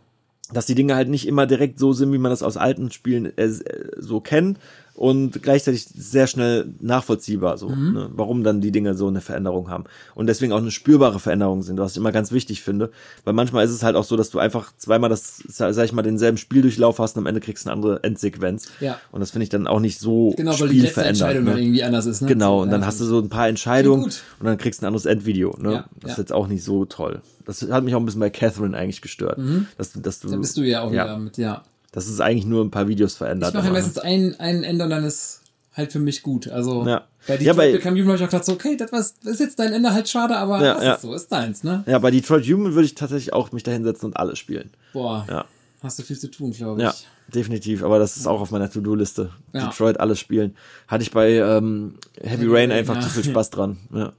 [0.53, 3.35] dass die Dinge halt nicht immer direkt so sind, wie man das aus alten Spielen
[3.35, 3.49] äh,
[3.97, 4.59] so kennt
[5.01, 7.93] und gleichzeitig sehr schnell nachvollziehbar, so, Mhm.
[7.93, 11.63] ne, warum dann die Dinge so eine Veränderung haben und deswegen auch eine spürbare Veränderung
[11.63, 12.91] sind, was ich immer ganz wichtig finde,
[13.23, 16.03] weil manchmal ist es halt auch so, dass du einfach zweimal das, sag ich mal,
[16.03, 18.99] denselben Spieldurchlauf hast und am Ende kriegst du eine andere Endsequenz Ja.
[19.11, 21.03] und das finde ich dann auch nicht so Genau, weil die letzte.
[21.03, 21.61] Entscheidung dann Ne?
[21.61, 22.21] irgendwie anders ist.
[22.21, 22.27] Ne?
[22.27, 24.87] Genau, und dann ja, hast du so ein paar Entscheidungen und dann kriegst du ein
[24.87, 25.57] anderes Endvideo.
[25.59, 25.73] Ne?
[25.73, 26.21] Ja, das ist ja.
[26.21, 27.21] jetzt auch nicht so toll.
[27.47, 29.39] Das hat mich auch ein bisschen bei Catherine eigentlich gestört.
[29.79, 30.31] Dass, du- dass du, Mhm.
[30.33, 31.63] Da bist du ja auch ja, wieder mit, ja.
[31.91, 33.49] Das ist eigentlich nur ein paar Videos verändert.
[33.49, 35.41] Ich mache ja aber, meistens ein, ein Ende und dann ist
[35.73, 36.47] halt für mich gut.
[36.47, 37.05] Also Ja.
[37.27, 39.33] bei Ja, Detroit bei- Become Human habe ich auch gedacht, so, okay, das, was, das
[39.33, 40.93] ist jetzt dein Ende halt schade, aber Ja, ja.
[40.95, 41.83] ist so, ist deins, ne?
[41.87, 44.71] Ja, bei Detroit Human würde ich tatsächlich auch mich da hinsetzen und alles spielen.
[44.93, 45.45] Boah, Ja.
[45.83, 46.85] hast du viel zu tun, glaube ich.
[46.87, 46.93] Ja,
[47.33, 47.83] definitiv.
[47.83, 49.29] Aber das ist auch auf meiner To-Do-Liste.
[49.53, 49.67] Ja.
[49.67, 50.55] Detroit alles spielen.
[50.87, 53.01] Hatte ich bei ähm, Heavy Rain einfach ja.
[53.01, 53.77] zu viel Spaß dran.
[53.93, 54.13] Ja.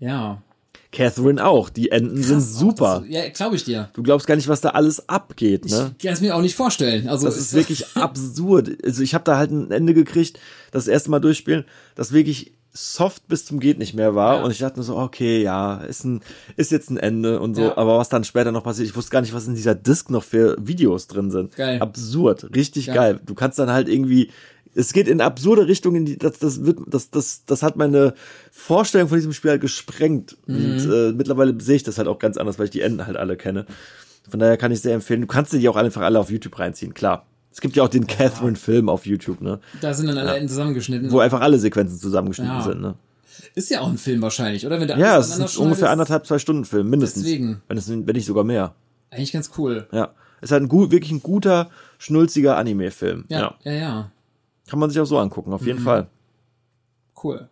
[0.00, 0.42] Ja.
[0.92, 1.70] Catherine auch.
[1.70, 2.96] Die Enden sind Krass, super.
[2.96, 3.88] auch das- Ja, glaube ich dir.
[3.94, 5.94] Du glaubst gar nicht, was da alles abgeht, ne?
[5.98, 7.08] Ich kann es mir auch nicht vorstellen.
[7.08, 8.70] Also Das ist wirklich absurd.
[8.84, 10.38] Also ich habe da halt ein Ende gekriegt,
[10.70, 11.64] das erste Mal durchspielen,
[11.94, 14.44] das wirklich soft bis zum geht nicht mehr war Ja.
[14.44, 16.20] und ich dachte mir so, okay, ja, ist ein
[16.56, 17.76] ist jetzt ein Ende und so, Ja.
[17.76, 20.22] aber was dann später noch passiert, ich wusste gar nicht, was in dieser Disc noch
[20.24, 21.54] für Videos drin sind.
[21.54, 21.82] Geil.
[21.82, 22.94] Absurd, richtig Geil.
[22.96, 23.20] geil.
[23.26, 24.30] Du kannst dann halt irgendwie
[24.74, 28.14] es geht in absurde Richtungen, die, das, das wird, das, das, das hat meine
[28.50, 30.36] Vorstellung von diesem Spiel halt gesprengt.
[30.46, 30.92] Und Mhm.
[30.92, 33.36] äh, mittlerweile sehe ich das halt auch ganz anders, weil ich die Enden halt alle
[33.36, 33.66] kenne.
[34.28, 35.20] Von daher kann ich sehr empfehlen.
[35.20, 37.26] Du kannst dir die auch einfach alle auf YouTube reinziehen, klar.
[37.50, 39.60] Es gibt ja auch den Catherine-Film auf YouTube, ne?
[39.82, 41.10] da sind dann alle Enden zusammengeschnitten.
[41.12, 42.62] Wo einfach alle Sequenzen zusammengeschnitten Ja.
[42.62, 42.94] sind, ne?
[43.54, 44.78] Ist ja auch ein Film wahrscheinlich, oder?
[44.80, 47.24] Wenn der Ja, es ist ungefähr anderthalb, zwei Stunden Film, mindestens.
[47.24, 47.60] Deswegen.
[47.68, 48.74] Wenn, es, wenn nicht sogar mehr.
[49.10, 49.86] Eigentlich ganz cool.
[49.92, 50.12] Ja.
[50.40, 53.24] Es ist halt ein gut, wirklich ein guter, schnulziger Anime-Film.
[53.28, 53.54] Ja, Ja.
[53.64, 54.10] ja, ja.
[54.68, 55.84] Kann man sich auch so angucken, auf jeden Mhm.
[55.84, 56.06] Fall.
[57.22, 57.48] Cool.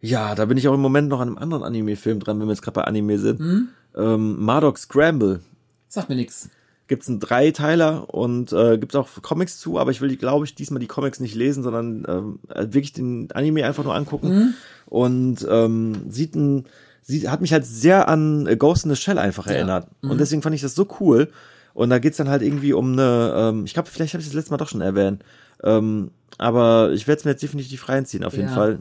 [0.00, 2.52] Ja, da bin ich auch im Moment noch an einem anderen Anime-Film dran, wenn wir
[2.52, 3.68] jetzt gerade bei Anime sind.
[3.96, 5.40] Ähm, Mardok Scramble.
[5.88, 6.50] Sagt mir nix.
[6.86, 10.80] Gibt's einen Dreiteiler und äh, gibt's auch Comics zu, aber ich will, glaube ich, diesmal
[10.80, 12.38] die Comics nicht lesen, sondern ähm,
[12.72, 14.54] wirklich den Anime einfach nur angucken.
[14.86, 16.64] Und ähm, sieht ein,
[17.02, 19.88] sie hat mich halt sehr an äh, Ghost in the Shell einfach erinnert.
[20.00, 21.28] Und deswegen fand ich das so cool.
[21.74, 24.34] Und da geht's dann halt irgendwie um eine, ähm, ich glaube, vielleicht habe ich das
[24.34, 25.22] letzte Mal doch schon erwähnt.
[25.64, 28.54] Ähm, aber ich werde es mir jetzt definitiv reinziehen, auf jeden Ja.
[28.54, 28.78] Fall.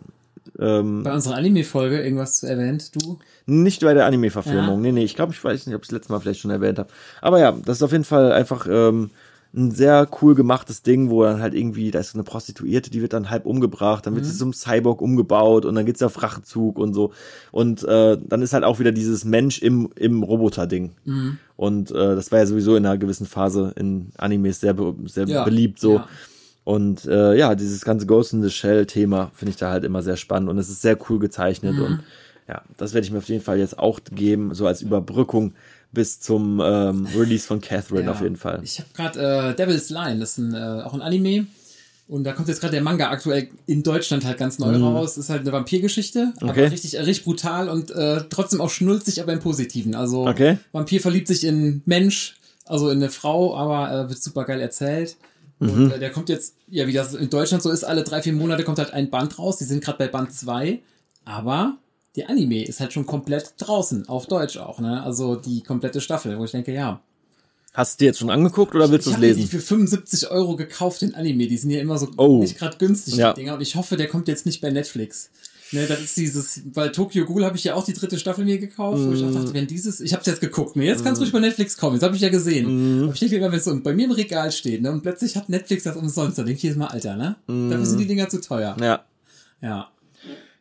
[0.59, 3.19] Ähm, Bei unserer Anime-Folge irgendwas erwähnt, du?
[3.45, 4.75] nicht bei der Anime-Verfilmung.
[4.75, 4.81] Ja.
[4.81, 6.79] Nee, nee, ich glaube, ich weiß nicht, ob ich das letzte Mal vielleicht schon erwähnt
[6.79, 6.89] habe.
[7.21, 9.09] Aber ja, das ist auf jeden Fall einfach ähm,
[9.55, 13.01] ein sehr cool gemachtes Ding, wo dann halt irgendwie, da ist so eine Prostituierte, die
[13.01, 14.29] wird dann halb umgebracht, dann wird Mhm.
[14.29, 17.11] sie zum Cyborg umgebaut und dann geht's auf Rachezug und so.
[17.51, 20.91] Und äh, dann ist halt auch wieder dieses Mensch im, im Roboter-Ding.
[21.05, 21.37] Mhm.
[21.55, 24.75] Und äh, das war ja sowieso in einer gewissen Phase in Animes sehr,
[25.05, 25.95] sehr Ja, beliebt so.
[25.95, 26.07] ja.
[26.67, 30.17] Und äh, ja, dieses ganze Ghost in the Shell-Thema finde ich da halt immer sehr
[30.17, 31.81] spannend und es ist sehr cool gezeichnet Mhm.
[31.81, 31.99] und
[32.49, 35.53] ja, das werde ich mir auf jeden Fall jetzt auch geben, so als Überbrückung
[35.93, 38.11] bis zum ähm, Release von Catherine Ja.
[38.11, 38.59] auf jeden Fall.
[38.63, 41.47] Ich habe gerade äh, Devil's Line, das ist ein, äh, auch ein Anime.
[42.09, 45.17] Und da kommt jetzt gerade der Manga aktuell in Deutschland halt ganz neu raus.
[45.17, 46.49] Ist halt eine Vampirgeschichte, Mhm.
[46.49, 46.63] Okay.
[46.63, 49.95] aber richtig, äh, richtig brutal und äh, trotzdem auch schnulzig, aber im Positiven.
[49.95, 50.57] Also Okay.
[50.73, 55.15] Vampir verliebt sich in Mensch, also in eine Frau, aber äh, wird super geil erzählt.
[55.59, 55.69] Mhm.
[55.69, 58.33] Und äh, der kommt jetzt, ja, wie das in Deutschland so ist, alle drei, vier
[58.33, 59.57] Monate kommt halt ein Band raus.
[59.57, 60.79] Die sind gerade bei Band 2,
[61.25, 61.77] aber
[62.15, 65.03] der Anime ist halt schon komplett draußen, auf Deutsch auch, ne?
[65.03, 67.01] Also die komplette Staffel, wo ich denke, ja,
[67.73, 69.51] Hast du dir jetzt schon angeguckt oder willst du ich es habe mir die lesen?
[69.51, 71.45] für 75 Euro gekauft, den Anime.
[71.45, 72.39] Die sind ja immer so Oh.
[72.39, 73.33] nicht gerade günstig, Ja.
[73.33, 73.53] die Dinger.
[73.53, 75.29] Und ich hoffe, der kommt jetzt nicht bei Netflix.
[75.71, 78.57] Ne, das ist dieses, weil Tokyo Ghoul habe ich ja auch die dritte Staffel mir
[78.57, 79.33] gekauft, wo ich auch Mm.
[79.33, 81.95] dachte, wenn dieses, ich habe jetzt geguckt, ne, jetzt kann es ruhig bei Netflix kommen,
[81.95, 83.01] jetzt habe ich ja gesehen.
[83.01, 83.03] Mm.
[83.03, 85.35] Aber ich denke immer, wenn es so bei mir im Regal steht, ne, und plötzlich
[85.35, 87.35] hat Netflix das umsonst, dann denke ich jedes Mal, Alter, ne?
[87.47, 88.75] Dafür sind die Dinger zu teuer.
[88.77, 88.83] Mm.
[88.83, 89.05] Ja.
[89.61, 89.89] Ja.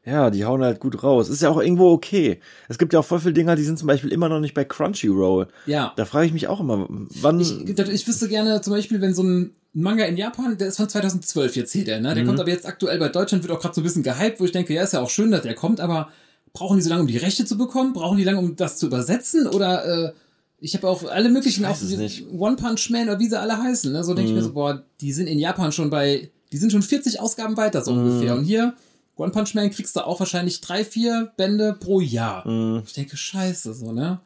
[0.07, 1.29] Ja, die hauen halt gut raus.
[1.29, 2.39] Ist ja auch irgendwo okay.
[2.69, 4.65] Es gibt ja auch voll viele Dinger, die sind zum Beispiel immer noch nicht bei
[4.65, 5.49] Crunchyroll.
[5.67, 5.93] Ja.
[5.97, 7.41] Da frage ich mich auch immer, wann.
[7.41, 10.89] Ich, ich wüsste gerne zum Beispiel, wenn so ein Manga in Japan, der ist von
[10.89, 12.15] 2012 jetzt hier, der, ne?
[12.15, 12.29] Der Mhm.
[12.29, 14.53] kommt aber jetzt aktuell bei Deutschland, wird auch gerade so ein bisschen gehypt, wo ich
[14.53, 16.09] denke, ja, ist ja auch schön, dass der kommt, aber
[16.53, 17.93] brauchen die so lange, um die Rechte zu bekommen?
[17.93, 19.47] Brauchen die lange, um das zu übersetzen?
[19.49, 20.13] Oder äh,
[20.61, 21.83] ich habe auch alle möglichen, Ich auch.
[21.83, 22.41] Mhm.
[22.41, 24.03] One Punch Man oder wie sie alle heißen, ne?
[24.05, 26.81] So denke ich mir so, boah, die sind in Japan schon bei, die sind schon
[26.83, 27.99] 40 Ausgaben weiter, so Mhm.
[28.07, 28.35] ungefähr.
[28.37, 28.73] Und hier,
[29.17, 32.47] One Punch Man kriegst du auch wahrscheinlich drei, vier Bände pro Jahr.
[32.47, 32.83] Mhm.
[32.87, 34.21] Ich denke, scheiße, so, ne?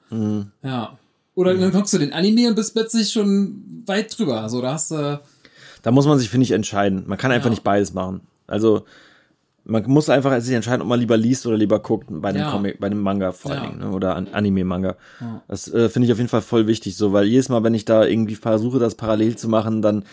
[0.63, 0.99] Ja.
[1.37, 4.49] Oder dann guckst du den Anime und bist plötzlich schon weit drüber.
[4.49, 5.21] So, da hast du.
[5.83, 7.05] Da muss man sich, finde ich, entscheiden.
[7.07, 7.51] Man kann einfach Ja.
[7.51, 8.21] nicht beides machen.
[8.47, 8.85] Also,
[9.65, 12.51] man muss einfach sich entscheiden, ob man lieber liest oder lieber guckt bei dem Ja.
[12.51, 13.69] Comic, bei dem Manga vor allen Ja.
[13.69, 13.91] Dingen, ne?
[13.91, 14.97] oder an Anime-Manga.
[15.47, 17.85] Das äh, finde ich auf jeden Fall voll wichtig, so, weil jedes Mal, wenn ich
[17.85, 20.05] da irgendwie versuche, das parallel zu machen, dann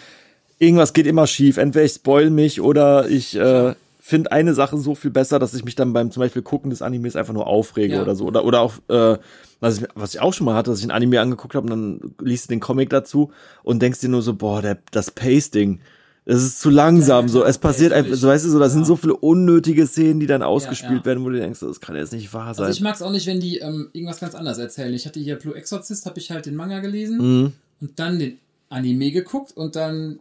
[0.60, 1.58] irgendwas geht immer schief.
[1.58, 3.74] Entweder ich spoil mich oder ich äh,
[4.08, 6.82] finde eine Sache so viel besser, dass ich mich dann beim zum Beispiel Gucken des
[6.82, 8.02] Animes einfach nur aufrege Ja.
[8.02, 8.26] oder so.
[8.26, 9.18] Oder, oder auch, äh,
[9.60, 11.70] was, ich, was ich auch schon mal hatte, dass ich ein Anime angeguckt habe und
[11.72, 13.32] dann liest du den Comic dazu
[13.64, 15.80] und denkst dir nur so, boah, der, das Pasting.
[16.24, 17.44] Es ist zu langsam, Ja, so.
[17.46, 18.86] Es passiert einfach, so weißt du, so, da sind ja.
[18.86, 21.06] so viele unnötige Szenen, die dann ausgespielt ja.
[21.06, 22.66] werden, wo du denkst, das kann jetzt nicht wahr sein.
[22.66, 24.94] Also ich mag es auch nicht, wenn die ähm, irgendwas ganz anderes erzählen.
[24.94, 27.54] Ich hatte hier Blue Exorcist, habe ich halt den Manga gelesen Mhm.
[27.82, 28.40] und dann den
[28.70, 30.20] Anime geguckt und dann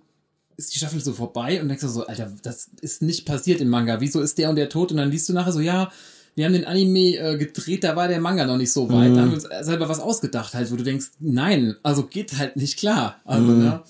[0.56, 3.68] ist die Staffel so vorbei und denkst du so, Alter, das ist nicht passiert im
[3.68, 4.00] Manga.
[4.00, 4.90] Wieso ist der und der tot?
[4.90, 5.90] Und dann liest du nachher so, ja,
[6.34, 9.16] wir haben den Anime äh, gedreht, da war der Manga noch nicht so weit.
[9.16, 12.56] Da haben wir uns selber was ausgedacht, halt, wo du denkst, nein, also geht halt
[12.56, 13.16] nicht klar.
[13.24, 13.82] Also, ne?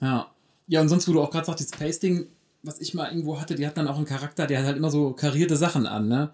[0.00, 0.26] Ja.
[0.68, 2.26] Ja, und sonst, wo du auch gerade sagst, dieses Pasting,
[2.62, 4.90] was ich mal irgendwo hatte, die hat dann auch einen Charakter, der hat halt immer
[4.90, 6.30] so karierte Sachen an, ne?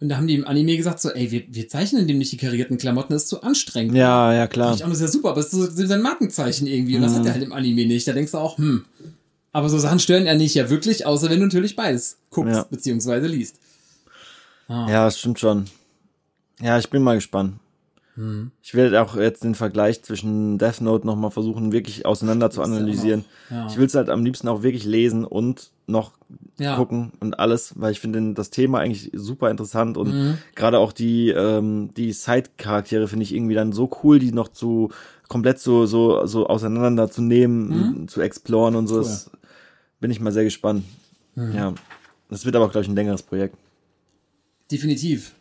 [0.00, 2.36] Und da haben die im Anime gesagt so, ey, wir, wir zeichnen dem nicht die
[2.38, 3.94] karierten Klamotten, das ist zu anstrengend.
[3.94, 4.74] ja, ja, klar.
[4.74, 6.96] Ich auch nur sehr super, aber es ist so sein Markenzeichen irgendwie.
[6.96, 7.16] Und das Mhm.
[7.18, 8.06] hat er halt im Anime nicht.
[8.08, 8.84] Da denkst du auch, hm.
[9.52, 12.66] Aber so Sachen stören er nicht ja wirklich, außer wenn du natürlich beides guckst, Ja.
[12.70, 13.56] beziehungsweise liest.
[14.68, 14.86] Ah.
[14.88, 15.66] Ja, das stimmt schon.
[16.60, 17.54] Ja, ich bin mal gespannt.
[18.14, 18.50] Hm.
[18.62, 22.66] Ich werde auch jetzt den Vergleich zwischen Death Note nochmal versuchen, wirklich auseinander zu ja
[22.66, 23.24] analysieren.
[23.50, 23.66] ja.
[23.68, 26.12] Ich will es halt am liebsten auch wirklich lesen und noch
[26.58, 26.76] Ja.
[26.76, 30.38] gucken und alles, weil ich finde das Thema eigentlich super interessant und Mhm.
[30.54, 34.90] gerade auch die ähm, die Side-Charaktere finde ich irgendwie dann so cool, die noch zu
[35.28, 38.96] komplett so so so auseinander zu nehmen, zu exploren und so.
[38.96, 39.00] Mhm.
[39.00, 39.08] Cool.
[39.08, 39.10] Mhm.
[39.14, 39.30] Das
[40.00, 40.84] bin ich mal sehr gespannt.
[41.36, 41.74] Ja,
[42.28, 43.56] das wird aber glaube ich ein längeres Projekt.
[44.70, 45.32] Definitiv.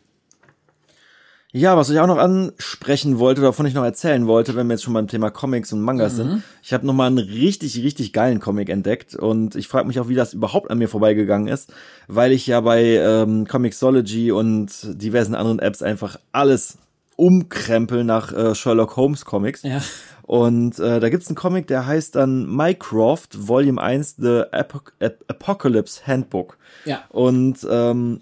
[1.51, 4.73] Ja, was ich auch noch ansprechen wollte, oder wovon ich noch erzählen wollte, wenn wir
[4.73, 6.43] jetzt schon beim Thema Comics und Mangas sind.
[6.61, 10.09] Ich habe noch mal einen richtig, richtig geilen Comic entdeckt und ich frage mich auch,
[10.09, 11.73] wie das überhaupt an mir vorbeigegangen ist,
[12.07, 14.69] weil ich ja bei ähm, Comixology und
[15.01, 16.77] diversen anderen Apps einfach alles
[17.19, 19.63] umkrempel nach äh, Sherlock Holmes Comics.
[19.63, 19.81] Ja.
[20.23, 25.17] Und äh, da gibt's einen Comic, der heißt dann Mycroft, Volume 1, The Apoc Ap
[25.27, 26.57] Apocalypse Handbook.
[26.85, 27.03] Ja.
[27.09, 28.21] Und ähm,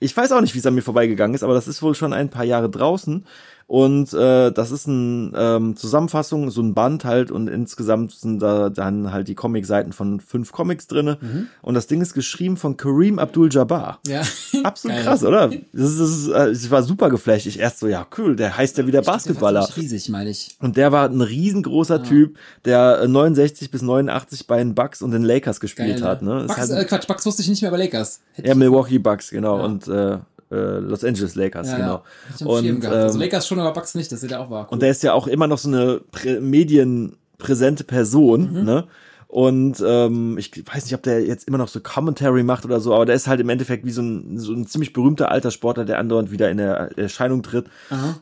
[0.00, 2.12] Ich weiß auch nicht, wie es an mir vorbeigegangen ist, aber das ist wohl schon
[2.12, 3.24] ein paar Jahre draußen.
[3.66, 8.68] Und äh, das ist eine ähm, Zusammenfassung, so ein Band halt und insgesamt sind da
[8.68, 11.18] dann halt die Comic-Seiten von fünf Comics drinne.
[11.62, 14.00] Und das Ding ist geschrieben von Kareem Abdul-Jabbar.
[14.06, 14.22] Ja.
[14.64, 15.04] Absolut Geil.
[15.04, 15.48] krass, oder?
[15.72, 17.46] Das ist, das ist, äh, ich war super geflasht.
[17.46, 19.62] Ich erst so, ja cool, der heißt ja wieder Der war Basketballer.
[19.66, 20.56] ziemlich riesig, meine ich.
[20.60, 25.10] Und der war ein riesengroßer Typ, der äh, 69 bis 89 bei den Bucks und
[25.10, 26.22] den Lakers gespielt Geil, hat.
[26.22, 26.44] Ne?
[26.46, 28.20] Bucks, halt, äh, Quatsch, Bucks wusste ich nicht mehr bei Lakers.
[28.34, 29.58] Hätte ja, ich- Milwaukee Bucks, genau.
[29.58, 29.64] Ja.
[29.64, 30.18] Und äh,
[30.54, 32.02] äh, Los Angeles Lakers, ja, genau.
[32.40, 32.46] Ja.
[32.46, 34.64] Und, also ähm, Lakers schon, aber Bucks nicht, dass er da auch war.
[34.66, 34.68] Cool.
[34.74, 38.64] und der ist ja auch immer noch so eine prä medienpräsente Person, Mhm.
[38.64, 38.84] ne?
[39.26, 42.94] Und ähm, ich weiß nicht, ob der jetzt immer noch so Commentary macht oder so,
[42.94, 45.84] aber der ist halt im Endeffekt wie so ein, so ein ziemlich berühmter alter Sportler,
[45.84, 47.66] der andauernd wieder in der Erscheinung tritt.
[47.90, 48.14] Aha.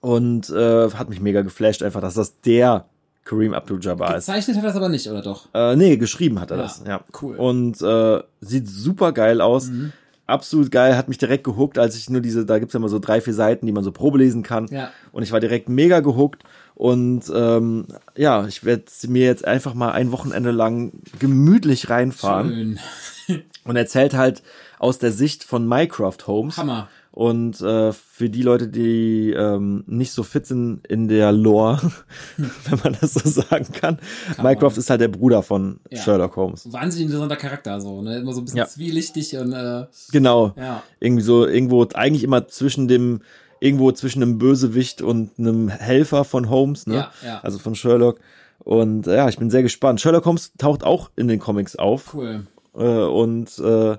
[0.00, 2.84] Und äh, hat mich mega geflasht, einfach, dass das der
[3.24, 4.26] Kareem Abdul-Jabbar ist.
[4.26, 5.48] Gezeichnet hat er das aber nicht, oder doch?
[5.54, 6.82] Äh, nee, geschrieben hat er Ja, das.
[6.86, 7.36] Ja, cool.
[7.36, 9.68] Und äh, sieht super geil aus.
[9.68, 9.92] Mhm.
[10.30, 12.98] Absolut geil, hat mich direkt gehuckt, als ich nur diese, da gibt's ja immer so
[12.98, 14.66] drei, vier Seiten, die man so Probe lesen kann.
[14.70, 14.90] Ja.
[15.12, 16.44] Und ich war direkt mega gehuckt.
[16.74, 22.78] Und ähm, ja, ich werde mir jetzt einfach mal ein Wochenende lang gemütlich reinfahren.
[23.26, 23.42] Schön.
[23.64, 24.42] Und erzählt halt
[24.78, 26.56] aus der Sicht von Minecraft Homes.
[26.56, 26.88] Hammer.
[27.12, 31.80] Und äh, für die Leute, die ähm, nicht so fit sind in der Lore,
[32.36, 33.98] wenn man das so sagen kann,
[34.40, 36.00] Minecraft ist halt der Bruder von Ja.
[36.00, 36.72] Sherlock Holmes.
[36.72, 38.18] Wahnsinnig interessanter Charakter, so, ne?
[38.18, 38.66] Immer so ein bisschen Ja.
[38.66, 40.52] zwielichtig und, äh, Genau.
[40.56, 40.84] ja.
[41.00, 43.22] Irgendwie so, irgendwo, eigentlich immer zwischen dem,
[43.58, 46.94] irgendwo zwischen einem Bösewicht und einem Helfer von Holmes, ne?
[46.94, 47.40] Ja, ja.
[47.42, 48.20] Also von Sherlock.
[48.60, 50.00] Und äh, ja, ich bin sehr gespannt.
[50.00, 52.46] Sherlock Holmes taucht auch in den Comics auf Cool.
[52.76, 53.96] äh, und äh,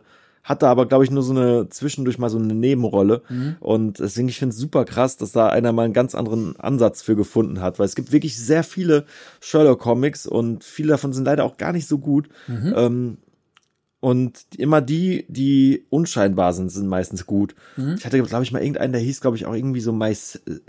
[0.52, 3.24] hat da aber, glaube ich, nur so eine zwischendurch mal so eine Nebenrolle.
[3.30, 3.56] Mhm.
[3.60, 7.02] Und deswegen, ich finde es super krass, dass da einer mal einen ganz anderen Ansatz
[7.02, 9.06] für gefunden hat, weil es gibt wirklich sehr viele
[9.40, 12.30] Sherlock-Comics und viele davon sind leider auch gar nicht so gut.
[12.48, 12.74] Mhm.
[12.76, 13.18] Ähm,
[14.02, 17.54] und immer die, die unscheinbar sind, sind meistens gut.
[17.78, 17.96] Mhm.
[18.00, 20.18] Ich hatte, glaube ich, mal irgendeinen, der hieß, glaube ich, auch irgendwie so My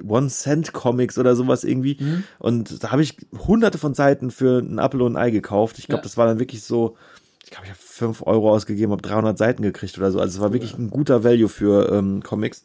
[0.06, 1.96] One Cent Comics oder sowas irgendwie.
[1.98, 2.24] Mhm.
[2.38, 5.78] Und da habe ich hunderte von Seiten für ein Apfel und ein Ei gekauft.
[5.78, 6.02] Ich glaube, Ja.
[6.02, 6.96] das war dann wirklich so,
[7.52, 10.18] glaube, ich habe fünf Euro ausgegeben, habe 300 Seiten gekriegt oder so.
[10.20, 12.64] Also es war wirklich ein guter Value für ähm, Comics.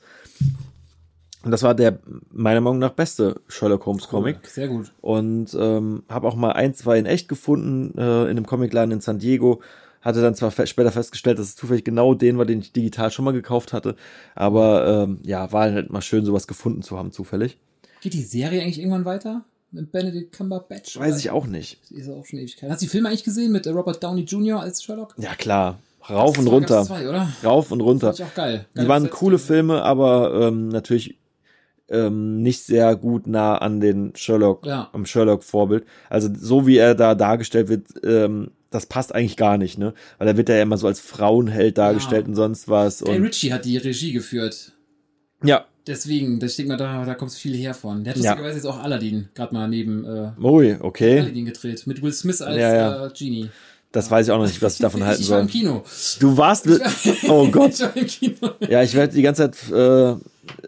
[1.44, 2.00] Und das war der
[2.32, 4.38] meiner Meinung nach beste Sherlock Holmes Comic.
[4.38, 4.50] Cool.
[4.50, 4.92] Sehr gut.
[5.02, 9.02] Und ähm, habe auch mal ein, zwei in echt gefunden äh, in einem Comicladen in
[9.02, 9.62] San Diego.
[10.02, 13.12] Hatte dann zwar fe später festgestellt, dass es zufällig genau den war, den ich digital
[13.12, 13.96] schon mal gekauft hatte.
[14.36, 17.58] Aber ähm, ja, war halt mal schön, sowas gefunden zu haben, zufällig.
[18.02, 19.44] Geht die Serie eigentlich irgendwann weiter?
[19.72, 20.98] Mit Benedict Cumberbatch?
[20.98, 21.80] Weiß ich auch nicht.
[21.92, 22.70] Ist auch schon Ewigkeit.
[22.70, 24.62] Hast du die Filme eigentlich gesehen mit äh, Robert Downey Jr.
[24.62, 25.14] als Sherlock?
[25.18, 25.80] Ja, klar.
[26.10, 26.84] Rauf und runter.
[26.86, 27.28] Zwei, oder?
[27.44, 28.08] Rauf und runter.
[28.14, 28.66] Fand ich auch geil.
[28.74, 31.18] Die Geile waren coole Filme, aber ähm, natürlich
[31.90, 34.90] ähm, nicht sehr gut nah an den Sherlock, Ja.
[34.94, 35.86] am Sherlock-Vorbild.
[36.10, 39.94] Also so wie er da dargestellt wird, ähm, das passt eigentlich gar nicht, ne?
[40.18, 42.30] Weil da wird er ja immer so als Frauenheld dargestellt Ja.
[42.30, 43.02] und sonst was.
[43.02, 44.74] Und Ritchie hat die Regie geführt.
[45.44, 48.04] ja, Deswegen, das denke mal, da, da kommt viel her von.
[48.04, 48.32] Der hat Ja.
[48.32, 51.20] lustigerweise jetzt auch Aladdin gerade mal neben äh, ui, okay.
[51.22, 51.88] Aladdin gedreht.
[51.88, 53.06] Mit Will Smith als Ja, ja.
[53.06, 53.50] Äh, Genie.
[53.94, 55.42] Das weiß ich auch noch nicht, was ich davon halten ich war soll.
[55.46, 55.84] im Kino.
[56.20, 56.68] Du warst,
[57.30, 57.72] oh Gott.
[57.74, 58.50] ich war im Kino.
[58.70, 60.16] Ja, ich werde die ganze Zeit äh,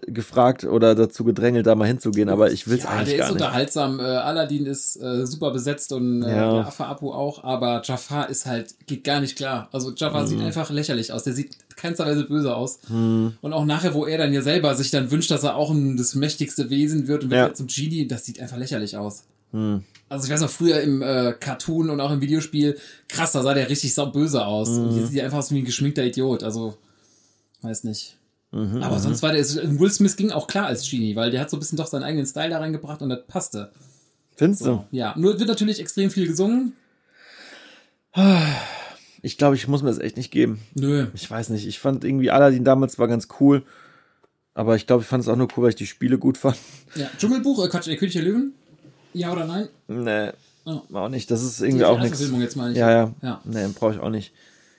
[0.07, 3.19] gefragt oder dazu gedrängelt, da mal hinzugehen, aber ich will es Ja, eigentlich der ist
[3.19, 3.41] gar nicht.
[3.41, 3.99] unterhaltsam.
[3.99, 6.53] Äh, Aladdin ist äh, super besetzt und äh, Ja.
[6.53, 9.69] der Affe Apu auch, aber Jafar ist halt, geht gar nicht klar.
[9.71, 10.27] Also Jafar Mhm.
[10.27, 11.23] sieht einfach lächerlich aus.
[11.23, 12.79] Der sieht keinster Weise böse aus.
[12.89, 15.95] Und auch nachher, wo er dann ja selber sich dann wünscht, dass er auch ein,
[15.95, 17.47] das mächtigste Wesen wird und wird Ja.
[17.47, 19.23] jetzt zum Genie, das sieht einfach lächerlich aus.
[19.51, 19.83] Hm.
[20.09, 22.77] Also ich weiß noch, früher im äh, Cartoon und auch im Videospiel,
[23.07, 24.69] krass, da sah der richtig sau böse aus.
[24.69, 24.91] Und Mhm.
[24.91, 26.43] hier sieht er einfach aus wie ein geschminkter Idiot.
[26.43, 26.75] Also,
[27.61, 28.17] weiß nicht.
[28.51, 31.49] Mhm, Aber sonst war der, Will Smith ging auch klar als Genie, weil der hat
[31.49, 33.71] so ein bisschen doch seinen eigenen Style da reingebracht und das passte.
[34.35, 34.97] Findest So, du?
[34.97, 36.73] ja, nur wird natürlich extrem viel gesungen.
[39.21, 40.61] Ich glaube, ich muss mir das echt nicht geben.
[40.75, 41.07] Nö.
[41.13, 41.67] Ich weiß nicht.
[41.67, 43.63] Ich fand irgendwie Aladdin damals war ganz cool.
[44.53, 46.55] Aber ich glaube, ich fand es auch nur cool, weil ich die Spiele gut fand.
[46.95, 48.53] Ja, Dschungelbuch, äh, Quatsch, der König der Löwen?
[49.13, 49.67] Ja oder nein?
[49.89, 50.29] Nee,
[50.65, 50.81] Oh.
[50.93, 51.29] auch nicht.
[51.31, 52.21] Das ist irgendwie auch nichts.
[52.75, 53.13] Ja, ja.
[53.21, 53.41] Ja.
[53.43, 54.31] Nee, brauche ich auch nicht.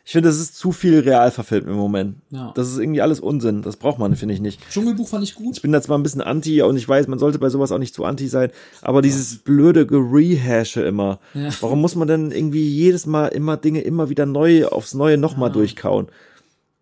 [0.05, 2.16] Ich finde, das ist zu viel real verfilmt im Moment.
[2.30, 2.53] Ja.
[2.57, 3.62] Das ist irgendwie alles Unsinn.
[3.62, 4.61] Das braucht man, finde ich nicht.
[4.70, 5.57] Dschungelbuch fand ich gut.
[5.57, 7.78] Ich bin da zwar ein bisschen anti und ich weiß, man sollte bei sowas auch
[7.78, 8.51] nicht zu anti sein,
[8.82, 11.20] aber dieses blöde Gerehashe immer.
[11.34, 11.51] Ja.
[11.61, 15.53] Warum muss man denn irgendwie jedes Mal immer Dinge immer wieder neu aufs Neue nochmal
[15.53, 16.09] durchkauen?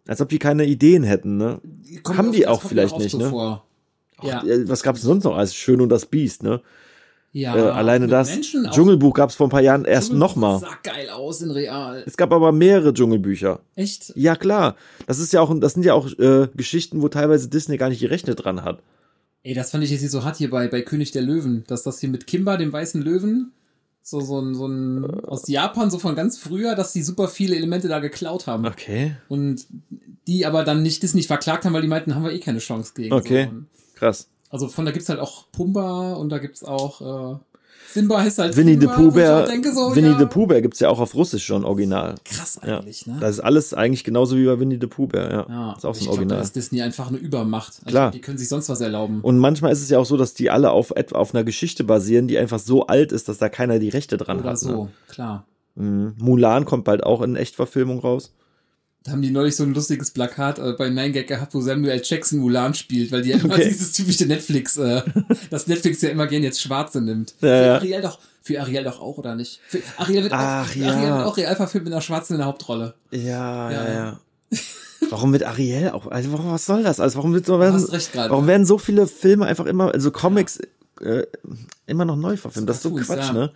[0.07, 1.61] Als ob die keine Ideen hätten, ne?
[2.03, 3.29] Kommt Haben die auch vielleicht nicht, so ne?
[3.29, 3.65] Vor.
[4.23, 6.63] Ja, Äh, Was gab's sonst noch als Schön und das Biest, ne?
[7.33, 8.31] Ja Äh, alleine das.
[8.31, 8.69] Menschen.
[8.71, 10.59] Dschungelbuch gab's vor ein paar Jahren erst nochmal.
[10.61, 12.03] Sah geil aus in real.
[12.07, 13.61] Es gab aber mehrere Dschungelbücher.
[13.75, 14.13] Echt?
[14.17, 14.77] Ja, klar.
[15.07, 18.01] Das ist ja auch, das sind ja auch äh, Geschichten, wo teilweise Disney gar nicht
[18.01, 18.81] gerechnet dran hat.
[19.43, 21.83] Ey, das fand ich jetzt nicht so hart hier bei, bei König der Löwen, dass
[21.83, 23.53] das hier mit Kimba, dem weißen Löwen,
[24.03, 27.55] So, so ein, so ein aus Japan, so von ganz früher, dass die super viele
[27.57, 28.67] Elemente da geklaut haben.
[28.67, 29.17] Okay.
[29.29, 29.67] Und
[30.27, 32.93] die aber dann nicht Disney verklagt haben, weil die meinten, haben wir eh keine Chance
[32.97, 33.13] gegen.
[33.15, 33.49] Okay.
[33.51, 33.63] So.
[33.99, 34.29] Krass.
[34.51, 37.37] Also von da gibt's halt auch Pumba und da gibt's auch äh,
[37.91, 39.47] Simba heißt halt Winnie the Pooh Bear.
[39.47, 42.17] so, Winnie ja, the Pooh Bear gibt's ja auch auf Russisch schon original.
[42.25, 42.81] Krass Ja.
[42.81, 43.17] eigentlich, ne?
[43.19, 45.47] Das ist alles eigentlich genauso wie bei Winnie the Pooh Bear, ja.
[45.49, 46.43] ja, ist auch so ein glaub, da Original.
[46.43, 47.77] ist Disney einfach eine Übermacht.
[47.79, 48.11] Also Klar.
[48.11, 49.21] Die können sich sonst was erlauben.
[49.23, 51.83] Und manchmal ist es ja auch so, dass die alle auf etwa auf einer Geschichte
[51.83, 54.59] basieren, die einfach so alt ist, dass da keiner die Rechte dran Oder hat.
[54.59, 54.91] so, Ne?
[55.09, 55.45] klar.
[55.75, 56.15] Mhm.
[56.19, 58.35] Mulan kommt bald auch in Echtverfilmung raus.
[59.05, 62.01] Da haben die neulich so ein lustiges Plakat äh, bei Nine Gag gehabt, wo Samuel.
[62.05, 63.69] Jackson Mulan spielt, weil die ja immer Okay.
[63.69, 65.03] dieses typische Netflix, äh,
[65.51, 67.35] dass Netflix ja immer gern jetzt Schwarze nimmt.
[67.41, 67.75] Ja, für ja.
[67.77, 69.61] Ariel doch, für Ariel doch auch, oder nicht?
[69.69, 70.89] Für Ariel wird Ach, auch, ja.
[70.93, 72.95] Ariel wird auch real verfilmt mit einer Schwarzen in der Hauptrolle.
[73.11, 74.21] Ja, ja, Ja, ja.
[75.11, 76.07] Warum mit Ariel auch?
[76.09, 77.01] Also warum, was soll das?
[77.01, 80.11] Also warum, wird so Du werden, recht warum werden so viele Filme einfach immer, also
[80.11, 80.59] Comics
[81.01, 81.23] äh,
[81.87, 82.69] immer noch neu verfilmt?
[82.69, 83.33] Das ist so Quatsch, ja.
[83.33, 83.53] ne?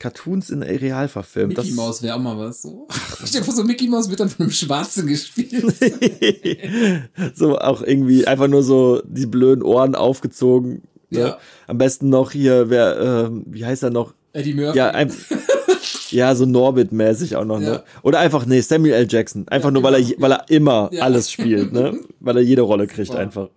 [0.00, 1.56] Cartoons in real verfilmt.
[1.56, 2.62] Mickey Mouse wäre auch mal was.
[2.62, 2.88] So.
[3.24, 5.62] Ich vor, so Mickey Mouse wird dann von einem Schwarzen gespielt.
[7.34, 10.82] so auch irgendwie einfach nur so die blöden Ohren aufgezogen.
[11.10, 11.20] Ne?
[11.20, 11.38] Ja.
[11.66, 14.14] Am besten noch hier, wer, ähm, wie heißt er noch?
[14.32, 14.78] Eddie Murphy.
[14.78, 15.12] Ja, ein,
[16.10, 17.70] ja, so Norbit-mäßig auch noch, Ja.
[17.70, 17.82] ne?
[18.02, 19.06] Oder einfach, nee, Samuel L.
[19.08, 19.46] Jackson.
[19.48, 20.08] Einfach Ja, nur, weil er, immer.
[20.08, 21.02] je- weil er immer Ja.
[21.04, 21.98] alles spielt, ne?
[22.20, 23.18] Weil er jede Rolle kriegt Super.
[23.20, 23.48] einfach.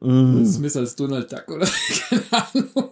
[0.00, 1.66] Will Smith als Donald Duck oder
[2.08, 2.90] keine Ahnung.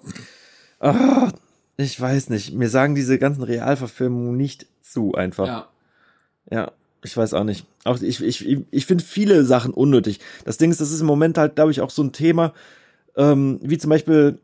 [0.81, 1.31] Ah,
[1.77, 2.55] ich weiß nicht.
[2.55, 5.47] Mir sagen diese ganzen Realverfilmungen nicht zu einfach.
[5.47, 5.69] Ja.
[6.51, 6.73] Ja,
[7.03, 7.67] ich weiß auch nicht.
[7.85, 10.21] Auch ich, ich, ich finde viele Sachen unnötig.
[10.45, 12.53] Das Ding ist, das ist im Moment halt, glaube ich, auch so ein Thema,
[13.17, 14.39] ähm, wie zum Beispiel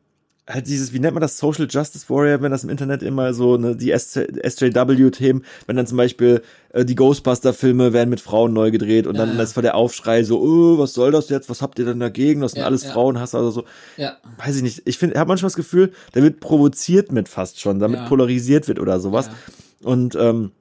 [0.53, 3.57] halt dieses, wie nennt man das, Social Justice Warrior, wenn das im Internet immer so,
[3.57, 6.43] ne, die SJW-Themen, wenn dann zum Beispiel
[6.73, 10.23] äh, die Ghostbuster-Filme werden mit Frauen neu gedreht und Ja, dann ist vor der Aufschrei
[10.25, 12.85] so, oh, was soll das jetzt, was habt ihr denn dagegen, das sind Ja, alles
[12.85, 12.93] ja.
[12.93, 13.65] Frauenhasser oder so.
[13.97, 14.17] Ja.
[14.39, 14.83] Weiß ich nicht.
[14.85, 18.79] Ich finde, habe manchmal das Gefühl, da wird provoziert mit fast schon, damit polarisiert wird
[18.79, 19.31] oder sowas.
[19.83, 20.53] Und ähm,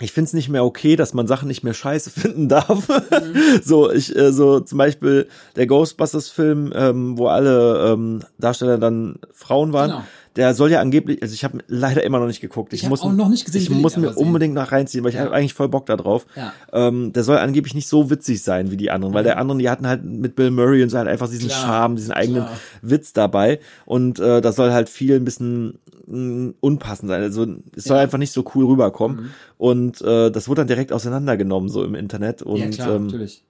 [0.00, 2.88] ich finde es nicht mehr okay, dass man Sachen nicht mehr scheiße finden darf.
[2.88, 3.60] Mhm.
[3.62, 9.72] so, ich, äh, so zum Beispiel der Ghostbusters-Film, ähm, wo alle ähm, Darsteller dann Frauen
[9.72, 9.90] waren.
[9.90, 10.04] Genau.
[10.36, 12.72] Der soll ja angeblich, also ich habe leider immer noch nicht geguckt.
[12.72, 15.16] Ich, Ich muss auch noch nicht gesehen, Ich muss mir unbedingt nach reinziehen, weil ich
[15.16, 15.22] Ja.
[15.26, 16.26] habe eigentlich voll Bock da drauf.
[16.34, 16.52] Ja.
[16.72, 19.70] Ähm, der soll angeblich nicht so witzig sein wie die anderen, weil der anderen, die
[19.70, 22.58] hatten halt mit Bill Murray und so halt einfach diesen Klar, Charme, diesen eigenen klar.
[22.82, 23.60] Witz dabei.
[23.86, 27.22] Und äh, das soll halt viel ein bisschen mh, unpassend sein.
[27.22, 28.02] Also es soll Ja.
[28.02, 29.16] einfach nicht so cool rüberkommen.
[29.16, 29.30] Mhm.
[29.56, 32.42] Und äh, das wurde dann direkt auseinandergenommen, so im Internet.
[32.42, 33.44] Und ja, klar, ähm, natürlich.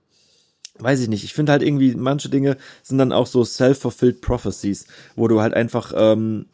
[0.79, 1.25] weiß ich nicht.
[1.25, 5.55] Ich finde halt irgendwie, manche Dinge sind dann auch so self-fulfilled prophecies, wo du halt
[5.55, 6.45] einfach, ähm,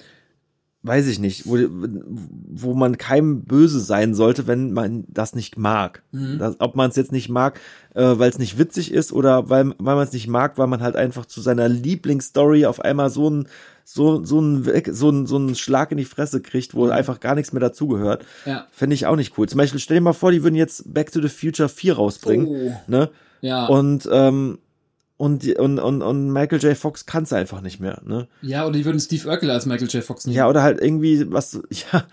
[0.82, 6.02] weiß ich nicht, wo, wo man keinem böse sein sollte, wenn man das nicht mag.
[6.12, 6.38] Mhm.
[6.38, 7.60] Das, ob man es jetzt nicht mag,
[7.94, 10.82] äh, weil es nicht witzig ist oder weil, weil man es nicht mag, weil man
[10.82, 13.46] halt einfach zu seiner Lieblingsstory auf einmal so ein
[13.84, 17.34] so so ein so ein so einen Schlag in die Fresse kriegt, wo einfach gar
[17.34, 18.24] nichts mehr dazugehört.
[18.46, 18.66] Ja.
[18.70, 19.48] Fände ich auch nicht cool.
[19.48, 22.46] Zum Beispiel stell dir mal vor, die würden jetzt Back to the Future 4 rausbringen,
[22.46, 22.72] Oh.
[22.86, 23.10] ne?
[23.42, 23.66] Ja.
[23.66, 24.58] Und, ähm,
[25.20, 26.74] und, und, und, und Michael J.
[26.74, 28.26] Fox kann es einfach nicht mehr, ne?
[28.40, 30.02] ja, oder die würden Steve Urkel als Michael J.
[30.02, 30.34] Fox nehmen.
[30.34, 31.60] Ja, oder halt irgendwie was,
[31.92, 32.04] ja,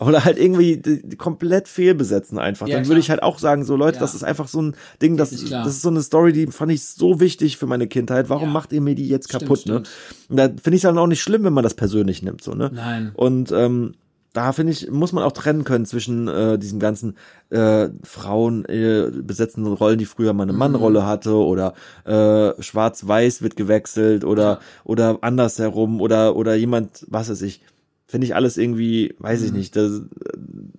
[0.00, 2.66] oder halt irgendwie die, die komplett fehlbesetzen einfach.
[2.66, 4.00] Ja, Dann würde ich halt auch sagen, so Leute, Ja.
[4.00, 6.84] das ist einfach so ein Ding, das, das ist so eine Story, die fand ich
[6.84, 8.28] so wichtig für meine Kindheit.
[8.28, 8.52] Warum Ja.
[8.54, 9.88] macht ihr mir die jetzt Stimmt, kaputt, stimmt.
[10.28, 10.30] ne?
[10.30, 12.54] Und da finde ich es dann auch nicht schlimm, wenn man das persönlich nimmt, so,
[12.54, 12.72] ne?
[12.74, 13.12] Nein.
[13.14, 13.94] Und ähm,
[14.36, 17.16] da finde ich, muss man auch trennen können zwischen äh, diesen ganzen
[17.50, 20.58] äh, Frauen äh, besetzenden Rollen, die früher mal eine Mhm.
[20.58, 21.72] Mannrolle hatte oder
[22.04, 24.60] äh, schwarz-weiß wird gewechselt oder Ja.
[24.84, 27.62] oder andersherum oder oder jemand, was weiß ich.
[28.08, 29.46] Finde ich alles irgendwie, weiß Mhm.
[29.46, 29.76] ich nicht.
[29.76, 30.02] Das,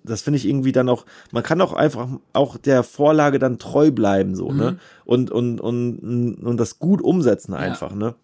[0.04, 3.92] das finde ich irgendwie dann auch, man kann auch einfach auch der Vorlage dann treu
[3.92, 4.58] bleiben, so, Mhm.
[4.58, 4.78] ne?
[5.04, 8.16] Und, und, und, und das gut umsetzen einfach, ne?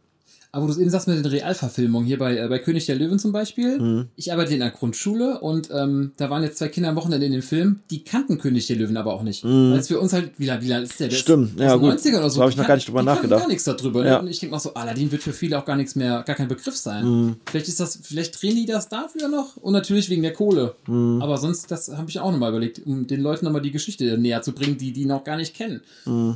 [0.55, 2.95] Aber wo du es eben sagst mit den Realverfilmungen, hier bei, äh, bei König der
[2.95, 3.79] Löwen zum Beispiel.
[3.79, 4.07] Mhm.
[4.15, 7.31] Ich arbeite in einer Grundschule und ähm, da waren jetzt zwei Kinder am Wochenende in
[7.31, 9.43] dem Film, die kannten König der Löwen aber auch nicht.
[9.43, 11.07] Weil es für uns halt, wie lange wie lang ist der?
[11.07, 11.21] der Mhm.
[11.21, 11.93] Stimmt, ist ja, gut.
[11.93, 12.35] 90ern oder so.
[12.35, 13.41] So hab ich noch gar nicht drüber nachgedacht.
[13.41, 14.03] gar nichts darüber.
[14.03, 14.09] Ne?
[14.09, 14.19] Ja.
[14.19, 16.47] Und ich denke mal so, Aladdin wird für viele auch gar nichts mehr, gar kein
[16.47, 17.03] Begriff sein.
[17.03, 17.35] Mhm.
[17.49, 20.75] Vielleicht ist das, vielleicht drehen die das dafür noch und natürlich wegen der Kohle.
[20.85, 21.19] Mhm.
[21.23, 24.43] Aber sonst, das habe ich auch nochmal überlegt, um den Leuten nochmal die Geschichte näher
[24.43, 25.81] zu bringen, die die noch gar nicht kennen.
[26.05, 26.35] Ah,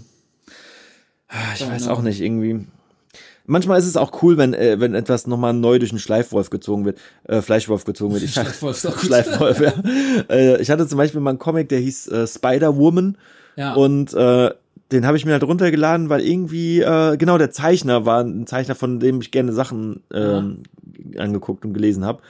[1.56, 2.66] Ich weiß auch nicht, irgendwie.
[3.50, 6.84] Manchmal ist es auch cool, wenn, äh, wenn etwas nochmal neu durch einen Schleifwolf gezogen
[6.86, 8.24] wird, äh, Fleischwolf gezogen wird.
[8.24, 9.06] Ich, Schleifwolf ist auch gut.
[9.06, 9.74] Schleifwolf, ja.
[10.30, 13.18] Äh, ich hatte zum Beispiel mal einen Comic, der hieß äh, Spider-Woman
[13.56, 13.74] Ja.
[13.74, 14.52] und äh,
[14.92, 18.76] den habe ich mir halt runtergeladen, weil irgendwie, äh, genau, der Zeichner war ein Zeichner,
[18.76, 20.64] von dem ich gerne Sachen ähm,
[21.18, 22.22] angeguckt und gelesen habe.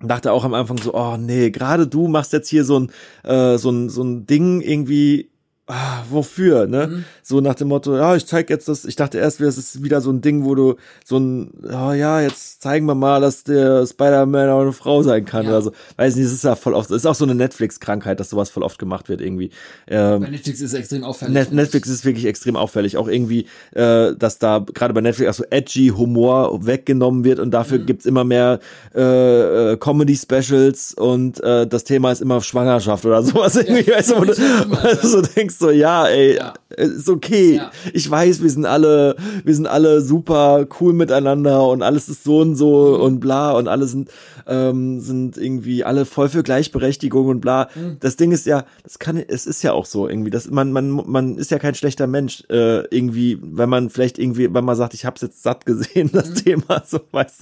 [0.00, 2.90] Und dachte auch am Anfang so, oh nee, gerade du machst jetzt hier so ein,
[3.22, 5.30] äh, so ein, so ein Ding irgendwie
[5.66, 6.86] ah, wofür, ne?
[6.88, 7.04] Mhm.
[7.22, 10.00] So nach dem Motto, ja, ich zeig jetzt das, ich dachte erst, es ist wieder
[10.00, 10.74] so ein Ding, wo du
[11.04, 15.24] so ein, oh ja, jetzt zeigen wir mal, dass der Spider-Man auch eine Frau sein
[15.24, 15.50] kann Ja.
[15.52, 15.72] oder so.
[15.96, 18.62] Weiß nicht, das ist ja voll oft, ist auch so eine Netflix-Krankheit, dass sowas voll
[18.62, 19.50] oft gemacht wird irgendwie.
[19.86, 21.32] Ähm, Bei Netflix ist es extrem auffällig.
[21.34, 22.96] Net Netflix ist wirklich extrem auffällig.
[22.98, 27.52] Auch irgendwie, äh, dass da gerade bei Netflix auch so edgy Humor weggenommen wird und
[27.52, 27.86] dafür Mhm.
[27.86, 28.58] gibt's immer mehr
[28.94, 33.56] äh, äh, Comedy-Specials und äh, das Thema ist immer Schwangerschaft oder sowas.
[33.56, 35.22] Irgendwie, weißt du, wo du, immer, du so
[35.54, 36.54] denkst so, ja, ey, Ja.
[36.76, 37.56] ist okay.
[37.56, 37.70] Ja.
[37.92, 42.38] Ich weiß, wir sind alle, wir sind alle super cool miteinander und alles ist so
[42.40, 43.02] und so Mhm.
[43.04, 44.10] und bla und alle sind,
[44.46, 47.68] ähm, sind irgendwie alle voll für Gleichberechtigung und bla.
[47.74, 47.96] Mhm.
[48.00, 50.90] Das Ding ist ja, das kann, es ist ja auch so irgendwie, dass man, man,
[50.90, 54.94] man ist ja kein schlechter Mensch, äh, irgendwie, wenn man vielleicht irgendwie, wenn man sagt,
[54.94, 56.34] ich hab's jetzt satt gesehen, das Mhm.
[56.34, 57.38] Thema, so weiß.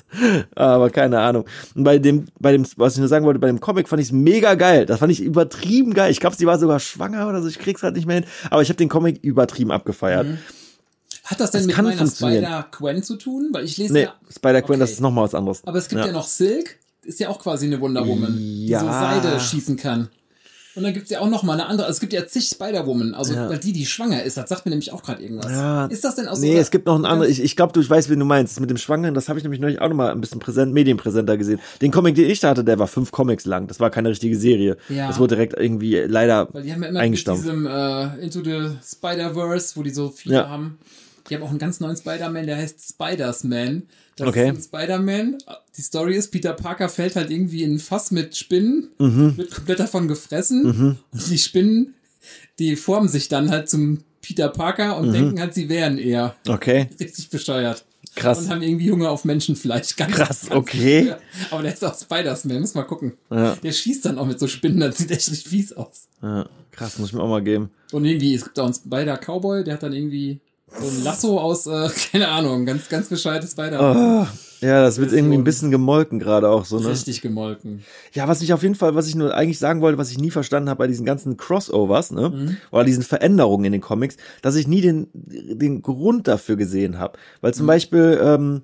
[0.55, 1.45] Aber keine Ahnung.
[1.75, 4.13] Und bei dem, bei dem, was ich nur sagen wollte, bei dem Comic fand ich's
[4.13, 4.87] mega geil.
[4.87, 6.11] Das fand ich übertrieben geil.
[6.11, 8.27] Ich glaube, sie war sogar schwanger oder so, ich krieg's halt nicht mehr hin.
[8.51, 10.27] Aber ich habe den Comic übertrieben abgefeiert.
[11.25, 12.07] Hat das denn Das mit meiner.
[12.07, 13.49] Spider-Gwen zu tun?
[13.53, 14.15] Weil ich lese Nee, ja.
[14.29, 14.95] Spider-Gwen, das Okay.
[14.95, 15.63] ist nochmal was anderes.
[15.65, 18.81] Aber es gibt ja, noch Silk, ist ja auch quasi eine Wonder Woman, Ja.
[18.81, 20.09] die so Seide schießen kann.
[20.75, 21.87] Und dann gibt's ja auch noch mal eine andere.
[21.87, 23.15] Also es gibt ja zig Spider-Woman.
[23.15, 23.49] Also Ja.
[23.51, 25.51] weil die, die schwanger ist, das sagt mir nämlich auch gerade irgendwas.
[25.53, 25.85] Ja.
[25.87, 27.31] Ist das denn aus Nee, es gibt noch einen anderen.
[27.31, 28.59] Ich, ich glaube, du weißt, wen du meinst.
[28.61, 31.37] Mit dem Schwangeren, das habe ich nämlich neulich auch noch mal ein bisschen präsent, medienpräsenter
[31.37, 31.61] gesehen.
[31.83, 33.67] Den Comic, den ich da hatte, der war fünf Comics lang.
[33.67, 34.77] Das war keine richtige Serie.
[34.89, 35.09] Ja.
[35.09, 37.45] Das wurde direkt irgendwie leider Weil die haben ja immer eingestampft.
[37.45, 40.49] mit diesem äh, Into the Spider-Verse, wo die so viele Ja.
[40.49, 40.79] haben.
[41.33, 43.85] Die haben auch einen ganz neuen Spider-Man, der heißt Spiders-Man.
[44.17, 44.51] Das Okay.
[44.51, 45.39] ist ein Spider-Man.
[45.79, 49.39] Die Story ist, Peter Parker fällt halt irgendwie in ein Fass mit Spinnen, Mhm.
[49.39, 50.99] wird komplett davon gefressen.
[51.11, 51.95] Und die Spinnen,
[52.59, 55.07] die formen sich dann halt zum Peter Parker Mhm.
[55.07, 57.87] und denken halt, sie wären eher Okay, richtig bescheuert.
[58.15, 58.41] krass.
[58.41, 59.97] Und haben irgendwie Hunger auf Menschenfleisch.
[59.97, 61.07] Ganz, Krass, ganz- okay.
[61.07, 61.19] Ja.
[61.51, 63.15] Aber der ist auch Spider-Man, muss mal gucken.
[63.31, 63.55] Ja.
[63.57, 66.09] Der schießt dann auch mit so Spinnen, das sieht echt richtig fies aus.
[66.21, 67.71] Ja, krass, muss ich mir auch mal geben.
[67.91, 70.41] Und irgendwie, es gibt auch einen Spider-Cowboy, der hat dann irgendwie
[70.81, 73.81] so ein Lasso aus, äh, keine Ahnung, ganz, ganz bescheites Spider.
[73.81, 74.29] Ah,
[74.61, 76.89] ja, das wird irgendwie ein bisschen gemolken gerade auch so, ne?
[76.89, 77.83] Richtig gemolken.
[78.13, 80.31] Ja, was ich auf jeden Fall, was ich nur eigentlich sagen wollte, was ich nie
[80.31, 82.57] verstanden habe bei diesen ganzen Crossovers, ne?
[82.71, 87.19] Oder diesen Veränderungen in den Comics, dass ich nie den, den Grund dafür gesehen habe.
[87.41, 88.63] Weil zum Beispiel, ähm,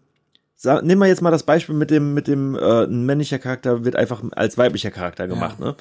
[0.82, 3.96] nehmen wir jetzt mal das Beispiel mit dem, mit dem, äh, ein männlicher Charakter wird
[3.96, 5.74] einfach als weiblicher Charakter gemacht, ne?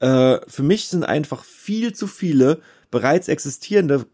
[0.00, 2.60] Äh, für mich sind einfach viel zu viele
[2.90, 4.06] bereits existierende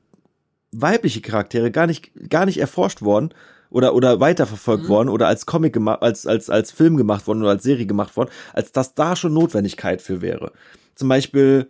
[0.72, 3.30] weibliche Charaktere gar nicht, gar nicht erforscht worden
[3.70, 7.50] oder, oder weiterverfolgt worden oder als Comic gemacht, als, als, als Film gemacht worden oder
[7.50, 10.52] als Serie gemacht worden, als dass da schon Notwendigkeit für wäre.
[10.94, 11.68] Zum Beispiel,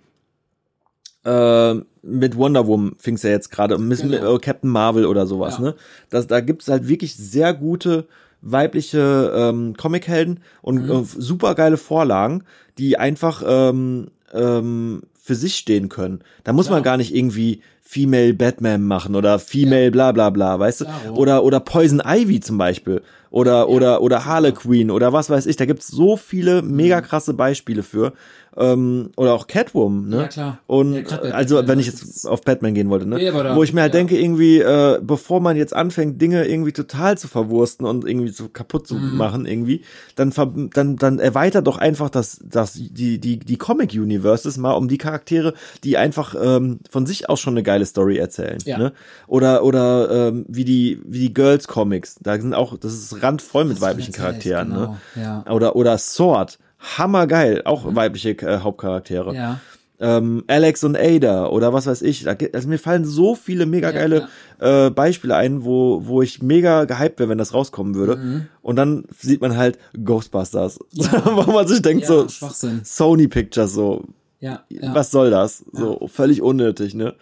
[1.24, 4.34] äh, mit Wonder Woman fing's ja jetzt gerade, Genau.
[4.36, 5.64] äh, Captain Marvel oder sowas, Ja.
[5.64, 5.74] ne?
[6.08, 8.06] Das, da gibt's halt wirklich sehr gute
[8.42, 10.90] weibliche ähm, Comichelden und Mhm.
[10.90, 12.44] äh, super geile Vorlagen,
[12.78, 16.22] die einfach ähm, ähm, für sich stehen können.
[16.44, 16.92] Da muss man Klar.
[16.94, 20.84] gar nicht irgendwie Female Batman machen oder Female bla bla bla, weißt du?
[20.84, 21.16] Klaro.
[21.16, 23.02] Oder, oder Poison Ivy zum Beispiel.
[23.32, 25.56] Oder, oder, oder Harlequin oder was weiß ich.
[25.56, 26.76] Da gibt's so viele Mhm.
[26.76, 28.12] mega krasse Beispiele für.
[28.56, 30.16] Ähm, oder auch Catwoman, ne?
[30.22, 30.58] Ja, klar.
[30.66, 33.22] Und Ja, grad also, wenn ich das jetzt auf Batman gehen wollte, ne?
[33.22, 36.72] Ja, da- Wo ich mir halt denke, irgendwie, äh, bevor man jetzt anfängt, Dinge irgendwie
[36.72, 39.16] total zu verwursten und irgendwie so kaputt zu Mhm.
[39.16, 39.82] machen, irgendwie,
[40.16, 40.32] dann,
[40.74, 45.54] dann, dann erweitert doch einfach das, das, die, die, die Comic-Universes mal um die Charaktere,
[45.84, 48.58] die einfach ähm, von sich aus schon eine geile Story erzählen.
[48.64, 48.78] Ja.
[48.78, 48.92] Ne?
[49.28, 52.16] Oder, oder ähm, wie die, wie die Girls-Comics.
[52.20, 54.68] Da sind auch, das ist randvoll mit du weiblichen erzählt, Charakteren.
[54.70, 55.22] genau, Ne?
[55.22, 55.44] ja.
[55.52, 56.58] Oder, oder Sword.
[56.80, 59.60] Hammergeil, auch weibliche äh, Hauptcharaktere Ja.
[60.00, 62.26] ähm, Alex und Ada oder was weiß ich.
[62.28, 64.28] Also mir fallen so viele mega Ja, geile
[64.58, 68.16] Äh, Beispiele ein, wo, wo ich mega gehypt wäre, wenn das rauskommen würde.
[68.16, 68.46] Mhm.
[68.62, 70.78] Und dann sieht man halt Ghostbusters.
[70.92, 72.48] wo man sich denkt, Ja, so.
[72.84, 74.04] Sony Pictures, so,
[74.38, 74.94] Ja, ja.
[74.94, 75.64] was soll das?
[75.72, 77.14] So völlig unnötig, ne?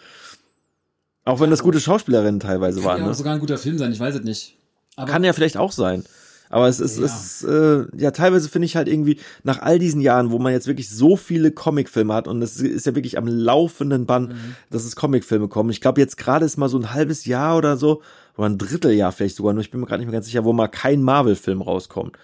[1.25, 3.15] Auch wenn das gute Schauspielerinnen teilweise Kann waren, ja auch ne?
[3.15, 4.57] sogar ein guter Film sein, ich weiß es nicht.
[4.97, 6.05] Aber Kann ja vielleicht auch sein.
[6.51, 7.05] Aber es ist, Ja.
[7.05, 10.53] es ist äh, ja teilweise finde ich halt irgendwie nach all diesen Jahren, wo man
[10.53, 14.55] jetzt wirklich so viele Comicfilme hat und es ist ja wirklich am laufenden Band, Mhm.
[14.71, 15.71] dass es Comicfilme kommen.
[15.71, 18.03] Ich glaube jetzt gerade ist mal so ein halbes Jahr oder so
[18.37, 20.53] oder ein Dritteljahr vielleicht sogar, nur ich bin mir gerade nicht mehr ganz sicher, wo
[20.53, 22.17] mal kein Marvel-Film rauskommt.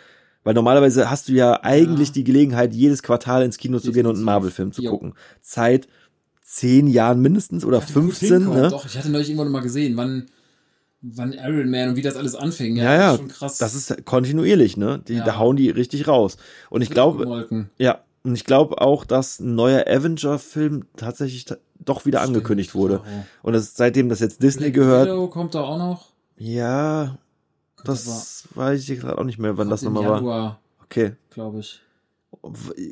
[0.43, 4.17] Weil normalerweise hast du ja eigentlich die Gelegenheit, jedes Quartal ins Kino zu gehen und
[4.17, 4.25] einen.
[4.25, 4.91] Marvel-Film zu Jo.
[4.91, 5.15] gucken.
[5.41, 5.89] Seit
[6.43, 8.57] zehn Jahren mindestens oder Gut 15, hinkommt.
[8.61, 8.69] ne?
[8.69, 10.27] Doch, ich hatte neulich irgendwann mal gesehen, wann,
[11.07, 12.77] wann Iron Man und wie das alles anfing.
[12.77, 13.59] Ja, ja, Schon krass.
[13.59, 15.03] das ist kontinuierlich, ne?
[15.07, 15.25] Die, Ja.
[15.25, 16.37] Da hauen die richtig raus.
[16.71, 22.07] Und ich glaube, ja, und ich glaube auch, dass ein neuer Avenger-Film tatsächlich ta- doch
[22.07, 23.01] wieder Stimmt, angekündigt wurde.
[23.01, 23.25] klaro.
[23.43, 26.07] Und das ist seitdem das jetzt Disney Black gehört, Widow kommt da auch noch.
[26.39, 27.19] ja,
[27.85, 30.61] das weiß ich gerade auch nicht mehr, wann das nochmal war.
[30.85, 31.13] Okay.
[31.31, 31.81] glaube ich.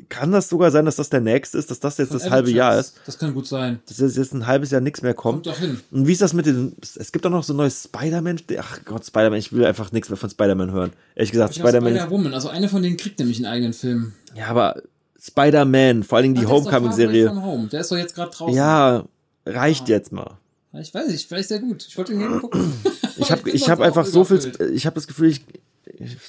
[0.09, 2.51] Kann das sogar sein, dass das der nächste ist, dass das jetzt Von das halbe.
[2.51, 2.95] Jahr ist?
[3.05, 3.79] Das kann gut sein.
[3.87, 5.47] Dass jetzt jetzt ein halbes Jahr nichts mehr Kommt kommt.
[5.55, 5.79] doch hin.
[5.91, 6.75] Und wie ist das mit den.
[6.81, 8.39] Es gibt auch noch so ein neues Spider-Man.
[8.59, 9.39] Ach Gott, Spider-Man.
[9.39, 10.91] Ich will einfach nichts mehr von Spider-Man hören.
[11.15, 11.93] Ehrlich gesagt, Spider-Man.
[11.95, 12.33] Spider-Woman.
[12.33, 14.13] Also eine von denen kriegt nämlich einen eigenen Film.
[14.35, 14.81] ja, aber
[15.19, 17.41] Spider-Man, vor allen Dingen die Far Away Homecoming-Serie.
[17.43, 17.67] Home.
[17.67, 18.55] Der ist doch jetzt gerade draußen.
[18.55, 19.05] Ja,
[19.45, 20.37] reicht jetzt mal.
[20.79, 21.85] Ich weiß nicht, vielleicht sehr gut.
[21.87, 22.73] Ich wollte ihn gerne gucken.
[23.17, 24.39] Ich habe ich hab einfach so viel.
[24.73, 25.45] Ich habe das Gefühl, ich.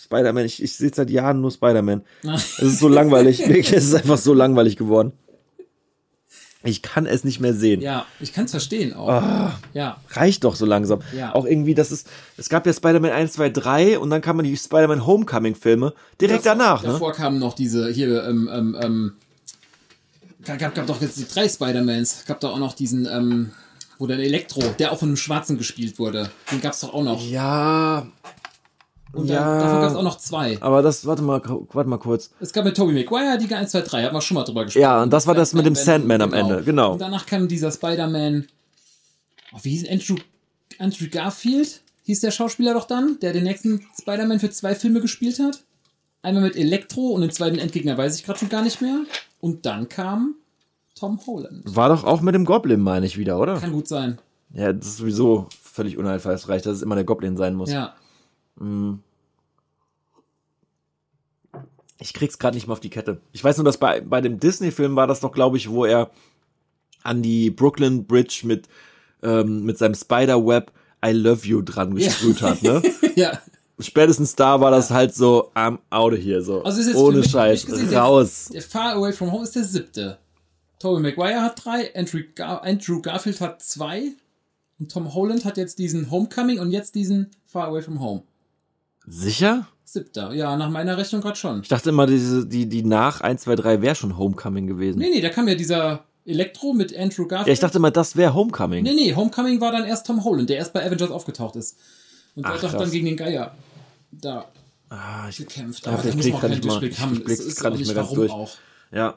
[0.05, 2.03] Spider-Man, ich, ich sehe seit Jahren nur Spider-Man.
[2.25, 3.41] Es ist so langweilig.
[3.49, 5.13] Es ist einfach so langweilig geworden.
[6.67, 7.83] Ich kann es nicht mehr sehen.
[7.83, 9.09] Ja, ich kann es verstehen auch.
[9.09, 9.61] Ah.
[9.75, 9.99] Ja.
[10.11, 11.01] Reicht doch so langsam.
[11.15, 11.35] Ja.
[11.35, 12.09] Auch irgendwie, das ist.
[12.39, 16.83] Es gab ja Spider-Man 1, 2, 3 und dann kamen die Spider-Man Homecoming-Filme direkt danach,
[16.83, 16.93] ne?
[16.93, 19.13] Davor kamen noch diese, hier, ähm, ähm, ähm,
[20.43, 22.25] gab, gab, gab doch jetzt die drei Spider-Mans.
[22.27, 23.51] Gab da auch noch diesen, ähm,
[23.99, 26.31] wo der Elektro, der auch von einem Schwarzen gespielt wurde.
[26.51, 27.23] Den gab's doch auch noch.
[27.23, 28.07] Ja.
[29.15, 29.41] Und ja.
[29.41, 30.61] dann, davon gab's auch noch zwei.
[30.61, 31.41] Aber das, warte mal,
[31.73, 32.31] warte mal kurz.
[32.41, 34.83] Es gab mit Tobey Maguire die 1, 2, 3, haben wir schon mal drüber gesprochen.
[34.83, 36.93] Ja, und das war das mit dem Sandman am Ende, genau.
[36.93, 38.47] Und danach kam dieser Spider-Man,
[39.53, 40.17] oh, wie hieß Andrew,
[40.79, 41.81] Andrew Garfield?
[42.05, 45.63] Hieß der Schauspieler doch dann, der den nächsten Spider-Man für zwei Filme gespielt hat.
[46.23, 49.01] Einmal mit Elektro und den zweiten Endgegner weiß ich gerade schon gar nicht mehr.
[49.41, 50.35] Und dann kam
[50.95, 51.63] Tom Holland.
[51.65, 53.59] War doch auch mit dem Goblin, meine ich, wieder, oder?
[53.59, 54.19] Kann gut sein.
[54.53, 57.71] Ja, das ist sowieso völlig unheilfreich, dass es immer der Goblin sein muss.
[57.71, 57.95] Ja.
[62.01, 63.21] Ich krieg's gerade nicht mehr auf die Kette.
[63.33, 66.11] Ich weiß nur, dass bei, bei dem Disney-Film war das doch, glaube ich, wo er
[67.03, 68.69] an die Brooklyn Bridge mit,
[69.23, 70.73] ähm, mit seinem Spider-Web
[71.07, 72.83] I Love You dran gesprüht hat, ne?
[73.17, 73.39] ja.
[73.79, 76.63] Spätestens da war das halt so, I'm out of here, so.
[76.63, 78.49] Also ist jetzt für Ohne mich- Scheiß, gesehen, der- raus.
[78.53, 80.19] Der Far Away from Home ist der siebte.
[80.79, 84.13] Tobey Maguire hat drei, Andrew, Gar Andrew Garfield hat zwei
[84.79, 88.23] und Tom Holland hat jetzt diesen Homecoming und jetzt diesen Far Away from Home.
[89.07, 89.67] Sicher?
[89.85, 90.33] Siebter.
[90.33, 91.61] Ja, nach meiner Rechnung gerade schon.
[91.63, 94.99] Ich dachte immer, diese, die, die nach 1, 2, 3 wäre schon Homecoming gewesen.
[94.99, 97.47] Nee, nee, da kam ja dieser Elektro mit Andrew Garfield.
[97.49, 98.83] Ja, ich dachte immer, das wäre Homecoming.
[98.83, 101.77] Nee, nee, Homecoming war dann erst Tom Holland, der erst bei Avengers aufgetaucht ist.
[102.35, 103.55] Und der hat doch dann gegen den Geier
[104.11, 104.47] da
[104.89, 105.87] Ah, ich, gekämpft.
[105.87, 107.15] Ja, Aber da ich muss man auch keinen Durchblick haben.
[107.17, 108.31] ich blick's auch nicht mehr ganz durch.
[108.33, 108.51] auch.
[108.93, 109.15] ja.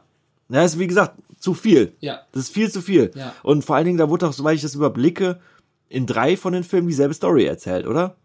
[0.50, 1.92] Ja, ist wie gesagt, zu viel.
[2.00, 2.22] Ja.
[2.32, 3.12] Das ist viel zu viel.
[3.16, 3.34] Ja.
[3.44, 5.42] Und vor allen Dingen, da wurde auch, soweit ich das überblicke,
[5.90, 8.16] in drei von den Filmen dieselbe Story erzählt, oder?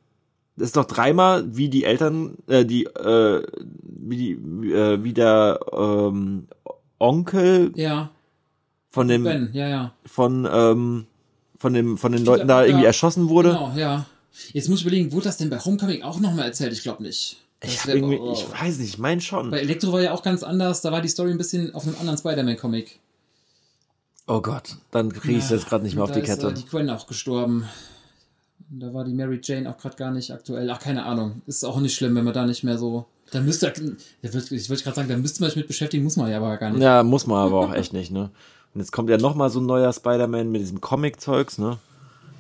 [0.57, 3.43] Das ist doch dreimal, wie die Eltern, äh, die, äh,
[3.83, 4.33] wie die,
[4.73, 6.47] äh, wie der ähm,
[6.99, 8.11] Onkel Ja,
[8.91, 9.93] von dem, Ben, ja, ja.
[10.05, 11.07] von, ähm,
[11.59, 12.67] von dem, von den Leuten da ja.
[12.69, 13.51] irgendwie erschossen wurde.
[13.51, 14.05] Genau, ja.
[14.53, 16.73] Jetzt muss ich überlegen, wurde das denn bei Homecoming auch nochmal erzählt?
[16.73, 17.39] Ich glaube nicht.
[17.61, 18.33] Das Ich, wär- irgendwie, oh.
[18.33, 19.51] ich weiß nicht, ich meine schon.
[19.51, 20.81] Bei Elektro war ja auch ganz anders.
[20.83, 22.99] Da war die Story ein bisschen auf einem anderen Spider-Man-Comic.
[24.27, 26.49] Oh Gott, dann kriege ich Ja, jetzt gerade nicht mehr auf da die ist, Kette.
[26.49, 27.69] äh, die Gwen auch gestorben.
[28.73, 30.71] Und da war die Mary Jane auch gerade gar nicht aktuell.
[30.71, 31.43] Ach, keine Ahnung.
[31.47, 33.05] Ist auch nicht schlimm, wenn man da nicht mehr so.
[33.31, 33.73] Da müsste,
[34.23, 36.71] ich wollte gerade sagen, da müsste man sich mit beschäftigen, muss man ja aber gar
[36.71, 36.83] nicht.
[36.83, 38.31] Ja, muss man aber auch echt nicht, ne?
[38.75, 41.79] Und jetzt kommt ja noch mal so ein neuer Spider-Man mit diesem Comic-Zeugs, ne?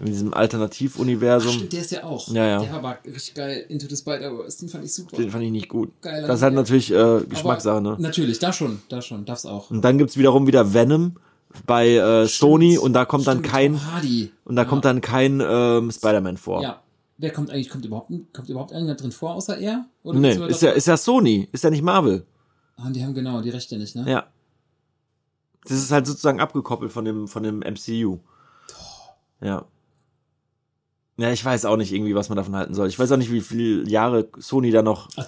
[0.00, 1.52] In diesem Alternativuniversum.
[1.52, 2.28] stimmt, der ist ja auch.
[2.28, 2.60] Ja, ja.
[2.60, 3.64] Der war aber richtig geil.
[3.68, 5.16] Into the Spider-Verse, den fand ich super.
[5.16, 5.92] Den fand ich nicht gut.
[6.00, 7.96] Geiler das ist halt natürlich äh, Geschmackssache, ne?
[7.98, 9.70] Natürlich, da schon, da schon, darf's auch.
[9.70, 11.16] Und dann gibt's wiederum wieder Venom
[11.66, 14.32] bei äh, Sony und da kommt dann Stimmt, kein Tom Hardy.
[14.44, 14.68] und da ja.
[14.68, 16.62] kommt dann kein ähm, Spider-Man vor.
[16.62, 16.82] Ja.
[17.18, 19.86] Wer kommt eigentlich, kommt überhaupt, kommt überhaupt einer drin vor, außer er?
[20.02, 22.26] Oder Nee, ist ja, ist ja Sony, ist ja nicht Marvel.
[22.76, 24.10] Ah, die haben genau die Rechte nicht, ne?
[24.10, 24.26] Ja.
[25.64, 28.18] Das ist halt sozusagen abgekoppelt von dem, von dem MCU.
[29.40, 29.66] Ja.
[31.18, 32.88] Ja, ich weiß auch nicht irgendwie, was man davon halten soll.
[32.88, 35.08] Ich weiß auch nicht, wie viele Jahre Sony da noch.
[35.16, 35.24] Ah.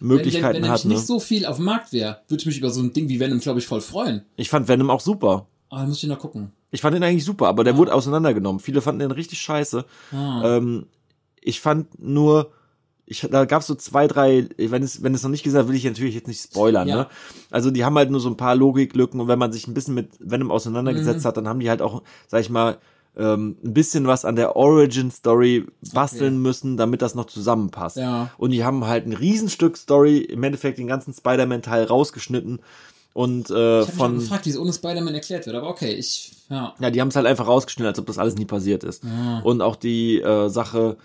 [0.00, 0.94] wenn, wenn, wenn hat, nämlich ne?
[0.94, 3.20] nicht so viel auf dem Markt wäre, würde ich mich über so ein Ding wie
[3.20, 4.24] Venom, glaube ich, voll freuen.
[4.36, 5.46] Ich fand Venom auch super.
[5.70, 6.52] Ah, muss ich noch gucken.
[6.70, 8.60] Ich fand ihn eigentlich super, aber der wurde auseinandergenommen.
[8.60, 9.84] Viele fanden den richtig scheiße.
[10.12, 10.42] Ah.
[10.56, 10.86] Ähm,
[11.40, 12.52] ich fand nur,
[13.06, 15.76] ich, da gab es so zwei, drei, wenn es, wenn es noch nicht gesagt, will
[15.76, 16.96] ich natürlich jetzt nicht spoilern, Ja.
[16.96, 17.06] ne?
[17.50, 19.94] Also die haben halt nur so ein paar Logiklücken und wenn man sich ein bisschen
[19.94, 21.28] mit Venom auseinandergesetzt Mhm.
[21.28, 22.78] hat, dann haben die halt auch, sag ich mal,
[23.16, 26.42] ähm, ein bisschen was an der Origin Story basteln Okay.
[26.42, 27.96] müssen, damit das noch zusammenpasst.
[27.96, 28.30] Ja.
[28.36, 32.60] Und die haben halt ein Riesenstück Story, im Endeffekt den ganzen Spider-Man-Teil rausgeschnitten
[33.18, 36.72] und äh, ich von gefragt, wie es ohne Spider-Man erklärt wird, aber okay, ich, ja.
[36.78, 39.02] ja, die haben es halt einfach rausgeschnitten, als ob das alles nie passiert ist.
[39.04, 39.40] Ah.
[39.42, 40.98] Und auch die äh, Sache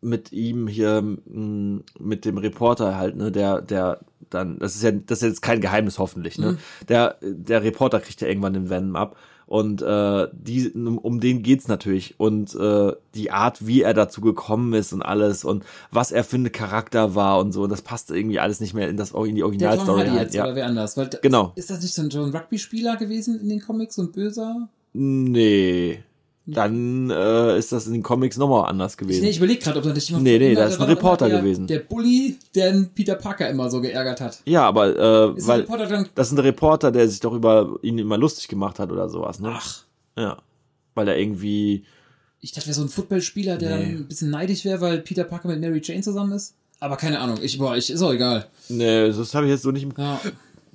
[0.00, 4.00] mit ihm hier, mh, mit dem Reporter halt, ne, der, der
[4.30, 6.44] dann, das ist ja, das ist jetzt kein Geheimnis hoffentlich, Mhm.
[6.44, 6.58] ne?
[6.88, 9.16] Der, der Reporter kriegt ja irgendwann den Venom ab.
[9.46, 12.18] Und äh, die, um, den geht's natürlich.
[12.18, 16.36] Und äh, die Art, wie er dazu gekommen ist und alles und was er für
[16.36, 19.24] ein Charakter war und so, und das passt irgendwie alles nicht mehr in das in
[19.26, 20.18] die Der Originalstory Hardy rein.
[20.18, 20.44] jetzt, Ja.
[20.44, 20.96] oder wer anders?
[20.96, 21.52] Weil, Genau.
[21.54, 24.68] Ist das nicht so ein, Rugby-Spieler gewesen in den Comics, ein böser?
[24.92, 26.02] Nee.
[26.46, 29.22] Dann äh, ist das in den Comics nochmal anders gewesen.
[29.22, 30.24] Nee, ich überlege gerade, ob da nicht jemand.
[30.24, 31.66] Nee, nee, da ist ein Reporter der, gewesen.
[31.66, 34.38] Der Bully, der den Peter Parker immer so geärgert hat.
[34.44, 34.96] ja, aber
[35.34, 36.08] äh, Ist weil dann.
[36.14, 39.40] das ist ein Reporter, der sich doch über ihn immer lustig gemacht hat oder sowas,
[39.40, 39.50] ne?
[39.54, 39.82] Ach,
[40.16, 40.38] Ja.
[40.94, 41.84] Weil er irgendwie
[42.40, 43.82] ich dachte, wäre so ein Footballspieler, der Nee.
[43.84, 46.54] dann ein bisschen neidisch wäre, weil Peter Parker mit Mary Jane zusammen ist.
[46.78, 47.38] Aber keine Ahnung.
[47.42, 48.46] Ich, boah, ich, ist auch egal.
[48.68, 50.20] Nee, das habe ich jetzt so nicht im, Ja,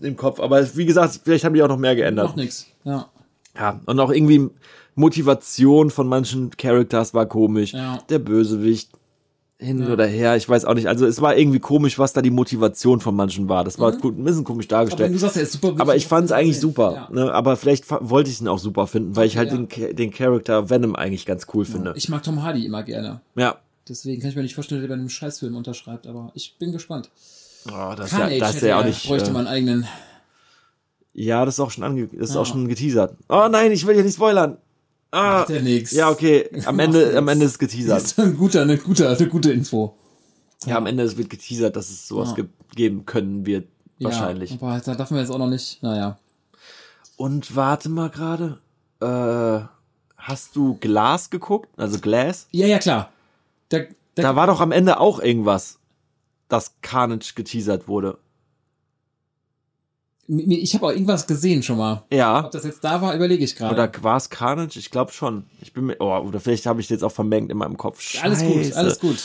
[0.02, 0.40] im Kopf.
[0.42, 2.26] Aber wie gesagt, vielleicht haben die auch noch mehr geändert.
[2.28, 2.66] macht nix.
[2.84, 3.10] Ja,
[3.56, 4.50] Ja, und auch irgendwie
[4.96, 7.74] Motivation von manchen Characters war komisch.
[7.74, 8.00] Ja.
[8.10, 8.90] Der Bösewicht
[9.58, 9.94] hin Ja.
[9.94, 10.88] oder her, ich weiß auch nicht.
[10.88, 13.64] Also es war irgendwie komisch, was da die Motivation von manchen war.
[13.64, 14.74] Das war gut, ein bisschen komisch Mhm.
[14.74, 15.14] aber dargestellt.
[15.14, 15.76] du sagst, er ist super.
[15.80, 17.08] Aber ich fand es eigentlich super.
[17.12, 17.16] Ja.
[17.26, 17.32] Ne?
[17.32, 19.58] Aber vielleicht wollte ich ihn auch super finden, weil ich halt ja.
[19.58, 21.94] den, den Charakter Venom eigentlich ganz cool finde.
[21.96, 23.22] Ich mag Tom Hardy immer gerne.
[23.36, 23.58] Ja.
[23.88, 26.72] Deswegen kann ich mir nicht vorstellen, dass er bei einem Scheißfilm unterschreibt, aber ich bin
[26.72, 27.10] gespannt.
[27.68, 29.06] Oh, das ist ja, das ja auch nicht.
[29.08, 29.88] bräuchte Äh, man einen eigenen.
[31.14, 32.42] ja, das ist auch schon ange das ist Ja.
[32.42, 33.16] auch schon geteasert.
[33.30, 34.58] Oh nein, ich will ja nicht spoilern.
[35.12, 35.92] Ah, Macht ja nix.
[35.92, 36.50] ja, okay.
[36.66, 37.16] Am Macht Ende, nix.
[37.18, 38.02] am Ende ist Das geteasert.
[38.04, 39.96] ist ein guter, eine gute, eine gute Info.
[40.66, 42.36] Ja, am Ende wird geteasert, dass es sowas Ja.
[42.36, 43.68] ge geben können wird.
[44.00, 44.52] Wahrscheinlich.
[44.52, 45.84] Ja, aber da darf man jetzt auch noch nicht.
[45.84, 46.18] Naja.
[47.18, 48.60] Und warte mal gerade.
[49.02, 49.66] Äh,
[50.18, 51.68] hast du Glas geguckt?
[51.78, 52.48] Also Glass?
[52.52, 53.12] Ja, ja, klar.
[53.70, 53.80] Da,
[54.16, 55.80] da, Da war doch am Ende auch irgendwas,
[56.48, 58.18] dass Carnage geteasert wurde.
[60.38, 62.04] Ich habe auch irgendwas gesehen schon mal.
[62.12, 62.46] Ja.
[62.46, 63.74] Ob das jetzt da war, überlege ich gerade.
[63.74, 64.78] Oder war es Carnage?
[64.78, 65.46] Ich glaube schon.
[65.62, 68.02] Ich bin mir, oh, oder vielleicht habe ich jetzt auch vermengt in meinem Kopf.
[68.02, 68.24] Scheiße.
[68.24, 69.18] Alles gut, alles gut.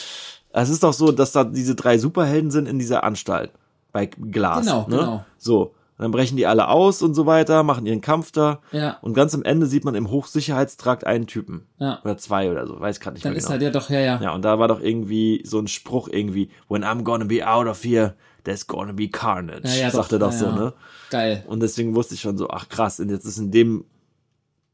[0.53, 3.51] Es ist doch so, dass da diese drei Superhelden sind in dieser Anstalt.
[3.93, 4.67] Bei Glas.
[4.67, 4.97] Genau, ne?
[4.97, 5.25] genau.
[5.39, 5.75] So.
[5.99, 8.61] Und dann brechen die alle aus und so weiter, machen ihren Kampf da.
[8.71, 11.67] Ja, Und ganz am Ende sieht man im Hochsicherheitstrakt einen Typen.
[11.79, 12.01] ja.
[12.05, 13.53] Oder zwei oder so, weiß gerade nicht Dann mehr ist genau.
[13.53, 14.21] halt ja doch, ja, ja.
[14.21, 17.67] Ja, und da war doch irgendwie so ein Spruch irgendwie, when I'm gonna be out
[17.67, 18.15] of here,
[18.47, 19.69] there's gonna be carnage.
[19.69, 20.73] Ja, ja, sagt er doch Ja, so, ne?
[21.11, 21.45] Geil.
[21.47, 23.85] Und deswegen wusste ich schon so, ach krass, und jetzt ist in dem,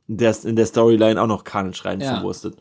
[0.09, 2.15] in der, in der Storyline auch noch Carnage rein Ja.
[2.15, 2.57] verwurstet.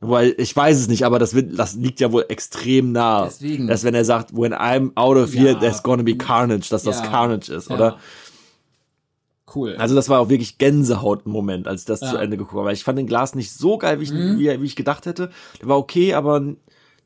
[0.00, 3.24] Weil ich weiß es nicht, aber das, wird, das liegt ja wohl extrem nah.
[3.24, 3.66] Deswegen.
[3.68, 7.02] Dass wenn er sagt, when I'm out of here, there's gonna be carnage, dass das.
[7.02, 7.98] Carnage ist, oder?
[9.54, 9.76] Cool.
[9.76, 12.08] Also das war auch wirklich Gänsehaut-Moment, als ich das Ja.
[12.08, 12.10] Mhm.
[12.12, 12.66] zu Ende geguckt habe.
[12.66, 15.30] Weil ich fand den Glas nicht so geil, wie ich, wie, wie ich gedacht hätte.
[15.60, 16.42] Der war okay, aber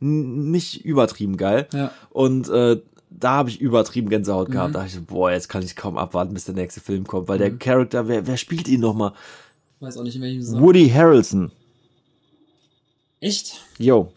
[0.01, 1.69] nicht übertrieben geil.
[1.73, 1.91] Ja.
[2.11, 2.81] Und äh,
[3.11, 4.53] da habe ich übertrieben Gänsehaut Mhm.
[4.53, 4.75] gehabt.
[4.75, 7.29] Da dachte ich, so, boah, jetzt kann ich kaum abwarten, bis der nächste Film kommt.
[7.29, 9.13] Weil der Charakter, wer, wer spielt ihn nochmal?
[9.81, 10.67] Weiß auch nicht, in welchem Zusammenhang.
[10.67, 11.51] Woody Harrelson.
[13.21, 13.61] Echt?
[13.79, 14.13] Yo.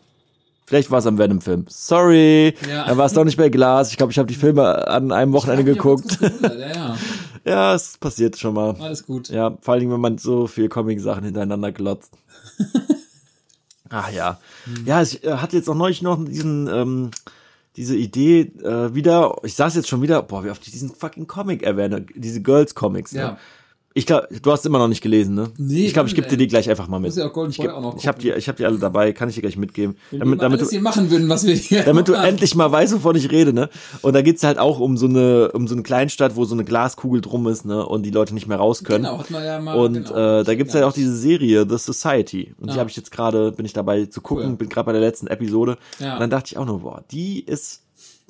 [0.66, 1.66] Vielleicht war es am Venom-Film.
[1.68, 2.56] Sorry.
[2.70, 2.86] Ja.
[2.86, 3.92] Dann war es doch nicht bei Glas.
[3.92, 6.18] Ich glaube, ich habe die Filme an einem Wochenende geguckt.
[6.42, 6.98] Ja, ja.
[7.44, 8.76] Ja, es passiert schon mal.
[8.80, 9.30] Alles gut.
[9.30, 12.14] Ja, vor allen Dingen, wenn man so viel Comic-Sachen hintereinander glotzt.
[13.90, 14.40] Ach ja.
[14.86, 17.10] Ja, ich äh, hatte jetzt auch neulich noch diesen, ähm,
[17.78, 21.28] diese Idee äh, wieder, ich saß jetzt schon wieder, boah, wie oft ich diesen fucking
[21.28, 23.12] Comic erwähne, diese Girls-Comics.
[23.12, 23.32] Ja.
[23.32, 23.38] Ne?
[23.94, 25.52] Ich glaube, du hast immer noch nicht gelesen, ne?
[25.58, 27.14] Nee, ich glaube, ich gebe dir die gleich einfach mal mit.
[27.14, 29.58] Ja ich geb- ich habe die, ich hab die alle dabei, kann ich dir gleich
[29.58, 29.98] mitgeben.
[30.12, 32.24] Wenn Damit, damit du, hier machen würden, was wir hier damit du machen.
[32.26, 33.70] endlich mal weißt, wovon ich rede, ne?
[34.02, 36.64] Und da geht's halt auch um so eine, um so eine Kleinstadt, wo so eine
[36.64, 37.86] Glaskugel drum ist, ne?
[37.86, 39.04] Und die Leute nicht mehr raus können.
[39.04, 39.76] Genau, hat man ja mal.
[39.78, 40.40] Und genau.
[40.40, 42.56] äh, da gibt's ja auch diese Serie The Society.
[42.60, 42.80] Und die Ja.
[42.80, 44.56] habe ich jetzt gerade, bin ich dabei zu gucken, Cool.
[44.56, 45.78] bin gerade bei der letzten Episode.
[46.00, 46.14] Ja.
[46.14, 47.82] Und dann dachte ich auch nur, boah, die ist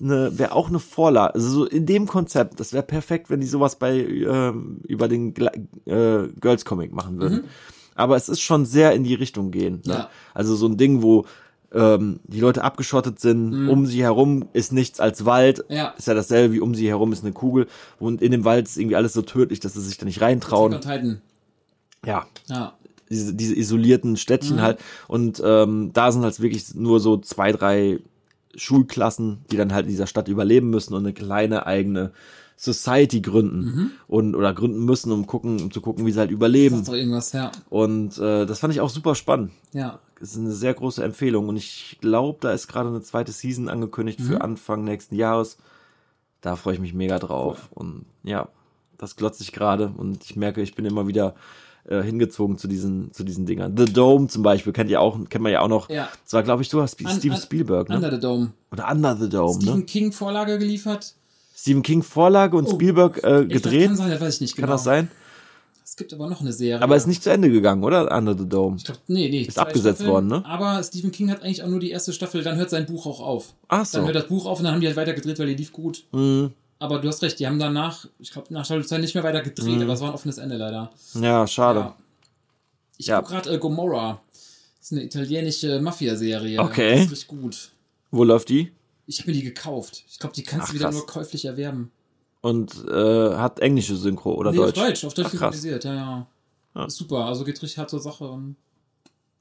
[0.01, 1.35] eine, wäre auch eine Vorlage.
[1.35, 5.33] Also so in dem Konzept, das wäre perfekt, wenn die sowas bei ähm, über den
[5.33, 5.51] Gla
[5.85, 7.43] äh, Girls Comic machen würden.
[7.95, 9.85] Aber es ist schon sehr in die Richtung gehend.
[9.85, 9.93] Ne?
[9.93, 9.99] Mhm.
[9.99, 10.09] Ja.
[10.33, 11.25] Also so ein Ding, wo
[11.73, 15.63] ähm, die Leute abgeschottet sind, um sie herum ist nichts als Wald.
[15.69, 15.75] Mhm.
[15.75, 15.87] Ja.
[15.97, 17.67] Ist ja dasselbe wie um sie herum ist eine Kugel.
[17.99, 20.71] Und in dem Wald ist irgendwie alles so tödlich, dass sie sich da nicht reintrauen.
[22.05, 22.73] Ja, Ja.
[23.09, 24.61] diese, diese isolierten Städtchen Mhm.
[24.61, 24.79] halt.
[25.07, 27.99] Und ähm, da sind halt wirklich nur so zwei, drei
[28.55, 32.11] Schulklassen, die dann halt in dieser Stadt überleben müssen und eine kleine eigene
[32.57, 33.91] Society gründen Mhm.
[34.07, 36.83] und oder gründen müssen, um gucken, um zu gucken, wie sie halt überleben.
[36.85, 37.51] Doch irgendwas, ja.
[37.69, 39.51] Und äh, das fand ich auch super spannend.
[39.73, 39.99] Ja.
[40.19, 43.67] Das ist eine sehr große Empfehlung und ich glaube, da ist gerade eine zweite Season
[43.67, 44.23] angekündigt Mhm.
[44.25, 45.57] für Anfang nächsten Jahres.
[46.41, 47.69] Da freue ich mich mega drauf.
[47.73, 48.47] Und ja,
[48.99, 51.33] das glotze ich gerade und ich merke, ich bin immer wieder
[51.87, 53.75] äh, hingezogen zu diesen, zu diesen Dingern.
[53.77, 55.89] The Dome zum Beispiel kennt ihr auch, kennt man ja auch noch.
[55.89, 56.09] Ja.
[56.23, 57.95] Das war, glaube ich, du hast Un- Steven Spielberg, ne?
[57.95, 58.51] Under the Dome.
[58.71, 59.85] Oder Under the Dome, Stephen ne?
[59.85, 61.13] King Vorlage geliefert.
[61.55, 63.87] Stephen King Vorlage und Oh, Spielberg äh, gedreht.
[63.87, 64.73] kann sein, das weiß ich nicht Kann genau.
[64.73, 65.09] das sein?
[65.83, 66.81] Es gibt aber noch eine Serie.
[66.81, 68.15] Aber ist nicht zu Ende gegangen, oder?
[68.17, 68.77] Under the Dome.
[68.77, 69.41] Ich glaub, nee, nee.
[69.41, 70.41] Ist abgesetzt worden, ne?
[70.45, 73.19] Aber Stephen King hat eigentlich auch nur die erste Staffel, dann hört sein Buch auch
[73.19, 73.53] auf.
[73.67, 73.97] Ach so.
[73.97, 75.73] Dann hört das Buch auf und dann haben die halt weiter gedreht, weil die lief
[75.73, 76.05] gut.
[76.13, 76.51] Mhm.
[76.81, 79.41] Aber du hast recht, die haben danach, ich glaube, nach Staffel 2 nicht mehr weiter
[79.43, 79.81] gedreht, Mhm.
[79.83, 80.91] aber es war ein offenes Ende leider.
[81.13, 81.79] Ja, schade.
[81.81, 81.95] Ja.
[82.97, 83.19] Ich Ja.
[83.21, 84.19] guck gerade äh, Gomorra.
[84.31, 86.59] Das ist eine italienische Mafia-Serie.
[86.59, 86.93] Okay.
[86.95, 87.71] Das ist richtig gut.
[88.09, 88.71] Wo läuft die?
[89.05, 90.03] Ich habe mir die gekauft.
[90.09, 90.95] Ich glaube, die kannst Ach, du wieder krass.
[90.95, 91.91] nur käuflich erwerben.
[92.41, 94.77] Und äh, hat englische Synchro oder nee, Deutsch?
[94.79, 96.27] auf Deutsch, auf Deutsch synchronisiert, ja, ja.
[96.73, 96.89] Ja.
[96.89, 98.23] Super, also geht richtig hart zur Sache.
[98.27, 98.55] Und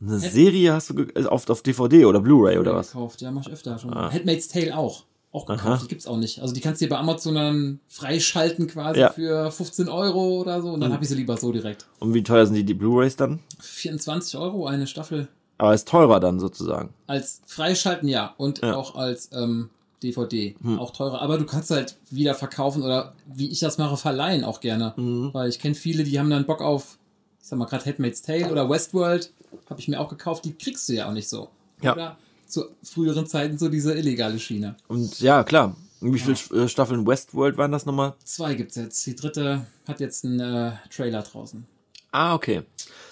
[0.03, 2.89] Eine Serie hast du ge- äh, auf, DVD oder Blu-ray oder was?
[2.89, 3.95] Gekauft, ja, mach ich öfter schon.
[3.95, 4.13] Ah.
[4.13, 5.05] Handmaid's Tale auch.
[5.33, 6.41] Auch gekauft, die gibt's auch nicht.
[6.41, 9.11] Also die kannst du dir bei Amazon dann freischalten quasi Ja.
[9.11, 11.87] für 15 Euro oder so und dann hab ich sie lieber so direkt.
[12.01, 13.39] Und wie teuer sind die, die Blu-rays dann?
[13.61, 15.29] 24 Euro eine Staffel.
[15.59, 16.93] Aber ist teurer dann sozusagen.
[17.07, 18.75] Als freischalten ja und Ja.
[18.75, 19.71] auch als ähm,
[20.03, 21.21] DVD auch teurer.
[21.21, 24.95] Aber du kannst halt wieder verkaufen oder wie ich das mache, verleihen auch gerne.
[25.33, 26.99] Weil ich kenne viele, die haben dann Bock auf,
[27.41, 29.31] ich sag mal gerade Handmaid's Tale oder Westworld,
[29.69, 31.49] habe ich mir auch gekauft, die kriegst du ja auch nicht so.
[31.83, 31.93] Ja.
[31.93, 32.17] Oder
[32.51, 34.77] zu früheren Zeiten so diese illegale Schiene.
[34.89, 35.77] Und ja, klar.
[36.03, 38.15] Wie viele äh, Staffeln Westworld waren das nochmal?
[38.25, 39.05] Zwei gibt's jetzt.
[39.07, 41.67] Die dritte hat jetzt einen äh, Trailer draußen.
[42.11, 42.63] Ah, okay.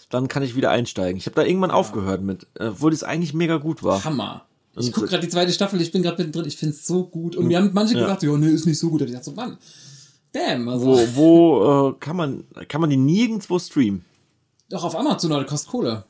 [0.08, 1.18] Dann kann ich wieder einsteigen.
[1.18, 4.02] Ich habe da irgendwann aufgehört mit, äh, obwohl das eigentlich mega gut war.
[4.04, 4.46] Hammer.
[4.74, 7.04] Ich Und- gucke gerade die zweite Staffel, ich bin gerade mittendrin, ich finde es so
[7.04, 7.36] gut.
[7.36, 8.00] Und mir haben manche Ja.
[8.04, 9.02] gesagt, ja, nee, ist nicht so gut.
[9.02, 9.58] Und ich dachte so, Mann,
[10.32, 10.68] bam.
[10.70, 14.02] Also, Wo, wo äh, kann man kann man die nirgendwo streamen?
[14.70, 16.04] doch auf Amazon, das kostet Kohle.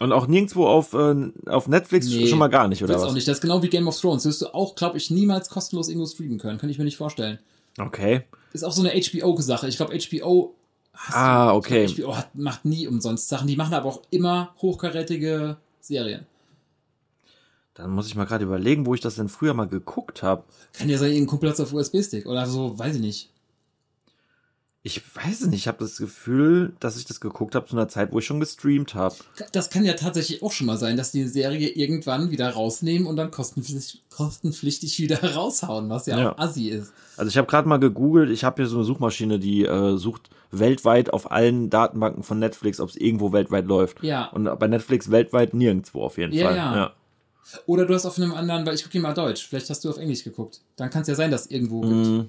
[0.00, 3.02] Und auch nirgendwo auf, äh, auf Netflix Nee, schon mal gar nicht, oder was?
[3.02, 3.28] auch nicht.
[3.28, 4.22] Das ist genau wie Game of Thrones.
[4.22, 6.58] Das wirst du auch, glaube ich, niemals kostenlos irgendwo streamen können.
[6.58, 7.38] Kann ich mir nicht vorstellen.
[7.78, 8.22] Okay.
[8.54, 9.68] Ist auch so eine HBO-Sache.
[9.68, 10.54] Ich glaube, HBO.
[11.10, 11.84] Ah, okay.
[11.86, 13.46] Glaub, HBO hat, macht nie umsonst Sachen.
[13.46, 16.26] Die machen aber auch immer hochkarätige Serien.
[17.74, 20.44] Dann muss ich mal gerade überlegen, wo ich das denn früher mal geguckt habe.
[20.72, 23.30] Kann ja sein, irgendein Kumpel hat's auf USB-Stick oder so, weiß ich nicht.
[24.82, 27.88] Ich weiß es nicht, ich habe das Gefühl, dass ich das geguckt habe zu einer
[27.88, 29.14] Zeit, wo ich schon gestreamt habe.
[29.52, 33.06] Das kann ja tatsächlich auch schon mal sein, dass die eine Serie irgendwann wieder rausnehmen
[33.06, 36.32] und dann kostenpflichtig, kostenpflichtig wieder raushauen, was ja, Ja.
[36.32, 36.94] auch assi ist.
[37.18, 40.30] Also ich habe gerade mal gegoogelt, ich habe hier so eine Suchmaschine, die äh, sucht
[40.50, 44.02] weltweit auf allen Datenbanken von Netflix, ob es irgendwo weltweit läuft.
[44.02, 44.28] Ja.
[44.30, 46.56] Und bei Netflix weltweit nirgendwo auf jeden Ja, Fall.
[46.56, 46.92] ja.
[47.66, 49.98] Oder du hast auf einem anderen, weil ich gucke mal Deutsch, vielleicht hast du auf
[49.98, 50.60] Englisch geguckt.
[50.76, 51.92] Dann kann es ja sein, dass es irgendwo gibt.
[51.92, 52.28] Mhm.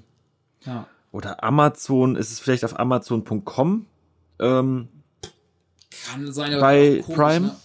[0.65, 0.87] Ja.
[1.11, 3.85] Oder Amazon, ist es vielleicht auf Amazon.com?
[4.39, 4.87] Ähm,
[6.05, 7.47] Kann sein, aber Bei komisch, Prime?
[7.47, 7.55] Ne?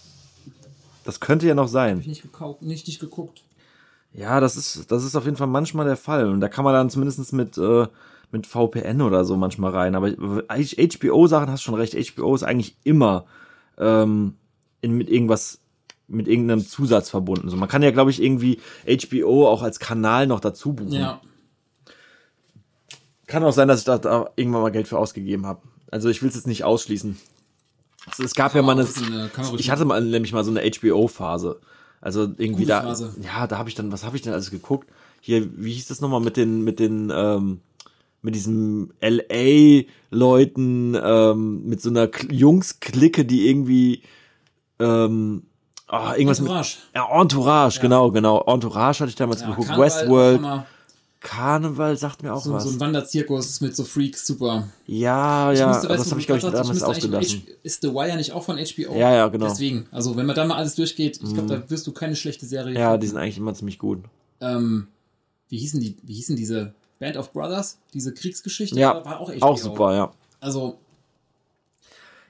[1.07, 1.99] das könnte ja noch sein.
[2.01, 3.43] ich nicht, gekauft, nicht, nicht geguckt.
[4.13, 6.27] Ja, das ist, das ist auf jeden Fall manchmal der Fall.
[6.29, 7.87] Und da kann man dann zumindest mit, äh,
[8.31, 9.95] mit VPN oder so manchmal rein.
[9.95, 11.95] Aber HBO-Sachen hast schon recht.
[11.95, 13.25] HBO ist eigentlich immer
[13.77, 14.35] ähm,
[14.81, 15.59] in, mit irgendwas,
[16.07, 17.49] mit irgendeinem Zusatz verbunden.
[17.49, 20.91] So, man kann ja, glaube ich, irgendwie HBO auch als Kanal noch dazu buchen.
[20.91, 21.21] Ja.
[23.27, 25.61] Kann auch sein, dass ich da, da irgendwann mal Geld für ausgegeben habe.
[25.91, 27.17] Also ich will es jetzt nicht ausschließen.
[28.11, 28.87] Es, es gab ja mal eine,
[29.57, 31.59] ich hatte mal nämlich mal so eine HBO-Phase.
[31.99, 33.13] Also irgendwie Gute da, Phase.
[33.21, 34.87] ja, da habe ich dann, was habe ich denn alles geguckt?
[35.19, 37.59] Hier, wie hieß das nochmal mit den, mit den, ähm,
[38.21, 44.03] mit diesem LA-Leuten, ähm, mit so einer Jungs-Clique, die irgendwie,
[44.79, 45.43] ähm,
[45.87, 46.77] ah, irgendwas Entourage.
[46.93, 48.41] mit, ja, Entourage, genau, genau.
[48.45, 49.67] Entourage hatte ich damals Ja, geguckt.
[49.67, 50.41] Karneval, Westworld,
[51.19, 52.63] Karneval sagt mir auch So, was.
[52.63, 54.67] so ein Wanderzirkus mit so Freaks, super.
[54.85, 57.43] ja, Ich ja, müsste, das habe ich, glaube ich, damals ausgelassen.
[57.47, 58.93] H- Ist The Wire nicht auch von HBO?
[58.95, 59.45] Ja, ja, genau.
[59.45, 59.49] Mhm.
[59.49, 62.45] Deswegen, also wenn man da mal alles durchgeht, ich glaube, da wirst du keine schlechte
[62.45, 62.75] Serie.
[62.75, 63.01] Ja, finden.
[63.01, 64.03] die sind eigentlich immer ziemlich gut.
[64.41, 64.87] ähm,
[65.49, 67.77] wie hießen die, wie hießen diese Band of Brothers?
[67.93, 68.77] Diese Kriegsgeschichte?
[68.79, 69.45] Ja, war auch HBO.
[69.45, 70.11] Auch super, ja.
[70.39, 70.77] Also,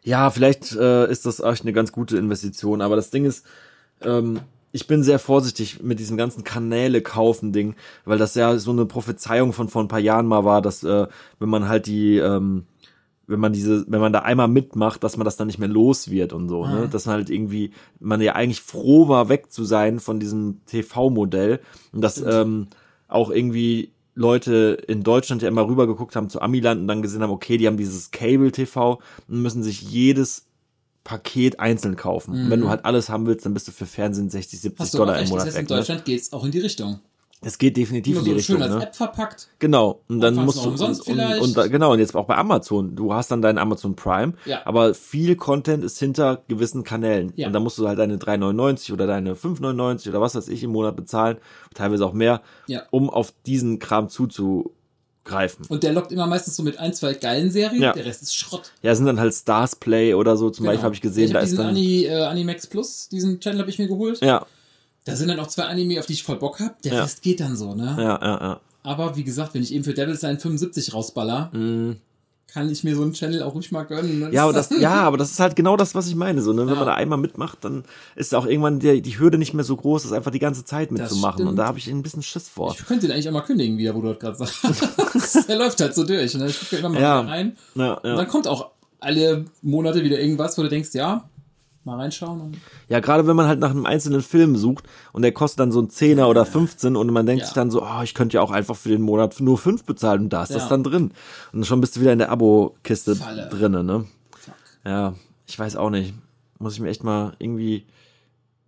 [0.03, 3.43] Ja, vielleicht äh, ist das echt eine ganz gute Investition, aber das Ding ist,
[4.01, 4.39] ähm,
[4.77, 7.75] ich bin sehr vorsichtig mit diesem ganzen Kanäle kaufen Ding,
[8.05, 11.07] weil das ja so eine Prophezeiung von vor ein paar Jahren mal war, dass äh,
[11.39, 12.65] wenn man halt die ähm,
[13.25, 16.11] wenn man diese, wenn man da einmal mitmacht, dass man das dann nicht mehr los
[16.11, 16.87] wird und so, ne?
[16.87, 21.59] Dass man halt irgendwie, man ja eigentlich froh war, weg zu sein von diesem TV-Modell
[21.91, 22.67] und dass ähm,
[23.07, 27.31] auch irgendwie Leute in Deutschland ja immer rübergeguckt haben zu Amiland und dann gesehen haben,
[27.31, 30.46] okay, die haben dieses Cable-TV und müssen sich jedes
[31.07, 32.31] Paket einzeln kaufen.
[32.33, 34.83] Und wenn du halt alles haben willst, dann bist du für Fernsehen 60, 70 Mhm.
[34.83, 35.69] hast Dollar im recht, das Monat heißt, in weg.
[35.69, 35.75] Ne?
[35.77, 36.99] Deutschland geht's auch in die Richtung.
[37.39, 38.55] Es geht definitiv Nur in die so Richtung.
[38.57, 38.83] schön als Ne?
[38.83, 39.47] App verpackt.
[39.59, 40.01] Genau.
[40.09, 40.81] Und dann musst du und,
[41.39, 42.95] und, da, genau und jetzt auch bei Amazon.
[42.95, 44.61] Du hast dann deinen Amazon Prime, Ja.
[44.65, 47.47] aber viel Content ist hinter gewissen Kanälen Ja.
[47.47, 50.71] und da musst du halt deine 3,99 oder deine 5,99 oder was weiß ich im
[50.71, 51.37] Monat bezahlen,
[51.75, 52.81] teilweise auch mehr, Ja.
[52.89, 54.09] um auf diesen Kram
[55.27, 55.65] zuzugreifen.
[55.67, 57.93] Und der lockt immer meistens so mit ein, zwei geilen Serien, Ja.
[57.93, 58.71] der Rest ist Schrott.
[58.81, 60.71] Ja, sind dann halt Stars Play oder so zum Genau.
[60.73, 63.39] Beispiel habe ich gesehen, ich da hab ist diesen dann Ani, äh, Animax Plus, diesen
[63.39, 64.21] Channel habe ich mir geholt.
[64.21, 64.45] ja,
[65.05, 66.81] Da sind dann auch zwei Anime, auf die ich voll Bock hab.
[66.81, 67.01] Der Ja.
[67.03, 67.95] Rest geht dann so, ne?
[67.97, 68.59] ja, ja, ja.
[68.83, 71.51] Aber wie gesagt, wenn ich eben für Devil's Line 75 rausballer,
[72.51, 74.19] kann ich mir so einen Channel auch ruhig mal gönnen.
[74.19, 74.29] ne?
[74.31, 76.41] Ja, aber das, ja, aber das ist halt genau das, was ich meine.
[76.41, 76.61] So, ne?
[76.61, 76.75] Wenn Ja.
[76.75, 77.83] man da einmal mitmacht, dann
[78.15, 80.91] ist auch irgendwann die, die Hürde nicht mehr so groß, das einfach die ganze Zeit
[80.91, 81.47] mitzumachen.
[81.47, 82.71] Und da habe ich ein bisschen Schiss vor.
[82.77, 85.47] Ich könnte den eigentlich auch mal kündigen, wieder, wo du gerade sagst.
[85.49, 86.33] Der läuft halt so durch.
[86.35, 86.47] Ne?
[86.47, 87.19] Ich gucke immer mal Ja.
[87.21, 87.57] rein.
[87.75, 88.25] Ja, Und dann ja.
[88.25, 91.29] kommt auch alle Monate wieder irgendwas, wo du denkst, ja,
[91.87, 92.39] mal reinschauen.
[92.39, 92.57] Und
[92.89, 95.81] ja, gerade wenn man halt nach einem einzelnen Film sucht und der kostet dann so
[95.81, 97.45] ein Zehner oder 15 und man denkt Ja.
[97.47, 100.21] sich dann so, oh, ich könnte ja auch einfach für den Monat nur fünf bezahlen
[100.23, 100.69] und da ist das Ja.
[100.69, 101.11] dann drin.
[101.53, 103.15] Und schon bist du wieder in der Abo-Kiste
[103.49, 104.05] drinne, ne?
[104.37, 104.53] fuck.
[104.85, 105.15] Ja,
[105.47, 106.13] ich weiß auch nicht.
[106.59, 107.85] Muss ich mir echt mal irgendwie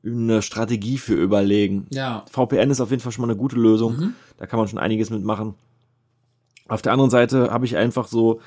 [0.05, 1.85] eine Strategie für überlegen.
[1.91, 2.23] Ja.
[2.31, 3.97] VPN ist auf jeden Fall schon mal eine gute Lösung.
[3.97, 4.13] Mhm.
[4.37, 5.55] Da kann man schon einiges mitmachen.
[6.69, 8.39] Auf der anderen Seite habe ich einfach so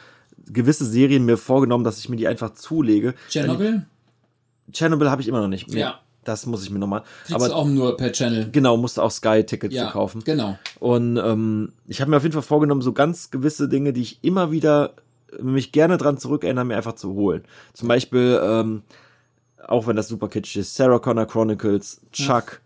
[0.46, 3.14] gewisse Serien mir vorgenommen, dass ich mir die einfach zulege.
[3.28, 3.84] Chernobyl?
[4.70, 5.68] Chernobyl habe ich immer noch nicht.
[5.68, 5.78] mehr.
[5.78, 6.00] Ja.
[6.24, 7.02] Das muss ich mir nochmal.
[7.26, 8.48] Kriegst Aber auch nur per Channel.
[8.52, 10.22] genau, musste auch Sky-Tickets Ja, kaufen.
[10.24, 10.56] genau.
[10.78, 14.22] Und ähm, ich habe mir auf jeden Fall vorgenommen, so ganz gewisse Dinge, die ich
[14.22, 14.92] immer wieder
[15.36, 17.42] äh, mich gerne dran zurückerinnere, mir einfach zu holen.
[17.72, 18.82] Zum Beispiel, ähm,
[19.66, 22.60] auch wenn das super kitschig ist, Sarah Connor Chronicles, Chuck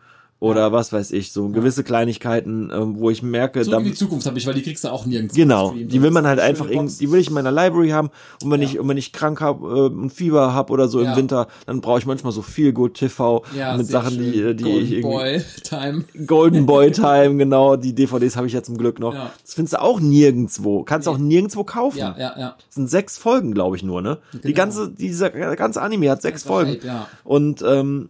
[0.51, 4.27] oder was weiß ich, so gewisse Kleinigkeiten, ähm, wo ich merke, Zurück in die Zukunft
[4.27, 5.35] habe ich, weil die kriegst du auch nirgends.
[5.35, 6.99] genau, die will man halt einfach, schöne irgend, Box.
[6.99, 8.11] die will ich in meiner Library haben
[8.43, 8.69] und wenn Ja.
[8.69, 11.11] ich, und wenn ich krank hab, äh, ein Fieber hab oder so Ja.
[11.13, 14.49] im Winter, dann brauche ich manchmal so viel Good TV ja, mit Sachen, die, schön.
[14.51, 16.05] äh, die Golden ich irgendwie Boy Time.
[16.27, 19.15] Golden Boy Time, genau, die DVDs habe ich ja zum Glück noch.
[19.15, 19.31] Ja.
[19.43, 20.83] Das findest du auch nirgendwo.
[20.85, 21.99] Kannst du auch nirgendwo kaufen.
[21.99, 22.57] Ja, ja, ja.
[22.67, 24.19] Das sind sechs Folgen, glaube ich, nur, ne?
[24.33, 24.55] Die Genau.
[24.57, 26.79] ganze, dieser ganze Anime hat sechs Folgen.
[26.85, 27.09] Ja.
[27.25, 28.09] Und ähm,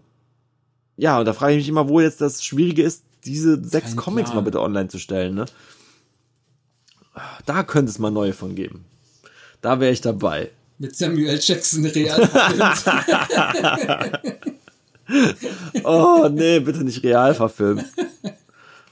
[0.97, 3.97] ja, und da frage ich mich immer, wo jetzt das Schwierige ist, diese sechs Kein
[3.97, 4.37] Comics Plan.
[4.37, 5.47] mal bitte online zu stellen, ne?
[7.47, 8.85] Da könnte es mal neue von geben.
[9.63, 10.51] Da wäre ich dabei.
[10.79, 12.29] Mit Samuel Jackson real.
[15.85, 17.85] Oh, nee, bitte nicht real verfilmen.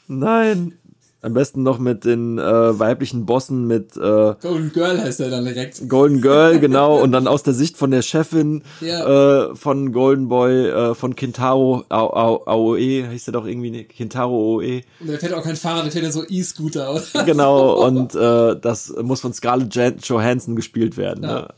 [0.06, 0.78] Nein.
[1.24, 4.00] Am besten noch mit den äh, weiblichen Bossen, mit äh,
[4.42, 5.88] Golden Girl heißt er dann direkt.
[5.88, 9.50] Golden Girl, genau, und dann aus der Sicht von der Chefin Ja.
[9.50, 13.84] äh, von Golden Boy, äh, von Kintaro Ao- Ao- Aoe, heißt der doch irgendwie, ne?
[13.84, 16.92] Kintaro Aoe, Und der fährt auch kein Fahrrad, der fährt ja so E-Scooter.
[16.92, 17.24] oder?
[17.24, 21.24] genau, und äh, das muss von Scarlett Johansson gespielt werden.
[21.24, 21.34] Ja.
[21.40, 21.48] Ne?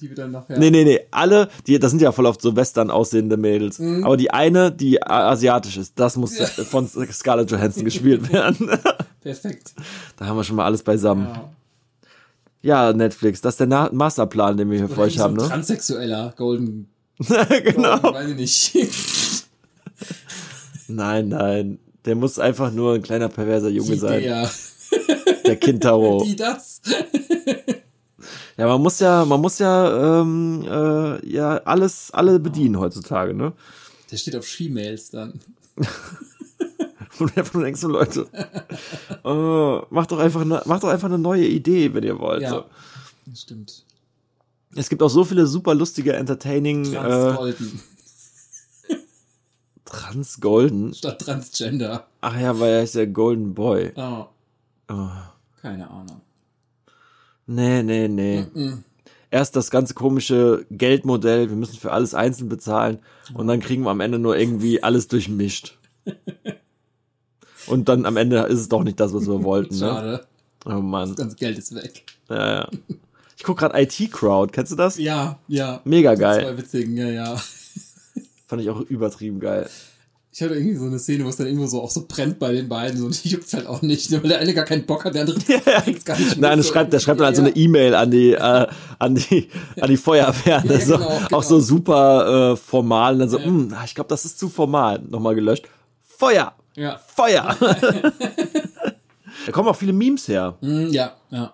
[0.00, 0.44] Die wir dann ja.
[0.56, 4.04] Nee, nee, nee, alle, die, das sind ja voll oft so Western aussehende Mädels, Mhm.
[4.04, 6.38] aber die eine, die asiatisch ist, das muss
[6.70, 8.70] von Scarlett Johansson gespielt werden.
[9.20, 9.72] Perfekt.
[10.16, 11.26] da haben wir schon mal alles beisammen.
[11.26, 11.52] Ja.
[12.64, 15.42] Ja, Netflix, das ist der Na Masterplan, den wir hier für euch so haben, ein
[15.42, 15.48] ne?
[15.48, 16.88] Transsexueller Golden.
[17.18, 17.98] genau.
[17.98, 18.36] Golden, weiß ich
[18.74, 19.46] nicht.
[20.88, 21.78] Nein, nein.
[22.04, 24.22] Der muss einfach nur ein kleiner perverser Junge sein.
[24.22, 24.48] Ja.
[25.46, 26.22] Der Kintaro.
[26.24, 26.80] Die das.
[28.56, 33.52] Ja, man muss ja, man muss ja, ähm, äh, ja alles, alle bedienen heutzutage, ne?
[34.10, 35.40] Der steht auf She-Mails dann.
[37.18, 38.26] Und einfach nur denkst Leute,
[39.24, 42.42] oh, macht doch einfach, eine, macht doch einfach eine neue Idee, wenn ihr wollt.
[42.42, 42.50] Ja.
[42.50, 42.64] So.
[43.26, 43.84] Das stimmt.
[44.74, 47.82] Es gibt auch so viele super lustige, entertaining äh, Trans-Golden.
[49.84, 50.94] Trans Golden.
[50.94, 52.06] Statt Transgender.
[52.22, 53.92] Ach ja, weil er ist der Golden Boy.
[53.96, 54.24] Oh,
[54.88, 55.08] Oh.
[55.60, 56.20] keine Ahnung.
[57.54, 58.46] Nee, nee, nee.
[58.54, 58.84] Mhm.
[59.30, 62.98] Erst das ganze komische Geldmodell, wir müssen für alles einzeln bezahlen
[63.34, 65.78] und dann kriegen wir am Ende nur irgendwie alles durchmischt.
[67.66, 69.80] Und dann am Ende ist es doch nicht das, was wir wollten, ne?
[69.86, 70.26] Schade.
[70.64, 71.08] Oh Mann.
[71.08, 72.04] Das ganze Geld ist weg.
[72.28, 72.68] Ja, ja.
[73.36, 74.98] Ich guck gerade IT Crowd, kennst du das?
[74.98, 75.80] Ja, ja.
[75.84, 76.42] Mega geil.
[76.42, 77.36] Zwei witzigen, ja, ja.
[78.46, 79.68] Fand ich auch übertrieben geil.
[80.34, 82.52] Ich hatte irgendwie so eine Szene, wo es dann irgendwo so auch so brennt bei
[82.52, 85.14] den beiden und die juckt's halt auch nicht, weil der eine gar keinen Bock hat,
[85.14, 87.56] der andere kriegt's gar nicht Nein, der schreibt, der schreibt dann halt so Ja, eine
[87.56, 88.66] E-Mail an die, äh,
[88.98, 89.50] an die,
[89.80, 90.62] an die Feuerwehr.
[90.64, 90.80] Ja, ne?
[90.80, 91.36] so, genau, genau.
[91.36, 93.12] Auch so super äh, formal.
[93.12, 93.44] Und dann so, Ja.
[93.44, 95.00] "Hm, ich glaube, das ist zu formal.
[95.06, 95.68] Nochmal gelöscht.
[96.00, 96.54] Feuer!
[96.76, 96.98] Ja.
[97.14, 97.54] Feuer!
[99.46, 100.56] da kommen auch viele Memes her.
[100.62, 101.52] Mm, ja, ja.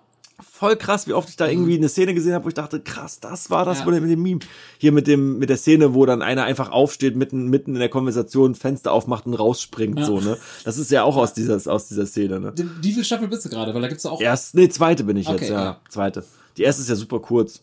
[0.58, 3.20] Voll krass, wie oft ich da irgendwie eine Szene gesehen habe, wo ich dachte, krass,
[3.20, 3.84] das war das Ja.
[3.86, 4.40] mit dem Meme.
[4.78, 7.88] Hier mit dem, mit der Szene, wo dann einer einfach aufsteht, mitten, mitten in der
[7.88, 10.04] Konversation, Fenster aufmacht und rausspringt, Ja.
[10.04, 10.36] so, ne?
[10.64, 12.52] Das ist ja auch aus dieser, aus dieser Szene, ne?
[12.58, 13.72] Die- Wie viel Staffel bist du gerade?
[13.72, 14.20] Weil da gibt's auch.
[14.20, 15.62] Erst, nee, zweite bin ich Okay, jetzt, ja.
[15.64, 15.80] ja.
[15.88, 16.24] Zweite.
[16.56, 17.62] Die erste ist ja super kurz.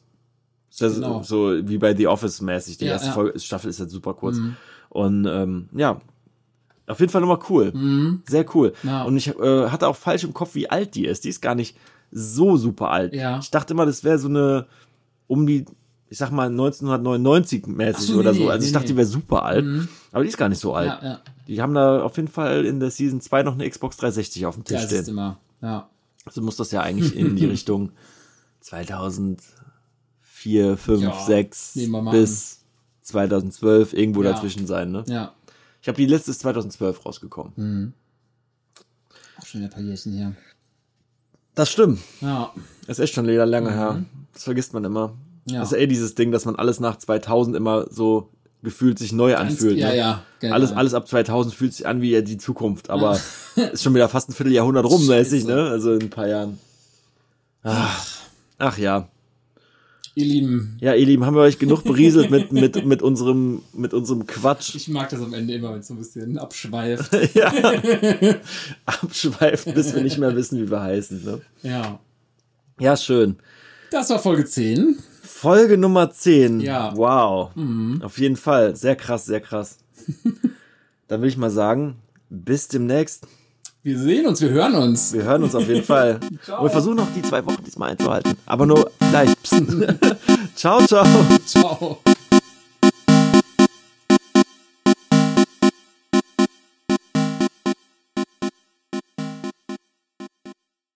[0.80, 1.24] Genau.
[1.24, 2.78] so wie bei The Office mäßig.
[2.78, 3.12] Die erste.
[3.12, 4.38] Folge, Staffel ist jetzt super kurz.
[4.38, 4.56] Mhm.
[4.90, 6.00] Und ähm, ja,
[6.88, 7.72] auf jeden Fall nochmal cool.
[7.74, 8.24] Mhm.
[8.28, 8.74] Sehr cool.
[8.84, 9.04] Ja.
[9.04, 11.24] Und ich äh, hatte auch falsch im Kopf, wie alt die ist.
[11.24, 11.78] Die ist gar nicht
[12.12, 13.14] so super alt.
[13.14, 13.40] Ja.
[13.40, 14.68] Ich dachte immer, das wäre so eine
[15.28, 15.66] um die,
[16.10, 18.44] ich sag mal, 1999 mäßig so, oder nee, so.
[18.46, 18.92] nee, Also ich nee, dachte, nee.
[18.94, 19.66] die wäre super alt.
[19.66, 19.88] Mhm.
[20.12, 20.88] Aber die ist gar nicht so alt.
[20.88, 21.20] Ja, ja.
[21.48, 24.56] Die haben da auf jeden Fall in der Season 2 noch eine Xbox 360 auf
[24.56, 25.02] dem Tisch Ja, das stehen.
[25.02, 25.40] ist immer.
[25.62, 25.90] Ja.
[26.26, 27.92] Also muss das ja eigentlich in die Richtung
[28.62, 32.62] 2004, 5, Ja, 6 nehmen wir mal bis
[33.02, 34.32] 2012 irgendwo Ja.
[34.34, 34.92] dazwischen sein.
[34.92, 35.04] Ne?
[35.08, 35.34] Ja.
[35.82, 37.54] Ich habe die letzte ist 2012 rausgekommen.
[37.56, 37.94] Mhm.
[39.40, 40.36] Auch schon ein paar Jährchen hier.
[41.56, 42.00] Das stimmt.
[42.22, 42.52] Ja.
[42.88, 44.04] Das ist echt schon leider lange her.
[44.34, 45.10] Das vergisst man immer.
[45.10, 45.54] Mhm.
[45.54, 45.60] Ja.
[45.62, 48.30] Das ist eh dieses Ding, dass man alles nach 2000 immer so
[48.64, 49.78] gefühlt sich neu anfühlt.
[49.78, 49.98] ja, ne?
[49.98, 50.24] ja.
[50.40, 50.56] Genau.
[50.56, 53.20] Alles, alles ab 2000 fühlt sich an wie ja die Zukunft, aber
[53.56, 55.56] ist schon wieder fast ein Vierteljahrhundert rum, mäßig, Scheiße.
[55.56, 55.70] ne?
[55.70, 56.60] Also in ein paar Jahren.
[57.64, 58.06] Ach,
[58.58, 59.08] ach ja.
[60.18, 63.94] Ihr Lieben, Ja, ihr Lieben, haben wir euch genug berieselt mit, mit, mit, unserem, mit
[63.94, 64.74] unserem Quatsch.
[64.74, 67.12] ich mag das am Ende immer, wenn es so ein bisschen abschweift.
[67.36, 67.52] ja.
[68.86, 71.24] Abschweifen, bis wir nicht mehr wissen, wie wir heißen.
[71.24, 71.42] Ne?
[71.64, 72.00] ja.
[72.80, 73.36] Ja, schön.
[73.92, 76.62] Das war Folge 10 Folge Nummer 10.
[76.62, 76.96] Ja.
[76.96, 77.52] Wow.
[78.02, 78.76] Auf jeden Fall.
[78.76, 79.80] Sehr krass, sehr krass.
[81.08, 81.98] Dann will ich mal sagen,
[82.30, 83.28] bis demnächst.
[83.86, 85.14] Wir sehen uns, wir hören uns.
[85.14, 86.20] Wir hören uns auf jeden Fall.
[86.32, 88.34] Und wir versuchen noch die zwei Wochen diesmal einzuhalten.
[88.48, 89.30] Aber nur gleich.
[90.56, 91.06] Ciao, ciao.
[91.46, 92.00] Ciao.